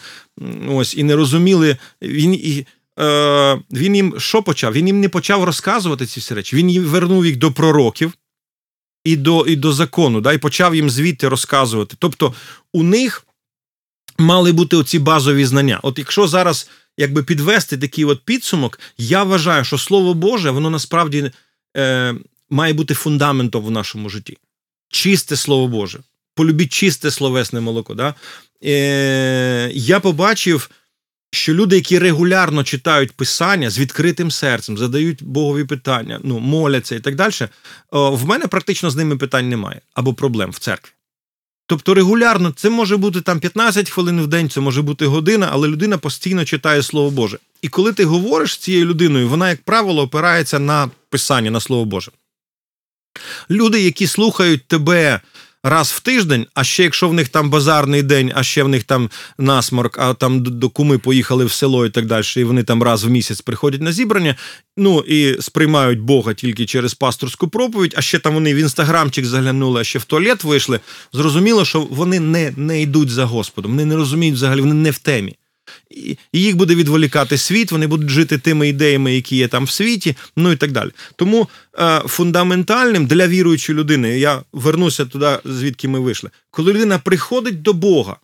ось, 0.69 0.95
і 0.97 1.03
не 1.03 1.15
розуміли 1.15 1.77
він 2.01 2.33
і. 2.33 2.65
Е, 2.99 3.59
він 3.71 3.95
їм 3.95 4.19
що 4.19 4.43
почав? 4.43 4.73
Він 4.73 4.87
їм 4.87 4.99
не 4.99 5.09
почав 5.09 5.43
розказувати 5.43 6.05
ці 6.05 6.19
всі 6.19 6.33
речі. 6.33 6.55
Він 6.55 6.69
їм 6.69 6.83
вернув 6.83 7.25
їх 7.25 7.37
до 7.37 7.51
пророків 7.51 8.13
і 9.03 9.15
до 9.15 9.45
і 9.45 9.55
до 9.55 9.73
закону, 9.73 10.21
да, 10.21 10.33
і 10.33 10.37
почав 10.37 10.75
їм 10.75 10.89
звідти 10.89 11.27
розказувати. 11.27 11.95
Тобто 11.99 12.33
у 12.73 12.83
них 12.83 13.25
мали 14.17 14.51
бути 14.51 14.77
оці 14.77 14.99
базові 14.99 15.45
знання. 15.45 15.79
От 15.83 15.99
якщо 15.99 16.27
зараз 16.27 16.69
якби 16.97 17.23
підвести 17.23 17.77
такий 17.77 18.05
от 18.05 18.25
підсумок, 18.25 18.79
я 18.97 19.23
вважаю, 19.23 19.63
що 19.63 19.77
Слово 19.77 20.13
Боже, 20.13 20.51
воно 20.51 20.69
насправді 20.69 21.31
е, 21.77 22.15
має 22.49 22.73
бути 22.73 22.93
фундаментом 22.93 23.65
в 23.65 23.71
нашому 23.71 24.09
житті. 24.09 24.37
Чисте 24.89 25.35
Слово 25.35 25.67
Боже. 25.67 25.99
Полюбіть 26.35 26.73
чисте 26.73 27.11
словесне 27.11 27.61
молоко. 27.61 27.93
Да? 27.93 28.15
Е, 28.65 29.71
Я 29.73 29.99
побачив 29.99 30.69
що 31.33 31.53
люди, 31.53 31.75
які 31.75 31.99
регулярно 31.99 32.63
читають 32.63 33.11
писання 33.11 33.69
з 33.69 33.79
відкритим 33.79 34.31
серцем, 34.31 34.77
задають 34.77 35.23
Богові 35.23 35.63
питання, 35.63 36.19
ну 36.23 36.39
моляться 36.39 36.95
і 36.95 36.99
так 36.99 37.15
далі, 37.15 37.33
в 37.91 38.25
мене 38.25 38.47
практично 38.47 38.89
з 38.89 38.95
ними 38.95 39.17
питань 39.17 39.49
немає 39.49 39.81
або 39.93 40.13
проблем 40.13 40.51
в 40.51 40.57
церкві. 40.57 40.91
Тобто 41.67 41.93
регулярно 41.93 42.51
це 42.51 42.69
може 42.69 42.97
бути 42.97 43.21
там 43.21 43.39
15 43.39 43.89
хвилин 43.89 44.21
в 44.21 44.27
день, 44.27 44.49
це 44.49 44.59
може 44.59 44.81
бути 44.81 45.05
година, 45.05 45.49
але 45.51 45.67
людина 45.67 45.97
постійно 45.97 46.45
читає 46.45 46.83
Слово 46.83 47.11
Боже. 47.11 47.37
І 47.61 47.69
коли 47.69 47.93
ти 47.93 48.05
говориш 48.05 48.53
з 48.53 48.57
цією 48.57 48.85
людиною, 48.85 49.29
вона, 49.29 49.49
як 49.49 49.61
правило, 49.61 50.01
опирається 50.01 50.59
на 50.59 50.89
писання, 51.09 51.51
на 51.51 51.59
Слово 51.59 51.85
Боже. 51.85 52.11
Люди, 53.49 53.81
які 53.81 54.07
слухають 54.07 54.67
тебе 54.67 55.21
раз 55.63 55.91
в 55.91 55.99
тиждень, 55.99 56.47
а 56.53 56.63
ще 56.63 56.83
якщо 56.83 57.09
в 57.09 57.13
них 57.13 57.29
там 57.29 57.49
базарний 57.49 58.01
день, 58.01 58.31
а 58.35 58.43
ще 58.43 58.63
в 58.63 58.67
них 58.67 58.83
там 58.83 59.09
насморк, 59.37 59.97
а 59.97 60.13
там 60.13 60.43
до 60.43 60.69
куми 60.69 60.97
поїхали 60.97 61.45
в 61.45 61.51
село 61.51 61.85
і 61.85 61.89
так 61.89 62.05
далі, 62.05 62.25
і 62.37 62.43
вони 62.43 62.63
там 62.63 62.83
раз 62.83 63.03
в 63.03 63.09
місяць 63.09 63.41
приходять 63.41 63.81
на 63.81 63.91
зібрання, 63.91 64.35
ну 64.77 64.99
і 64.99 65.41
сприймають 65.41 65.99
Бога 65.99 66.33
тільки 66.33 66.65
через 66.65 66.93
пасторську 66.93 67.47
проповідь, 67.47 67.93
а 67.97 68.01
ще 68.01 68.19
там 68.19 68.33
вони 68.33 68.53
в 68.53 68.57
інстаграмчик 68.57 69.25
заглянули, 69.25 69.81
а 69.81 69.83
ще 69.83 69.99
в 69.99 70.05
туалет 70.05 70.43
вийшли. 70.43 70.79
Зрозуміло, 71.13 71.65
що 71.65 71.81
вони 71.81 72.19
не, 72.19 72.53
не 72.57 72.81
йдуть 72.81 73.09
за 73.09 73.25
Господом, 73.25 73.71
вони 73.71 73.85
не 73.85 73.95
розуміють 73.95 74.35
взагалі, 74.35 74.61
вони 74.61 74.73
не 74.73 74.91
в 74.91 74.97
темі 74.97 75.35
і 75.89 76.17
їх 76.33 76.55
буде 76.55 76.75
відволікати 76.75 77.37
світ, 77.37 77.71
вони 77.71 77.87
будуть 77.87 78.09
жити 78.09 78.37
тими 78.37 78.69
ідеями, 78.69 79.15
які 79.15 79.35
є 79.35 79.47
там 79.47 79.63
в 79.63 79.71
світі, 79.71 80.15
ну 80.37 80.51
і 80.51 80.55
так 80.55 80.71
далі. 80.71 80.91
Тому 81.15 81.49
е, 81.79 82.01
фундаментальним 82.05 83.05
для 83.05 83.27
віруючої 83.27 83.79
людини, 83.79 84.19
я 84.19 84.41
вернуся 84.53 85.05
туди, 85.05 85.39
звідки 85.45 85.87
ми 85.87 85.99
вийшли, 85.99 86.29
коли 86.51 86.73
людина 86.73 86.99
приходить 86.99 87.61
до 87.61 87.73
Бога, 87.73 88.17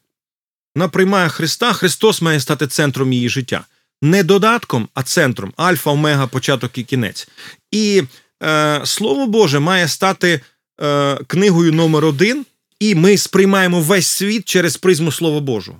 вона 0.76 0.90
приймає 0.90 1.30
Христа, 1.30 1.74
Христос 1.74 2.22
має 2.22 2.40
стати 2.40 2.68
центром 2.68 3.14
її 3.14 3.30
життя. 3.30 3.66
Не 4.02 4.24
додатком, 4.24 4.88
а 4.94 5.04
центром 5.04 5.54
альфа, 5.58 5.92
омега, 5.92 6.28
початок 6.28 6.78
і 6.78 6.84
кінець. 6.84 7.28
І 7.72 8.04
е, 8.44 8.82
Слово 8.84 9.28
Боже 9.28 9.60
має 9.60 9.88
стати 9.88 10.42
е, 10.82 11.18
книгою 11.28 11.74
номер 11.74 12.06
один, 12.06 12.46
і 12.80 12.96
ми 12.96 13.18
сприймаємо 13.18 13.82
весь 13.82 14.08
світ 14.08 14.46
через 14.46 14.78
призму 14.78 15.12
Слова 15.12 15.40
Божого. 15.40 15.80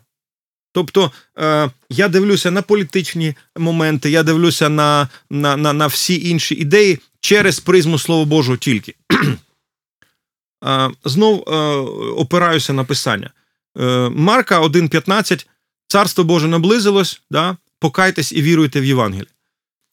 Тобто 0.72 1.12
е, 1.38 1.70
я 1.90 2.08
дивлюся 2.08 2.52
на 2.52 2.62
політичні 2.62 3.36
моменти, 3.58 4.10
я 4.10 4.24
дивлюся 4.24 4.70
на 4.70 5.08
на, 5.30 5.58
на, 5.58 5.74
на 5.74 5.88
всі 5.88 6.30
інші 6.30 6.56
ідеї 6.56 7.00
через 7.20 7.60
призму 7.60 8.00
Слова 8.00 8.26
Божого 8.26 8.58
тільки. 8.58 8.96
е, 10.66 10.90
знов 11.06 11.44
е, 11.48 11.52
опираюся 12.16 12.74
на 12.74 12.84
писання. 12.84 13.32
Марка 14.12 14.62
1,15. 14.62 15.48
Царство 15.88 16.24
Боже 16.24 16.48
наблизилось, 16.48 17.22
да? 17.32 17.58
покайтесь 17.80 18.32
і 18.32 18.42
віруйте 18.42 18.82
в 18.82 18.86
Євангеліє. 18.86 19.26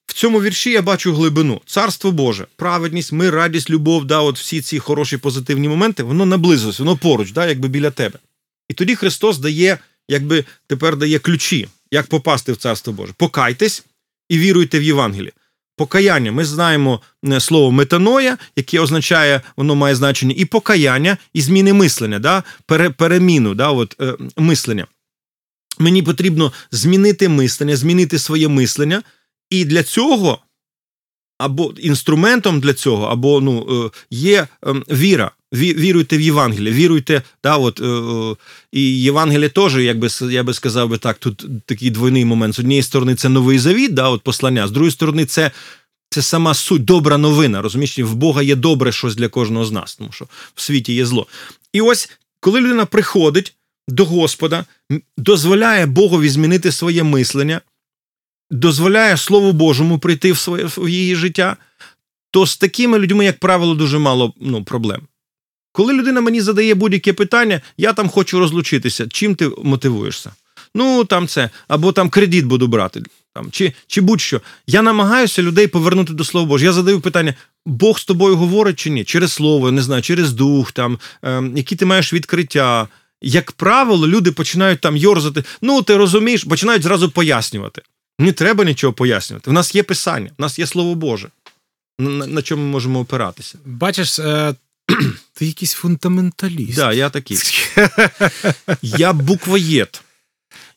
В 0.07 0.13
цьому 0.13 0.43
вірші 0.43 0.71
я 0.71 0.83
бачу 0.83 1.15
глибину. 1.15 1.61
Царство 1.67 2.13
Боже, 2.13 2.47
праведність, 2.57 3.13
мир, 3.13 3.35
радість, 3.35 3.71
любов, 3.71 4.05
да, 4.05 4.21
от 4.21 4.39
всі 4.39 4.61
ці 4.61 4.79
хороші 4.79 5.17
позитивні 5.17 5.69
моменти, 5.69 6.03
воно 6.03 6.27
наблизилось, 6.27 6.79
воно 6.79 6.97
поруч, 6.97 7.33
да, 7.33 7.47
якби 7.47 7.69
біля 7.69 7.91
тебе. 7.91 8.19
І 8.69 8.75
тоді 8.75 8.97
Христос 8.97 9.39
дає 9.39 9.79
якби 10.09 10.45
тепер 10.67 10.97
дає 10.97 11.19
ключі, 11.19 11.69
як 11.91 12.07
попасти 12.07 12.53
в 12.53 12.57
Царство 12.57 12.93
Боже. 12.93 13.13
Покайтесь 13.17 13.85
і 14.29 14.39
віруйте 14.39 14.79
в 14.79 14.83
Євангеліє. 14.83 15.33
Покаяння, 15.77 16.33
ми 16.33 16.45
знаємо 16.45 17.01
е, 17.25 17.41
слово 17.41 17.73
метаноя, 17.73 18.39
яке 18.57 18.81
означає, 18.81 19.41
воно 19.57 19.75
має 19.75 19.95
значення 19.95 20.35
і 20.39 20.45
покаяння, 20.45 21.17
і 21.35 21.41
зміни 21.41 21.73
мислення, 21.73 22.19
да? 22.19 22.43
Пере, 22.67 22.91
переміну 22.91 23.55
да? 23.55 23.69
От, 23.69 23.97
е, 24.01 24.15
мислення. 24.37 24.87
Мені 25.79 26.03
потрібно 26.03 26.53
змінити 26.71 27.29
мислення, 27.29 27.77
змінити 27.77 28.19
своє 28.19 28.49
мислення, 28.49 29.03
і 29.51 29.65
для 29.65 29.83
цього, 29.83 30.39
або 31.39 31.75
інструментом 31.79 32.61
для 32.61 32.75
цього, 32.75 33.05
або 33.05 33.41
ну, 33.41 33.67
е, 33.87 33.91
є 34.11 34.47
ем, 34.63 34.85
віра 34.91 35.31
віруйте 35.53 36.17
в 36.17 36.21
Євангеліє, 36.21 36.73
віруйте, 36.73 37.23
да, 37.45 37.57
от, 37.57 37.81
е, 37.81 38.37
і 38.73 39.01
Євангеліє 39.01 39.49
теж, 39.49 39.77
якби 39.77 40.09
я 40.31 40.43
би 40.43 40.55
сказав 40.55 40.89
би 40.89 40.99
так, 40.99 41.19
тут 41.19 41.47
такий 41.67 41.91
двойний 41.91 42.25
момент. 42.25 42.55
З 42.55 42.59
однієї 42.59 42.83
сторони, 42.83 43.15
це 43.15 43.29
новий 43.29 43.59
завіт, 43.59 43.95
да, 43.95 44.09
от 44.09 44.23
послання, 44.23 44.69
з 44.69 44.71
другої 44.71 44.93
сторони, 44.93 45.25
це 45.25 45.51
Це 46.11 46.23
сама 46.23 46.55
суть, 46.55 46.85
добра 46.85 47.19
новина. 47.19 47.63
Розумієш, 47.63 47.99
в 47.99 48.15
Бога 48.15 48.43
є 48.43 48.55
добре 48.57 48.93
щось 48.93 49.17
для 49.17 49.29
кожного 49.29 49.65
з 49.65 49.71
нас, 49.71 49.97
тому 49.97 50.13
що 50.13 50.27
в 50.55 50.63
світі 50.63 50.95
є 50.95 51.07
зло. 51.07 51.27
І 51.73 51.81
ось 51.81 52.11
коли 52.41 52.61
людина 52.61 52.87
приходить 52.87 53.55
до 53.89 54.05
Господа, 54.05 54.65
дозволяє 55.17 55.87
Богові 55.87 56.29
змінити 56.29 56.73
своє 56.73 57.03
мислення, 57.03 57.61
дозволяє 58.51 59.17
Слову 59.17 59.53
Божому 59.53 59.99
прийти 59.99 60.33
в 60.33 60.39
своє 60.39 60.65
в 60.65 60.89
її 60.89 61.17
життя, 61.17 61.57
то 62.31 62.47
з 62.47 62.57
такими 62.57 62.99
людьми, 62.99 63.25
як 63.25 63.39
правило, 63.39 63.75
дуже 63.75 63.99
мало 63.99 64.35
ну, 64.41 64.65
проблем. 64.65 65.03
Коли 65.73 65.93
людина 65.93 66.21
мені 66.21 66.41
задає 66.41 66.75
будь-яке 66.75 67.13
питання, 67.13 67.61
я 67.77 67.93
там 67.93 68.09
хочу 68.09 68.39
розлучитися. 68.39 69.07
Чим 69.09 69.35
ти 69.35 69.51
мотивуєшся? 69.63 70.33
Ну, 70.75 71.05
там 71.05 71.27
це, 71.27 71.51
або 71.69 71.93
там 71.93 72.09
кредит 72.09 72.45
буду 72.45 72.67
брати, 72.67 73.03
там, 73.35 73.51
чи 73.51 73.73
чи 73.87 74.01
будь-що. 74.01 74.41
Я 74.67 74.83
намагаюся 74.83 75.43
людей 75.43 75.67
повернути 75.67 76.13
до 76.13 76.25
Слова 76.25 76.47
Божого. 76.47 76.67
Я 76.67 76.73
задаю 76.73 77.01
питання: 77.01 77.35
Бог 77.67 77.99
з 77.99 78.05
тобою 78.05 78.37
говорить 78.37 78.79
чи 78.79 78.91
ні? 78.91 79.05
Через 79.05 79.33
слово, 79.33 79.73
не 79.73 79.83
знаю, 79.83 80.03
через 80.03 80.33
дух, 80.33 80.73
там, 80.73 80.99
е, 81.23 81.43
які 81.55 81.77
ти 81.77 81.87
маєш 81.87 82.13
відкриття. 82.13 82.89
Як 83.23 83.53
правило, 83.53 84.09
люди 84.09 84.33
починають 84.33 84.81
там 84.81 84.97
йорзати. 84.97 85.45
Ну, 85.63 85.83
ти 85.83 85.97
розумієш, 85.97 86.45
починають 86.45 86.83
зразу 86.83 87.11
пояснювати. 87.11 87.83
Не 88.19 88.33
треба 88.33 88.65
нічого 88.65 88.93
пояснювати. 88.93 89.51
У 89.51 89.53
нас 89.53 89.75
є 89.75 89.83
писання, 89.83 90.31
у 90.39 90.43
нас 90.43 90.59
є 90.59 90.67
Слово 90.67 90.95
Боже. 90.95 91.29
На, 91.99 92.27
на 92.27 92.43
чому 92.43 92.63
ми 92.63 92.69
можемо 92.69 93.01
опиратися? 93.01 93.59
Бачиш, 93.65 94.19
е, 94.19 94.55
ти 95.33 95.47
якийсь 95.47 95.73
фундаменталіст. 95.73 96.77
Так, 96.77 96.89
да, 96.89 96.93
я 96.93 97.11
такий. 97.11 97.39
Я 98.83 99.13
буквоєд. 99.13 100.03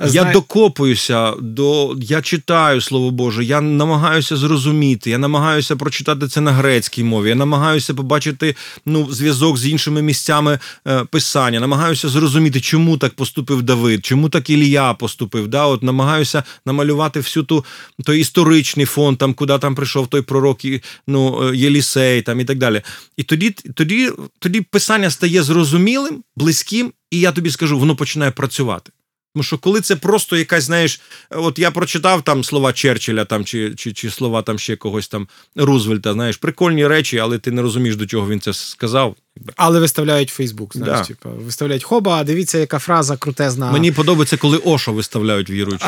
Я 0.07 0.23
докопуюся 0.23 1.33
до 1.41 1.95
я 2.01 2.21
читаю 2.21 2.81
слово 2.81 3.11
Боже, 3.11 3.43
я 3.43 3.61
намагаюся 3.61 4.35
зрозуміти, 4.37 5.09
я 5.09 5.17
намагаюся 5.17 5.75
прочитати 5.75 6.27
це 6.27 6.41
на 6.41 6.51
грецькій 6.51 7.03
мові, 7.03 7.29
я 7.29 7.35
намагаюся 7.35 7.93
побачити 7.93 8.55
ну, 8.85 9.07
зв'язок 9.11 9.57
з 9.57 9.67
іншими 9.67 10.01
місцями 10.01 10.59
е, 10.87 11.03
писання, 11.03 11.59
намагаюся 11.59 12.09
зрозуміти, 12.09 12.61
чому 12.61 12.97
так 12.97 13.13
поступив 13.13 13.61
Давид, 13.61 14.05
чому 14.05 14.29
так 14.29 14.49
Ілія 14.49 14.93
поступив. 14.93 15.47
Да? 15.47 15.65
От 15.65 15.83
Намагаюся 15.83 16.43
намалювати 16.65 17.19
всю 17.19 17.43
ту 17.43 17.65
той 18.03 18.19
історичний 18.19 18.85
фон, 18.85 19.15
там, 19.15 19.33
куди 19.33 19.57
там 19.57 19.75
прийшов 19.75 20.07
той 20.07 20.21
пророк 20.21 20.59
ну, 21.07 21.49
е, 21.49 21.57
Єлісей 21.57 22.21
там, 22.21 22.39
і 22.39 22.45
так 22.45 22.57
далі. 22.57 22.81
І 23.17 23.23
тоді, 23.23 23.49
тоді, 23.49 24.11
тоді 24.39 24.61
писання 24.61 25.09
стає 25.09 25.43
зрозумілим, 25.43 26.23
близьким, 26.37 26.93
і 27.11 27.19
я 27.19 27.31
тобі 27.31 27.49
скажу, 27.49 27.79
воно 27.79 27.95
починає 27.95 28.31
працювати. 28.31 28.91
Тому 29.33 29.43
що 29.43 29.57
коли 29.57 29.81
це 29.81 29.95
просто 29.95 30.37
якась, 30.37 30.63
знаєш, 30.63 31.01
от 31.29 31.59
я 31.59 31.71
прочитав 31.71 32.21
там 32.21 32.43
слова 32.43 32.73
Черчилля 32.73 33.25
там, 33.25 33.45
чи 33.45 33.75
чи, 33.75 33.93
чи 33.93 34.09
слова 34.09 34.41
там 34.41 34.59
ще 34.59 34.75
когось 34.75 35.07
там 35.07 35.27
Рузвельта, 35.55 36.13
знаєш, 36.13 36.37
прикольні 36.37 36.87
речі, 36.87 37.17
але 37.17 37.37
ти 37.37 37.51
не 37.51 37.61
розумієш, 37.61 37.95
до 37.95 38.05
чого 38.05 38.29
він 38.29 38.39
це 38.39 38.53
сказав. 38.53 39.15
Але 39.55 39.79
виставляють 39.79 40.29
Фейсбук, 40.29 40.77
знаєш, 40.77 40.97
да. 40.99 41.03
типу, 41.03 41.29
виставляють 41.29 41.83
хоба, 41.83 42.17
а 42.17 42.23
дивіться, 42.23 42.57
яка 42.57 42.79
фраза 42.79 43.17
крутезна. 43.17 43.71
Мені 43.71 43.91
подобається, 43.91 44.37
коли 44.37 44.57
Ошо 44.57 44.93
виставляють 44.93 45.49
віруючі. 45.49 45.85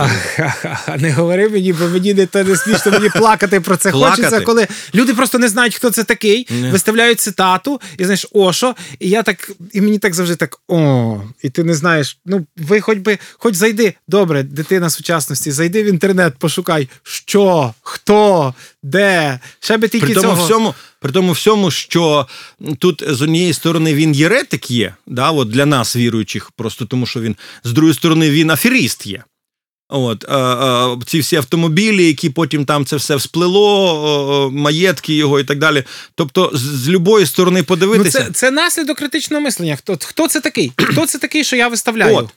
Не 0.97 1.11
говори 1.11 1.49
мені, 1.49 1.73
бо 1.73 1.87
мені 1.87 2.13
не 2.13 2.25
те 2.25 2.43
не 2.43 2.55
смішно, 2.55 2.91
мені 2.91 3.09
плакати 3.09 3.59
про 3.59 3.77
це 3.77 3.91
плакати? 3.91 4.23
хочеться, 4.23 4.45
коли 4.45 4.67
люди 4.95 5.13
просто 5.13 5.39
не 5.39 5.47
знають, 5.47 5.75
хто 5.75 5.89
це 5.89 6.03
такий, 6.03 6.47
не. 6.49 6.71
виставляють 6.71 7.19
цитату, 7.19 7.81
і 7.97 8.03
знаєш, 8.03 8.27
Ошо, 8.31 8.75
і 8.99 9.09
я 9.09 9.23
так, 9.23 9.51
і 9.73 9.81
мені 9.81 9.99
так 9.99 10.13
завжди 10.13 10.35
так 10.35 10.59
о, 10.67 11.21
і 11.43 11.49
ти 11.49 11.63
не 11.63 11.73
знаєш. 11.73 12.17
Ну, 12.25 12.45
ви 12.57 12.81
хоч 12.81 12.97
би, 12.97 13.19
хоч 13.33 13.55
зайди, 13.55 13.93
добре, 14.07 14.43
дитина 14.43 14.89
сучасності, 14.89 15.51
зайди 15.51 15.83
в 15.83 15.85
інтернет, 15.85 16.33
пошукай, 16.39 16.89
що, 17.03 17.73
хто, 17.81 18.53
де, 18.83 19.39
ще 19.59 19.77
би 19.77 19.87
тільки 19.87 20.05
при 20.05 20.15
тому 20.15 20.27
цього. 20.27 20.45
всьому, 20.45 20.73
при 21.02 21.12
тому 21.12 21.32
всьому, 21.32 21.72
що 21.72 22.28
тут 22.80 23.04
з 23.08 23.22
однієї 23.22 23.54
сторони 23.54 23.93
він 23.93 24.14
єретик 24.14 24.72
є, 24.72 24.95
да, 25.08 25.32
от 25.32 25.49
для 25.49 25.66
нас, 25.66 25.95
віруючих, 25.95 26.52
просто 26.52 26.86
тому 26.86 27.06
що 27.06 27.22
він 27.22 27.36
з 27.64 27.72
другої 27.72 27.93
сторони 27.93 28.30
він 28.30 28.52
аферіст 28.52 29.08
є. 29.08 29.24
От 29.89 30.26
а, 30.30 30.38
а, 30.38 30.97
ці 31.06 31.20
всі 31.20 31.36
автомобілі, 31.36 32.08
які 32.08 32.30
потім 32.30 32.66
там 32.66 32.86
це 32.86 32.95
все 32.95 33.16
всплило, 33.16 34.49
маєтки 34.54 35.14
його 35.14 35.39
і 35.39 35.43
так 35.43 35.60
далі. 35.60 35.84
Тобто, 36.16 36.52
з, 36.54 36.60
з 36.60 36.89
любої 36.89 37.26
сторони 37.26 37.64
подивитися. 37.64 38.20
Ну, 38.20 38.26
Це 38.26 38.32
це 38.32 38.52
наслідок 38.52 38.97
критичного 38.97 39.43
мислення. 39.43 39.76
Хто 39.76 39.97
хто 40.02 40.28
це 40.28 40.41
такий? 40.41 40.72
Хто 40.78 41.06
це 41.06 41.18
такий, 41.18 41.43
що 41.43 41.56
я 41.56 41.68
виставляю? 41.68 42.16
От. 42.16 42.30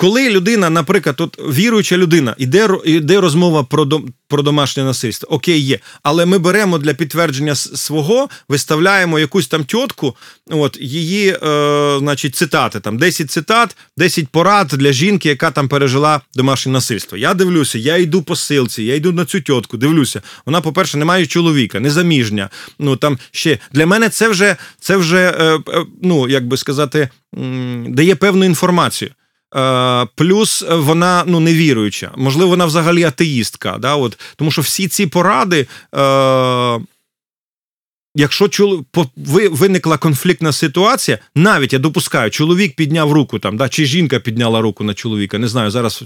Коли 0.00 0.30
людина, 0.30 0.70
наприклад, 0.70 1.16
тут 1.16 1.38
віруюча 1.38 1.96
людина, 1.96 2.34
іде 2.38 2.68
іде 2.84 3.20
розмова 3.20 3.64
про 3.64 3.84
дом, 3.84 4.12
про 4.28 4.42
домашнє 4.42 4.84
насильство, 4.84 5.34
окей, 5.34 5.60
є. 5.60 5.78
Але 6.02 6.26
ми 6.26 6.38
беремо 6.38 6.78
для 6.78 6.94
підтвердження 6.94 7.54
свого, 7.54 8.28
виставляємо 8.48 9.18
якусь 9.18 9.48
там 9.48 9.64
тітку, 9.64 10.16
от 10.50 10.78
її, 10.80 11.28
е, 11.42 11.96
значить, 11.98 12.36
цитати, 12.36 12.80
там 12.80 12.98
10 12.98 13.30
цитат, 13.30 13.76
10 13.96 14.28
порад 14.28 14.66
для 14.66 14.92
жінки, 14.92 15.28
яка 15.28 15.50
там 15.50 15.68
пережила 15.68 16.20
домашнє 16.34 16.72
насильство. 16.72 17.18
Я 17.18 17.34
дивлюся, 17.34 17.78
я 17.78 17.96
йду 17.96 18.22
по 18.22 18.36
силці, 18.36 18.82
я 18.82 18.94
йду 18.94 19.12
на 19.12 19.24
цю 19.24 19.40
тітку, 19.40 19.76
дивлюся. 19.76 20.22
Вона, 20.46 20.60
по-перше, 20.60 20.98
не 20.98 21.04
має 21.04 21.26
чоловіка, 21.26 21.80
незаміжня. 21.80 22.50
Ну 22.78 22.96
там 22.96 23.18
ще 23.30 23.58
для 23.72 23.86
мене 23.86 24.08
це 24.08 24.28
вже 24.28 24.56
це 24.80 24.96
вже, 24.96 25.36
е, 25.38 25.58
е, 25.68 25.84
ну 26.02 26.28
як 26.28 26.46
би 26.46 26.56
сказати, 26.56 27.08
дає 27.88 28.14
певну 28.14 28.44
інформацію. 28.44 29.10
Е, 29.56 30.06
плюс 30.14 30.64
вона 30.70 31.24
ну 31.26 31.40
невіруюча, 31.40 32.10
можливо, 32.16 32.50
вона 32.50 32.66
взагалі 32.66 33.04
атеїстка. 33.04 33.78
Да? 33.78 33.96
От, 33.96 34.18
Тому 34.36 34.50
що 34.50 34.62
всі 34.62 34.88
ці 34.88 35.06
поради, 35.06 35.66
е, 35.94 36.80
якщо 38.14 38.48
чол... 38.48 38.84
виникла 39.50 39.98
конфліктна 39.98 40.52
ситуація, 40.52 41.18
навіть 41.34 41.72
я 41.72 41.78
допускаю, 41.78 42.30
чоловік 42.30 42.76
підняв 42.76 43.12
руку 43.12 43.38
там, 43.38 43.56
да? 43.56 43.68
чи 43.68 43.84
жінка 43.84 44.20
підняла 44.20 44.60
руку 44.60 44.84
на 44.84 44.94
чоловіка, 44.94 45.38
не 45.38 45.48
знаю, 45.48 45.70
зараз. 45.70 46.04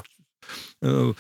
Е, 0.85 1.15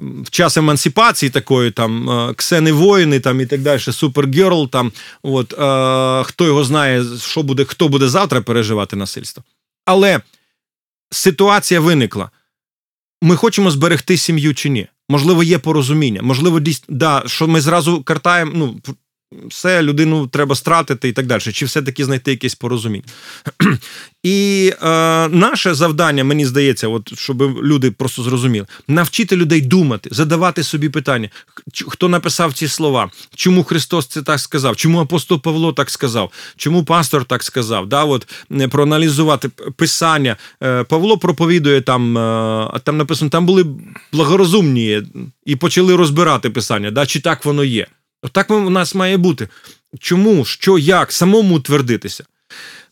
в 0.00 0.30
час 0.30 0.56
емансипації 0.56 1.30
такої, 1.30 1.70
там 1.70 2.10
е, 2.10 2.34
ксени 2.34 2.72
воїни 2.72 3.20
там 3.20 3.40
і 3.40 3.46
так 3.46 3.60
далі, 3.60 3.80
супергерл, 3.80 4.68
там 4.68 4.92
от 5.22 5.52
е, 5.52 6.24
хто 6.24 6.44
його 6.44 6.64
знає, 6.64 7.04
що 7.18 7.42
буде, 7.42 7.64
хто 7.64 7.88
буде 7.88 8.08
завтра 8.08 8.40
переживати 8.40 8.96
насильство. 8.96 9.44
Але 9.84 10.20
ситуація 11.10 11.80
виникла. 11.80 12.30
Ми 13.22 13.36
хочемо 13.36 13.70
зберегти 13.70 14.16
сім'ю 14.16 14.54
чи 14.54 14.68
ні? 14.68 14.86
Можливо, 15.08 15.42
є 15.42 15.58
порозуміння, 15.58 16.22
можливо, 16.22 16.60
дійсно, 16.60 16.86
да, 16.96 17.22
що 17.26 17.48
ми 17.48 17.60
зразу 17.60 18.02
картаємо. 18.02 18.52
ну, 18.54 18.80
все 19.48 19.82
людину 19.82 20.26
треба 20.26 20.54
стратити 20.54 21.08
і 21.08 21.12
так 21.12 21.26
далі, 21.26 21.40
чи 21.40 21.64
все-таки 21.64 22.04
знайти 22.04 22.30
якесь 22.30 22.54
порозуміння. 22.54 23.04
І 24.22 24.72
е, 24.82 24.86
наше 25.28 25.74
завдання, 25.74 26.24
мені 26.24 26.46
здається, 26.46 26.88
от 26.88 27.18
щоб 27.18 27.42
люди 27.42 27.90
просто 27.90 28.22
зрозуміли, 28.22 28.66
навчити 28.88 29.36
людей 29.36 29.60
думати, 29.60 30.10
задавати 30.12 30.62
собі 30.62 30.88
питання, 30.88 31.28
хто 31.88 32.08
написав 32.08 32.52
ці 32.52 32.68
слова, 32.68 33.10
чому 33.34 33.64
Христос 33.64 34.06
це 34.06 34.22
так 34.22 34.40
сказав, 34.40 34.76
чому 34.76 35.00
апостол 35.00 35.42
Павло 35.42 35.72
так 35.72 35.90
сказав, 35.90 36.32
чому 36.56 36.84
пастор 36.84 37.24
так 37.24 37.42
сказав. 37.42 37.86
Да, 37.86 38.04
от, 38.04 38.28
Проаналізувати 38.70 39.48
писання. 39.76 40.36
Е, 40.62 40.84
Павло 40.84 41.18
проповідує 41.18 41.80
там, 41.80 42.18
е, 42.18 42.80
там 42.84 42.96
написано, 42.96 43.30
там 43.30 43.46
були 43.46 43.66
благорозумні 44.12 45.02
і 45.46 45.56
почали 45.56 45.96
розбирати 45.96 46.50
писання, 46.50 46.90
да, 46.90 47.06
чи 47.06 47.20
так 47.20 47.44
воно 47.44 47.64
є. 47.64 47.86
Так 48.28 48.50
у 48.50 48.70
нас 48.70 48.94
має 48.94 49.16
бути. 49.16 49.48
Чому, 49.98 50.44
що, 50.44 50.78
як, 50.78 51.12
самому 51.12 51.56
утвердитися. 51.56 52.24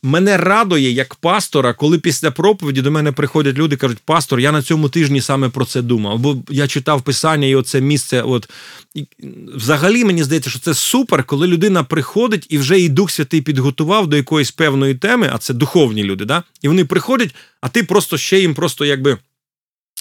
Мене 0.03 0.37
радує 0.37 0.91
як 0.91 1.15
пастора, 1.15 1.75
коли 1.75 1.99
після 1.99 2.31
проповіді 2.31 2.83
до 2.83 2.91
мене 2.91 3.13
приходять 3.13 3.59
люди 3.59 3.75
і 3.75 3.79
кажуть, 3.79 3.99
пастор, 4.05 4.41
я 4.41 4.53
на 4.53 4.63
цьому 4.63 4.89
тижні 4.89 5.21
саме 5.21 5.49
про 5.49 5.65
це 5.65 5.83
думав. 5.83 6.19
Бо 6.19 6.37
я 6.51 6.67
читав 6.67 7.03
писання, 7.03 7.47
і 7.47 7.55
оце 7.55 7.81
місце. 7.81 8.23
От 8.23 8.51
і 8.95 9.07
Взагалі 9.55 10.05
мені 10.05 10.23
здається, 10.23 10.51
що 10.51 10.59
це 10.59 10.75
супер, 10.75 11.25
коли 11.25 11.47
людина 11.47 11.85
приходить 11.85 12.47
і 12.51 12.59
вже 12.59 12.81
і 12.81 12.89
Дух 12.89 13.11
Святий 13.11 13.41
підготував 13.41 14.07
до 14.07 14.17
якоїсь 14.17 14.51
певної 14.51 14.95
теми, 14.95 15.31
а 15.33 15.39
це 15.39 15.55
духовні 15.55 16.05
люди. 16.05 16.25
да? 16.25 16.43
І 16.63 16.69
вони 16.69 16.85
приходять, 16.85 17.35
а 17.61 17.69
ти 17.69 17.83
просто 17.83 18.19
ще 18.19 18.41
їм 18.41 18.55
просто 18.55 18.85
якби. 18.85 19.19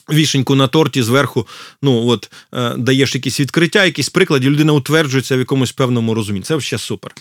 Вішеньку 0.10 0.56
на 0.56 0.68
торті 0.68 1.04
зверху, 1.04 1.48
ну 1.82 2.08
от 2.08 2.32
е, 2.54 2.74
даєш 2.78 3.16
якісь 3.16 3.40
відкриття, 3.40 3.86
якісь 3.86 4.10
приклади, 4.10 4.50
людина 4.50 4.74
утверджується 4.74 5.36
в 5.36 5.40
якомусь 5.40 5.72
певному 5.72 6.14
розумінні. 6.14 6.44
Це 6.44 6.60
ще 6.60 6.78
супер. 6.78 7.14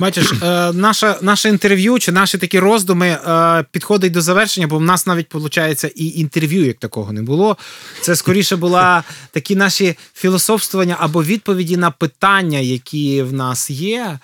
Бачиш, 0.00 0.32
е, 0.32 0.72
наше 0.72 1.16
наше 1.22 1.48
інтерв'ю 1.48 1.98
чи 1.98 2.12
наші 2.12 2.38
такі 2.38 2.58
роздуми 2.58 3.08
е, 3.08 3.64
підходить 3.72 4.12
до 4.12 4.20
завершення, 4.20 4.66
бо 4.66 4.78
в 4.78 4.82
нас 4.82 5.06
навіть 5.06 5.34
виходить 5.34 5.84
і 5.96 6.08
інтерв'ю 6.08 6.66
як 6.66 6.78
такого 6.78 7.12
не 7.12 7.22
було. 7.22 7.56
Це 8.00 8.16
скоріше 8.16 8.56
була 8.56 9.04
такі 9.30 9.56
наші 9.56 9.96
філософствування 10.14 10.96
або 11.00 11.24
відповіді 11.24 11.76
на 11.76 11.90
питання, 11.90 12.58
які 12.58 13.22
в 13.22 13.32
нас 13.32 13.70
є. 13.70 14.18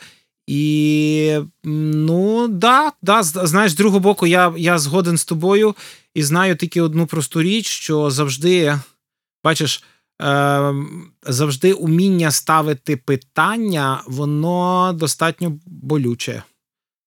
І 0.46 1.38
ну 1.64 2.48
да, 2.48 2.92
да, 3.02 3.22
знаєш, 3.22 3.72
з 3.72 3.74
другого 3.74 4.00
боку, 4.00 4.26
я 4.26 4.54
я 4.56 4.78
згоден 4.78 5.18
з 5.18 5.24
тобою 5.24 5.74
і 6.14 6.22
знаю 6.22 6.56
тільки 6.56 6.80
одну 6.80 7.06
просту 7.06 7.42
річ, 7.42 7.66
що 7.66 8.10
завжди, 8.10 8.78
бачиш, 9.44 9.84
е, 10.22 10.74
завжди 11.22 11.72
уміння 11.72 12.30
ставити 12.30 12.96
питання, 12.96 14.02
воно 14.06 14.92
достатньо 14.98 15.58
болюче. 15.66 16.42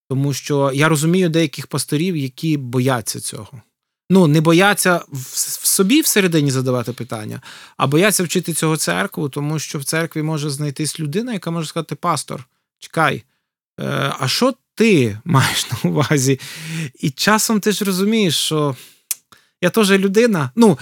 Тому 0.09 0.33
що 0.33 0.71
я 0.73 0.89
розумію 0.89 1.29
деяких 1.29 1.67
пасторів, 1.67 2.17
які 2.17 2.57
бояться 2.57 3.19
цього. 3.19 3.61
Ну, 4.09 4.27
не 4.27 4.41
бояться 4.41 5.01
в 5.11 5.67
собі 5.67 6.01
всередині 6.01 6.51
задавати 6.51 6.93
питання, 6.93 7.41
а 7.77 7.87
бояться 7.87 8.23
вчити 8.23 8.53
цього 8.53 8.77
церкву, 8.77 9.29
тому 9.29 9.59
що 9.59 9.79
в 9.79 9.83
церкві 9.83 10.21
може 10.21 10.49
знайтись 10.49 10.99
людина, 10.99 11.33
яка 11.33 11.51
може 11.51 11.67
сказати: 11.67 11.95
Пастор, 11.95 12.47
чекай, 12.85 13.23
е, 13.79 14.13
а 14.19 14.27
що 14.27 14.53
ти 14.75 15.17
маєш 15.25 15.71
на 15.71 15.89
увазі? 15.89 16.39
І 16.99 17.09
часом 17.09 17.59
ти 17.59 17.71
ж 17.71 17.85
розумієш, 17.85 18.35
що 18.35 18.75
я 19.61 19.69
теж 19.69 19.91
людина. 19.91 20.51
Ну, 20.55 20.77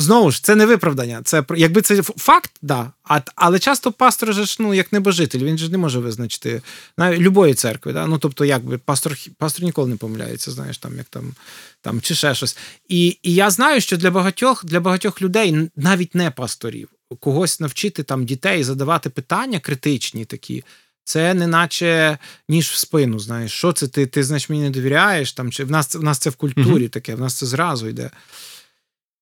Знову 0.00 0.30
ж, 0.30 0.44
це 0.44 0.54
не 0.54 0.66
виправдання. 0.66 1.20
Це 1.24 1.44
якби 1.56 1.82
це 1.82 2.02
факт, 2.02 2.50
да. 2.62 2.92
А, 3.04 3.20
але 3.34 3.58
часто 3.58 3.92
пастор 3.92 4.34
же 4.34 4.44
ж 4.44 4.56
ну 4.60 4.74
як 4.74 4.92
небожитель, 4.92 5.38
він 5.38 5.58
же 5.58 5.68
не 5.68 5.78
може 5.78 5.98
визначити 5.98 6.62
навіть 6.98 7.20
любої 7.20 7.54
церкви. 7.54 7.92
Да? 7.92 8.06
Ну 8.06 8.18
тобто, 8.18 8.44
якби 8.44 8.78
пастор 8.78 9.16
пастор 9.38 9.64
ніколи 9.64 9.88
не 9.88 9.96
помиляється, 9.96 10.50
знаєш, 10.50 10.78
там 10.78 10.96
як 10.96 11.06
там 11.06 11.34
там 11.80 12.00
чи 12.00 12.14
ще 12.14 12.34
щось. 12.34 12.56
І 12.88 13.18
і 13.22 13.34
я 13.34 13.50
знаю, 13.50 13.80
що 13.80 13.96
для 13.96 14.10
багатьох 14.10 14.64
для 14.64 14.80
багатьох 14.80 15.22
людей, 15.22 15.70
навіть 15.76 16.14
не 16.14 16.30
пасторів, 16.30 16.88
когось 17.20 17.60
навчити 17.60 18.02
там 18.02 18.24
дітей 18.24 18.64
задавати 18.64 19.10
питання 19.10 19.60
критичні 19.60 20.24
такі. 20.24 20.64
Це 21.08 21.34
не 21.34 21.46
наче 21.46 22.18
ніж 22.48 22.68
в 22.68 22.76
спину. 22.76 23.18
Знаєш, 23.18 23.52
що 23.52 23.72
це 23.72 23.88
ти 23.88 24.06
ти 24.06 24.24
значить 24.24 24.50
мені 24.50 24.62
не 24.62 24.70
довіряєш? 24.70 25.32
Там 25.32 25.52
чи 25.52 25.64
в 25.64 25.70
нас 25.70 25.94
в 25.94 26.02
нас 26.02 26.18
це 26.18 26.30
в 26.30 26.36
культурі 26.36 26.84
uh 26.84 26.88
таке, 26.88 27.14
в 27.14 27.20
нас 27.20 27.34
це 27.34 27.46
зразу 27.46 27.88
йде. 27.88 28.10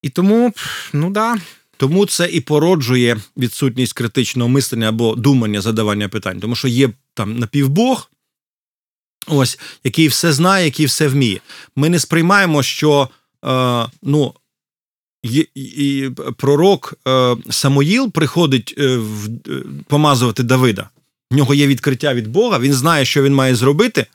І 0.01 0.09
тому, 0.09 0.53
ну 0.93 1.09
да. 1.09 1.37
Тому 1.77 2.05
це 2.05 2.29
і 2.29 2.41
породжує 2.41 3.17
відсутність 3.37 3.93
критичного 3.93 4.49
мислення 4.49 4.89
або 4.89 5.15
думання, 5.15 5.61
задавання 5.61 6.09
питань, 6.09 6.39
тому 6.39 6.55
що 6.55 6.67
є 6.67 6.89
там 7.13 7.39
напівбог, 7.39 8.11
ось, 9.27 9.59
який 9.83 10.07
все 10.07 10.33
знає, 10.33 10.65
який 10.65 10.85
все 10.85 11.07
вміє. 11.07 11.39
Ми 11.75 11.89
не 11.89 11.99
сприймаємо, 11.99 12.63
що 12.63 13.09
е, 13.45 13.85
ну, 14.03 14.33
і, 15.23 15.47
і 15.55 16.09
пророк 16.37 16.93
е, 17.07 17.35
Самоїл 17.49 18.11
приходить 18.11 18.75
е, 18.77 18.97
в, 18.97 19.27
е, 19.49 19.63
помазувати 19.87 20.43
Давида. 20.43 20.89
В 21.31 21.35
нього 21.35 21.53
є 21.53 21.67
відкриття 21.67 22.13
від 22.13 22.27
Бога, 22.27 22.59
він 22.59 22.73
знає, 22.73 23.05
що 23.05 23.23
він 23.23 23.35
має 23.35 23.55
зробити, 23.55 24.05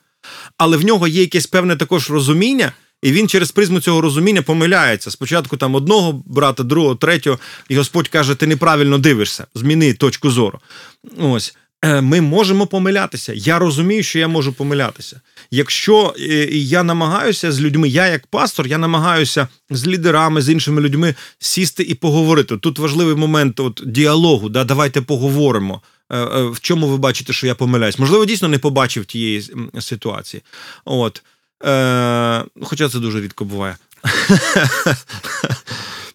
але 0.57 0.77
в 0.77 0.85
нього 0.85 1.07
є 1.07 1.21
якесь 1.21 1.47
певне 1.47 1.75
також 1.75 2.09
розуміння. 2.09 2.71
І 3.01 3.11
він 3.11 3.27
через 3.27 3.51
призму 3.51 3.79
цього 3.79 4.01
розуміння 4.01 4.41
помиляється. 4.41 5.11
Спочатку 5.11 5.57
там 5.57 5.75
одного 5.75 6.23
брата, 6.25 6.63
другого, 6.63 6.95
третього, 6.95 7.39
і 7.69 7.75
Господь 7.75 8.07
каже: 8.07 8.35
ти 8.35 8.47
неправильно 8.47 8.97
дивишся, 8.97 9.47
зміни 9.55 9.93
точку 9.93 10.31
зору. 10.31 10.59
Ось. 11.17 11.55
Е, 11.83 12.01
ми 12.01 12.21
можемо 12.21 12.67
помилятися. 12.67 13.33
Я 13.35 13.59
розумію, 13.59 14.03
що 14.03 14.19
я 14.19 14.27
можу 14.27 14.53
помилятися. 14.53 15.21
Якщо 15.51 16.15
е, 16.19 16.23
я 16.51 16.83
намагаюся 16.83 17.51
з 17.51 17.61
людьми, 17.61 17.89
я 17.89 18.07
як 18.07 18.27
пастор, 18.27 18.67
я 18.67 18.77
намагаюся 18.77 19.47
з 19.69 19.87
лідерами, 19.87 20.41
з 20.41 20.49
іншими 20.49 20.81
людьми 20.81 21.15
сісти 21.39 21.83
і 21.83 21.93
поговорити. 21.93 22.57
Тут 22.57 22.79
важливий 22.79 23.15
момент 23.15 23.59
от, 23.59 23.81
діалогу. 23.85 24.49
Да, 24.49 24.63
Давайте 24.63 25.01
поговоримо. 25.01 25.81
Е, 26.13 26.43
в 26.43 26.59
чому 26.59 26.87
ви 26.87 26.97
бачите, 26.97 27.33
що 27.33 27.47
я 27.47 27.55
помиляюсь? 27.55 27.99
Можливо, 27.99 28.25
дійсно 28.25 28.47
не 28.47 28.59
побачив 28.59 29.05
тієї 29.05 29.43
ситуації. 29.79 30.43
От. 30.85 31.23
Е, 31.65 32.43
Хоча 32.61 32.89
це 32.89 32.99
дуже 32.99 33.21
рідко 33.21 33.45
буває. 33.45 33.77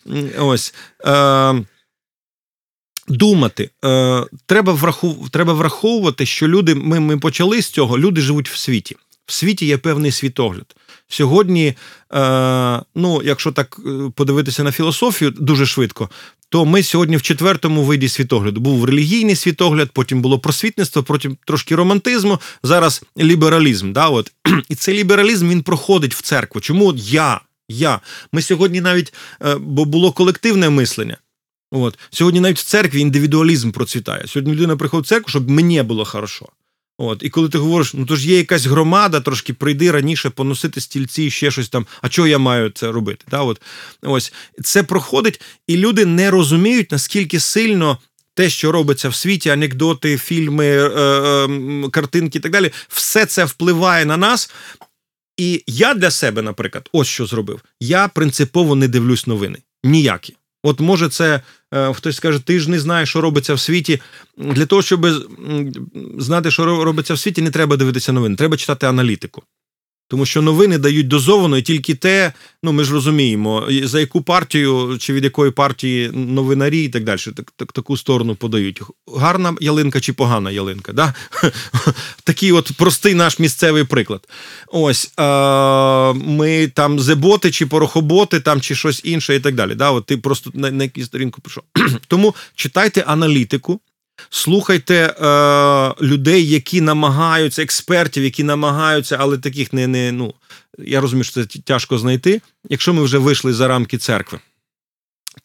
Ось. 0.38 0.74
Е, 1.06 1.64
Думати. 3.08 3.70
Е, 3.84 4.24
треба 4.46 5.52
враховувати, 5.52 6.26
що 6.26 6.48
люди, 6.48 6.74
ми, 6.74 7.00
ми 7.00 7.18
почали 7.18 7.62
з 7.62 7.70
цього, 7.70 7.98
люди 7.98 8.20
живуть 8.20 8.50
в 8.50 8.56
світі. 8.56 8.96
В 9.28 9.32
світі 9.32 9.66
є 9.66 9.78
певний 9.78 10.12
світогляд. 10.12 10.76
Сьогодні, 11.08 11.74
е, 12.14 12.80
ну, 12.94 13.22
якщо 13.24 13.52
так 13.52 13.80
е, 13.86 13.90
подивитися 14.14 14.64
на 14.64 14.72
філософію 14.72 15.30
дуже 15.30 15.66
швидко, 15.66 16.10
то 16.48 16.64
ми 16.64 16.82
сьогодні 16.82 17.16
в 17.16 17.22
четвертому 17.22 17.82
виді 17.82 18.08
світогляду. 18.08 18.60
Був 18.60 18.84
релігійний 18.84 19.36
світогляд, 19.36 19.90
потім 19.92 20.22
було 20.22 20.38
просвітництво, 20.38 21.02
потім 21.02 21.36
трошки 21.46 21.74
романтизму, 21.74 22.38
зараз 22.62 23.02
лібералізм. 23.18 23.92
Да, 23.92 24.08
от. 24.08 24.32
І 24.68 24.74
цей 24.74 24.98
лібералізм 24.98 25.48
він 25.48 25.62
проходить 25.62 26.14
в 26.14 26.22
церкву. 26.22 26.60
Чому 26.60 26.94
я? 26.96 27.40
Я. 27.68 28.00
Ми 28.32 28.42
сьогодні 28.42 28.80
навіть, 28.80 29.14
е, 29.42 29.56
бо 29.56 29.84
було 29.84 30.12
колективне 30.12 30.70
мислення. 30.70 31.16
От. 31.70 31.98
Сьогодні 32.10 32.40
навіть 32.40 32.58
в 32.58 32.64
церкві 32.64 33.00
індивідуалізм 33.00 33.70
процвітає. 33.70 34.26
Сьогодні 34.26 34.54
людина 34.54 34.76
приходить 34.76 35.06
в 35.06 35.08
церкву, 35.08 35.30
щоб 35.30 35.50
мені 35.50 35.82
було 35.82 36.04
хорошо. 36.04 36.46
От, 36.98 37.22
І 37.22 37.30
коли 37.30 37.48
ти 37.48 37.58
говориш, 37.58 37.94
ну 37.94 38.06
то 38.06 38.16
ж 38.16 38.28
є 38.28 38.36
якась 38.36 38.66
громада, 38.66 39.20
трошки 39.20 39.52
прийди 39.52 39.90
раніше 39.90 40.30
поносити 40.30 40.80
стільці, 40.80 41.30
ще 41.30 41.50
щось 41.50 41.68
там, 41.68 41.86
а 42.02 42.08
чого 42.08 42.28
я 42.28 42.38
маю 42.38 42.70
це 42.70 42.92
робити? 42.92 43.24
Да, 43.30 43.40
от, 43.40 43.62
Ось 44.02 44.32
це 44.64 44.82
проходить, 44.82 45.40
і 45.66 45.76
люди 45.76 46.06
не 46.06 46.30
розуміють, 46.30 46.92
наскільки 46.92 47.40
сильно 47.40 47.98
те, 48.34 48.50
що 48.50 48.72
робиться 48.72 49.08
в 49.08 49.14
світі, 49.14 49.50
анекдоти, 49.50 50.18
фільми, 50.18 50.66
е, 50.66 50.88
е, 50.88 51.88
картинки 51.90 52.38
і 52.38 52.40
так 52.40 52.52
далі, 52.52 52.70
все 52.88 53.26
це 53.26 53.44
впливає 53.44 54.04
на 54.04 54.16
нас. 54.16 54.50
І 55.36 55.64
я 55.66 55.94
для 55.94 56.10
себе, 56.10 56.42
наприклад, 56.42 56.88
ось 56.92 57.08
що 57.08 57.26
зробив. 57.26 57.60
Я 57.80 58.08
принципово 58.08 58.74
не 58.74 58.88
дивлюсь 58.88 59.26
новини. 59.26 59.58
Ніякі. 59.84 60.36
От 60.62 60.80
може, 60.80 61.08
це 61.08 61.40
е, 61.74 61.92
хтось 61.92 62.16
скаже, 62.16 62.38
ти 62.38 62.60
ж 62.60 62.70
не 62.70 62.78
знаєш, 62.78 63.08
що 63.08 63.20
робиться 63.20 63.54
в 63.54 63.60
світі. 63.60 64.00
Для 64.38 64.66
того, 64.66 64.82
щоб 64.82 65.06
знати, 66.18 66.50
що 66.50 66.84
робиться 66.84 67.14
в 67.14 67.18
світі, 67.18 67.42
не 67.42 67.50
треба 67.50 67.76
дивитися 67.76 68.12
новини, 68.12 68.36
треба 68.36 68.56
читати 68.56 68.86
аналітику. 68.86 69.42
Тому 70.10 70.26
що 70.26 70.42
новини 70.42 70.78
дають 70.78 71.08
дозовано 71.08 71.58
і 71.58 71.62
тільки 71.62 71.94
те, 71.94 72.32
ну 72.62 72.72
ми 72.72 72.84
ж 72.84 72.92
розуміємо, 72.92 73.68
за 73.82 74.00
яку 74.00 74.22
партію 74.22 74.96
чи 75.00 75.12
від 75.12 75.24
якої 75.24 75.50
партії 75.50 76.10
новинарі 76.14 76.84
і 76.84 76.88
так 76.88 77.04
далі, 77.04 77.18
так, 77.36 77.52
так, 77.56 77.72
таку 77.72 77.96
сторону 77.96 78.34
подають. 78.34 78.82
Гарна 79.16 79.54
ялинка 79.60 80.00
чи 80.00 80.12
погана 80.12 80.50
ялинка. 80.50 80.92
Да? 80.92 81.14
Такий 82.24 82.52
от 82.52 82.72
простий 82.76 83.14
наш 83.14 83.38
місцевий 83.38 83.84
приклад. 83.84 84.28
Ось 84.66 85.12
а, 85.16 86.12
ми 86.16 86.68
там 86.68 87.00
зеботи 87.00 87.50
чи 87.50 87.66
порохоботи, 87.66 88.40
там 88.40 88.60
чи 88.60 88.74
щось 88.74 89.00
інше, 89.04 89.34
і 89.36 89.40
так 89.40 89.54
далі. 89.54 89.74
Да? 89.74 89.90
От 89.90 90.06
Ти 90.06 90.16
просто 90.16 90.50
на, 90.54 90.70
на 90.70 90.84
якусь 90.84 91.04
сторінку 91.04 91.40
пішов. 91.40 91.62
Тому 92.06 92.34
читайте 92.54 93.00
аналітику. 93.00 93.80
Слухайте 94.30 94.94
е, 94.94 96.04
людей, 96.04 96.48
які 96.48 96.80
намагаються, 96.80 97.62
експертів, 97.62 98.24
які 98.24 98.44
намагаються, 98.44 99.16
але 99.20 99.38
таких 99.38 99.72
не 99.72 99.86
не 99.86 100.12
ну 100.12 100.34
я 100.78 101.00
розумію, 101.00 101.24
що 101.24 101.46
це 101.46 101.58
тяжко 101.58 101.98
знайти, 101.98 102.40
якщо 102.68 102.94
ми 102.94 103.02
вже 103.02 103.18
вийшли 103.18 103.52
за 103.52 103.68
рамки 103.68 103.98
церкви. 103.98 104.38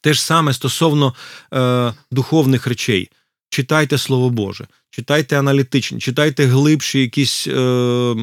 Те 0.01 0.13
ж 0.13 0.21
саме 0.21 0.53
стосовно 0.53 1.13
е, 1.53 1.93
духовних 2.11 2.67
речей. 2.67 3.09
Читайте 3.49 3.97
Слово 3.97 4.29
Боже, 4.29 4.67
читайте 4.89 5.39
аналітичні, 5.39 5.99
читайте 5.99 6.45
глибші 6.45 6.99
якісь 6.99 7.47
е, 7.47 8.15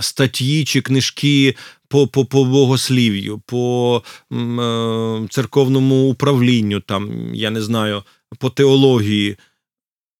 статті 0.00 0.64
чи 0.64 0.80
книжки 0.80 1.56
по 1.88 2.06
по, 2.06 2.24
по 2.24 2.44
богослів'ю, 2.44 3.42
по 3.46 4.02
е, 4.32 4.36
церковному 5.30 6.10
управлінню, 6.10 6.80
там, 6.80 7.34
я 7.34 7.50
не 7.50 7.62
знаю 7.62 8.02
по 8.38 8.50
теології. 8.50 9.36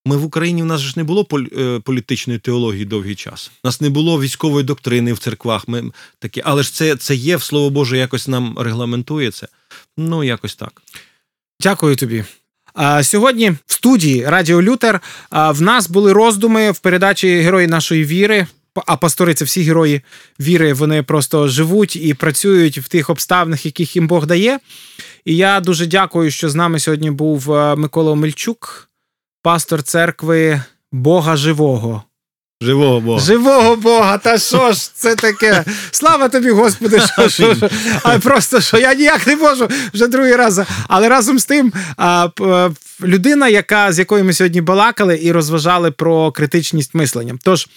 Ми 0.09 0.16
в 0.16 0.24
Україні 0.24 0.62
в 0.62 0.64
нас 0.64 0.80
ж 0.80 0.92
не 0.96 1.04
було 1.04 1.26
е, 1.32 1.80
політичної 1.84 2.38
теології 2.38 2.84
довгий 2.84 3.14
час. 3.14 3.50
У 3.64 3.68
нас 3.68 3.80
не 3.80 3.90
було 3.90 4.20
військової 4.20 4.64
доктрини 4.64 5.12
в 5.12 5.18
церквах. 5.18 5.68
Ми 5.68 5.84
такі, 6.18 6.42
але 6.44 6.62
ж 6.62 6.74
це 6.74 6.96
це 6.96 7.14
є 7.14 7.36
в 7.36 7.42
слово 7.42 7.70
Боже, 7.70 7.98
якось 7.98 8.28
нам 8.28 8.59
регламентує 8.59 9.30
це. 9.30 9.48
Ну, 9.96 10.24
якось 10.24 10.54
так. 10.54 10.82
Дякую 11.61 11.96
тобі. 11.96 12.24
Сьогодні 13.02 13.50
в 13.50 13.72
студії 13.72 14.24
Радіо 14.28 14.62
Лютер 14.62 15.00
в 15.30 15.61
нас 15.61 15.90
були 15.90 16.12
роздуми 16.12 16.70
в 16.70 16.78
передачі 16.78 17.40
Герої 17.40 17.66
нашої 17.66 18.04
віри. 18.04 18.46
А 18.86 18.96
пастори 18.96 19.34
це 19.34 19.44
всі 19.44 19.62
герої 19.62 20.00
віри. 20.40 20.72
Вони 20.72 21.02
просто 21.02 21.48
живуть 21.48 21.96
і 21.96 22.14
працюють 22.14 22.78
в 22.78 22.88
тих 22.88 23.11
обставинах, 23.11 23.66
яких 23.66 23.96
їм 23.96 24.06
Бог 24.06 24.26
дає. 24.26 24.59
І 25.24 25.36
я 25.36 25.61
дуже 25.61 25.86
дякую, 25.86 26.30
що 26.30 26.48
з 26.48 26.54
нами 26.54 26.80
сьогодні 26.80 27.11
був 27.11 27.52
е, 27.52 27.76
Микола 27.76 28.12
Омельчук, 28.12 28.88
пастор 29.43 29.82
церкви 29.82 30.62
Бога 30.93 31.36
Живого. 31.36 32.03
Живого 32.61 33.01
Бога. 33.01 33.20
Живого 33.20 33.76
Бога, 33.76 34.18
та 34.18 34.39
що 34.39 34.72
ж 34.72 34.95
це 34.95 35.14
таке? 35.14 35.64
Слава 35.91 36.28
тобі, 36.28 36.51
Господи, 36.51 37.01
що, 37.01 37.28
що, 37.28 37.55
що. 37.55 37.68
А 38.03 38.18
просто 38.18 38.61
що 38.61 38.78
я 38.78 38.95
ніяк 38.95 39.26
не 39.26 39.36
можу 39.36 39.68
вже 39.95 40.07
другий 40.07 40.36
раз. 40.36 40.61
Але 40.89 41.09
разом 41.09 41.39
з 41.39 41.47
тим, 41.47 41.72
а, 41.97 42.28
людина, 43.03 43.49
яка, 43.49 43.93
з 43.93 43.99
якою 43.99 44.24
ми 44.24 44.32
сьогодні 44.32 44.61
балакали 44.61 45.18
і 45.22 45.32
розважали 45.32 45.91
про 45.91 46.32
критичність 46.32 46.95
мислення. 46.95 47.34
Тож, 47.43 47.68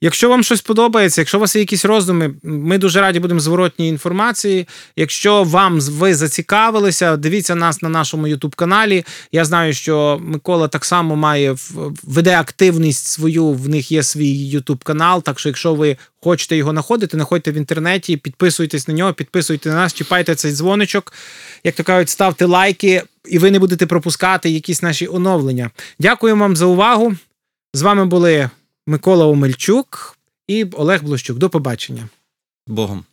Якщо 0.00 0.28
вам 0.28 0.42
щось 0.42 0.60
подобається, 0.60 1.20
якщо 1.20 1.38
у 1.38 1.40
вас 1.40 1.56
є 1.56 1.62
якісь 1.62 1.84
роздуми, 1.84 2.34
ми 2.42 2.78
дуже 2.78 3.00
раді 3.00 3.20
будемо 3.20 3.40
зворотній 3.40 3.88
інформації. 3.88 4.68
Якщо 4.96 5.44
вам 5.44 5.80
ви 5.80 6.14
зацікавилися, 6.14 7.16
дивіться 7.16 7.54
нас 7.54 7.82
на 7.82 7.88
нашому 7.88 8.26
Ютуб 8.26 8.54
каналі. 8.54 9.04
Я 9.32 9.44
знаю, 9.44 9.74
що 9.74 10.18
Микола 10.22 10.68
так 10.68 10.84
само 10.84 11.16
має 11.16 11.56
веде 12.02 12.36
активність 12.36 13.06
свою. 13.06 13.48
В 13.48 13.68
них 13.68 13.92
є 13.92 14.02
свій 14.02 14.48
Ютуб 14.48 14.84
канал. 14.84 15.22
Так 15.22 15.38
що, 15.38 15.48
якщо 15.48 15.74
ви 15.74 15.96
хочете 16.22 16.56
його 16.56 16.70
знаходити, 16.70 17.16
знаходьте 17.16 17.52
в 17.52 17.54
інтернеті, 17.54 18.16
підписуйтесь 18.16 18.88
на 18.88 18.94
нього, 18.94 19.12
підписуйте 19.12 19.68
на 19.68 19.74
нас, 19.74 19.94
чіпайте 19.94 20.34
цей 20.34 20.52
дзвоничок. 20.52 21.12
Як 21.64 21.74
то 21.74 21.84
кажуть, 21.84 22.08
ставте 22.08 22.44
лайки, 22.44 23.02
і 23.28 23.38
ви 23.38 23.50
не 23.50 23.58
будете 23.58 23.86
пропускати 23.86 24.50
якісь 24.50 24.82
наші 24.82 25.08
оновлення. 25.08 25.70
Дякую 25.98 26.36
вам 26.36 26.56
за 26.56 26.66
увагу. 26.66 27.14
З 27.74 27.82
вами 27.82 28.06
були 28.06 28.50
Микола 28.88 29.26
Омельчук 29.26 30.18
і 30.46 30.64
Олег 30.64 31.04
Блощук. 31.04 31.38
До 31.38 31.50
побачення. 31.50 32.08
Богом. 32.66 33.04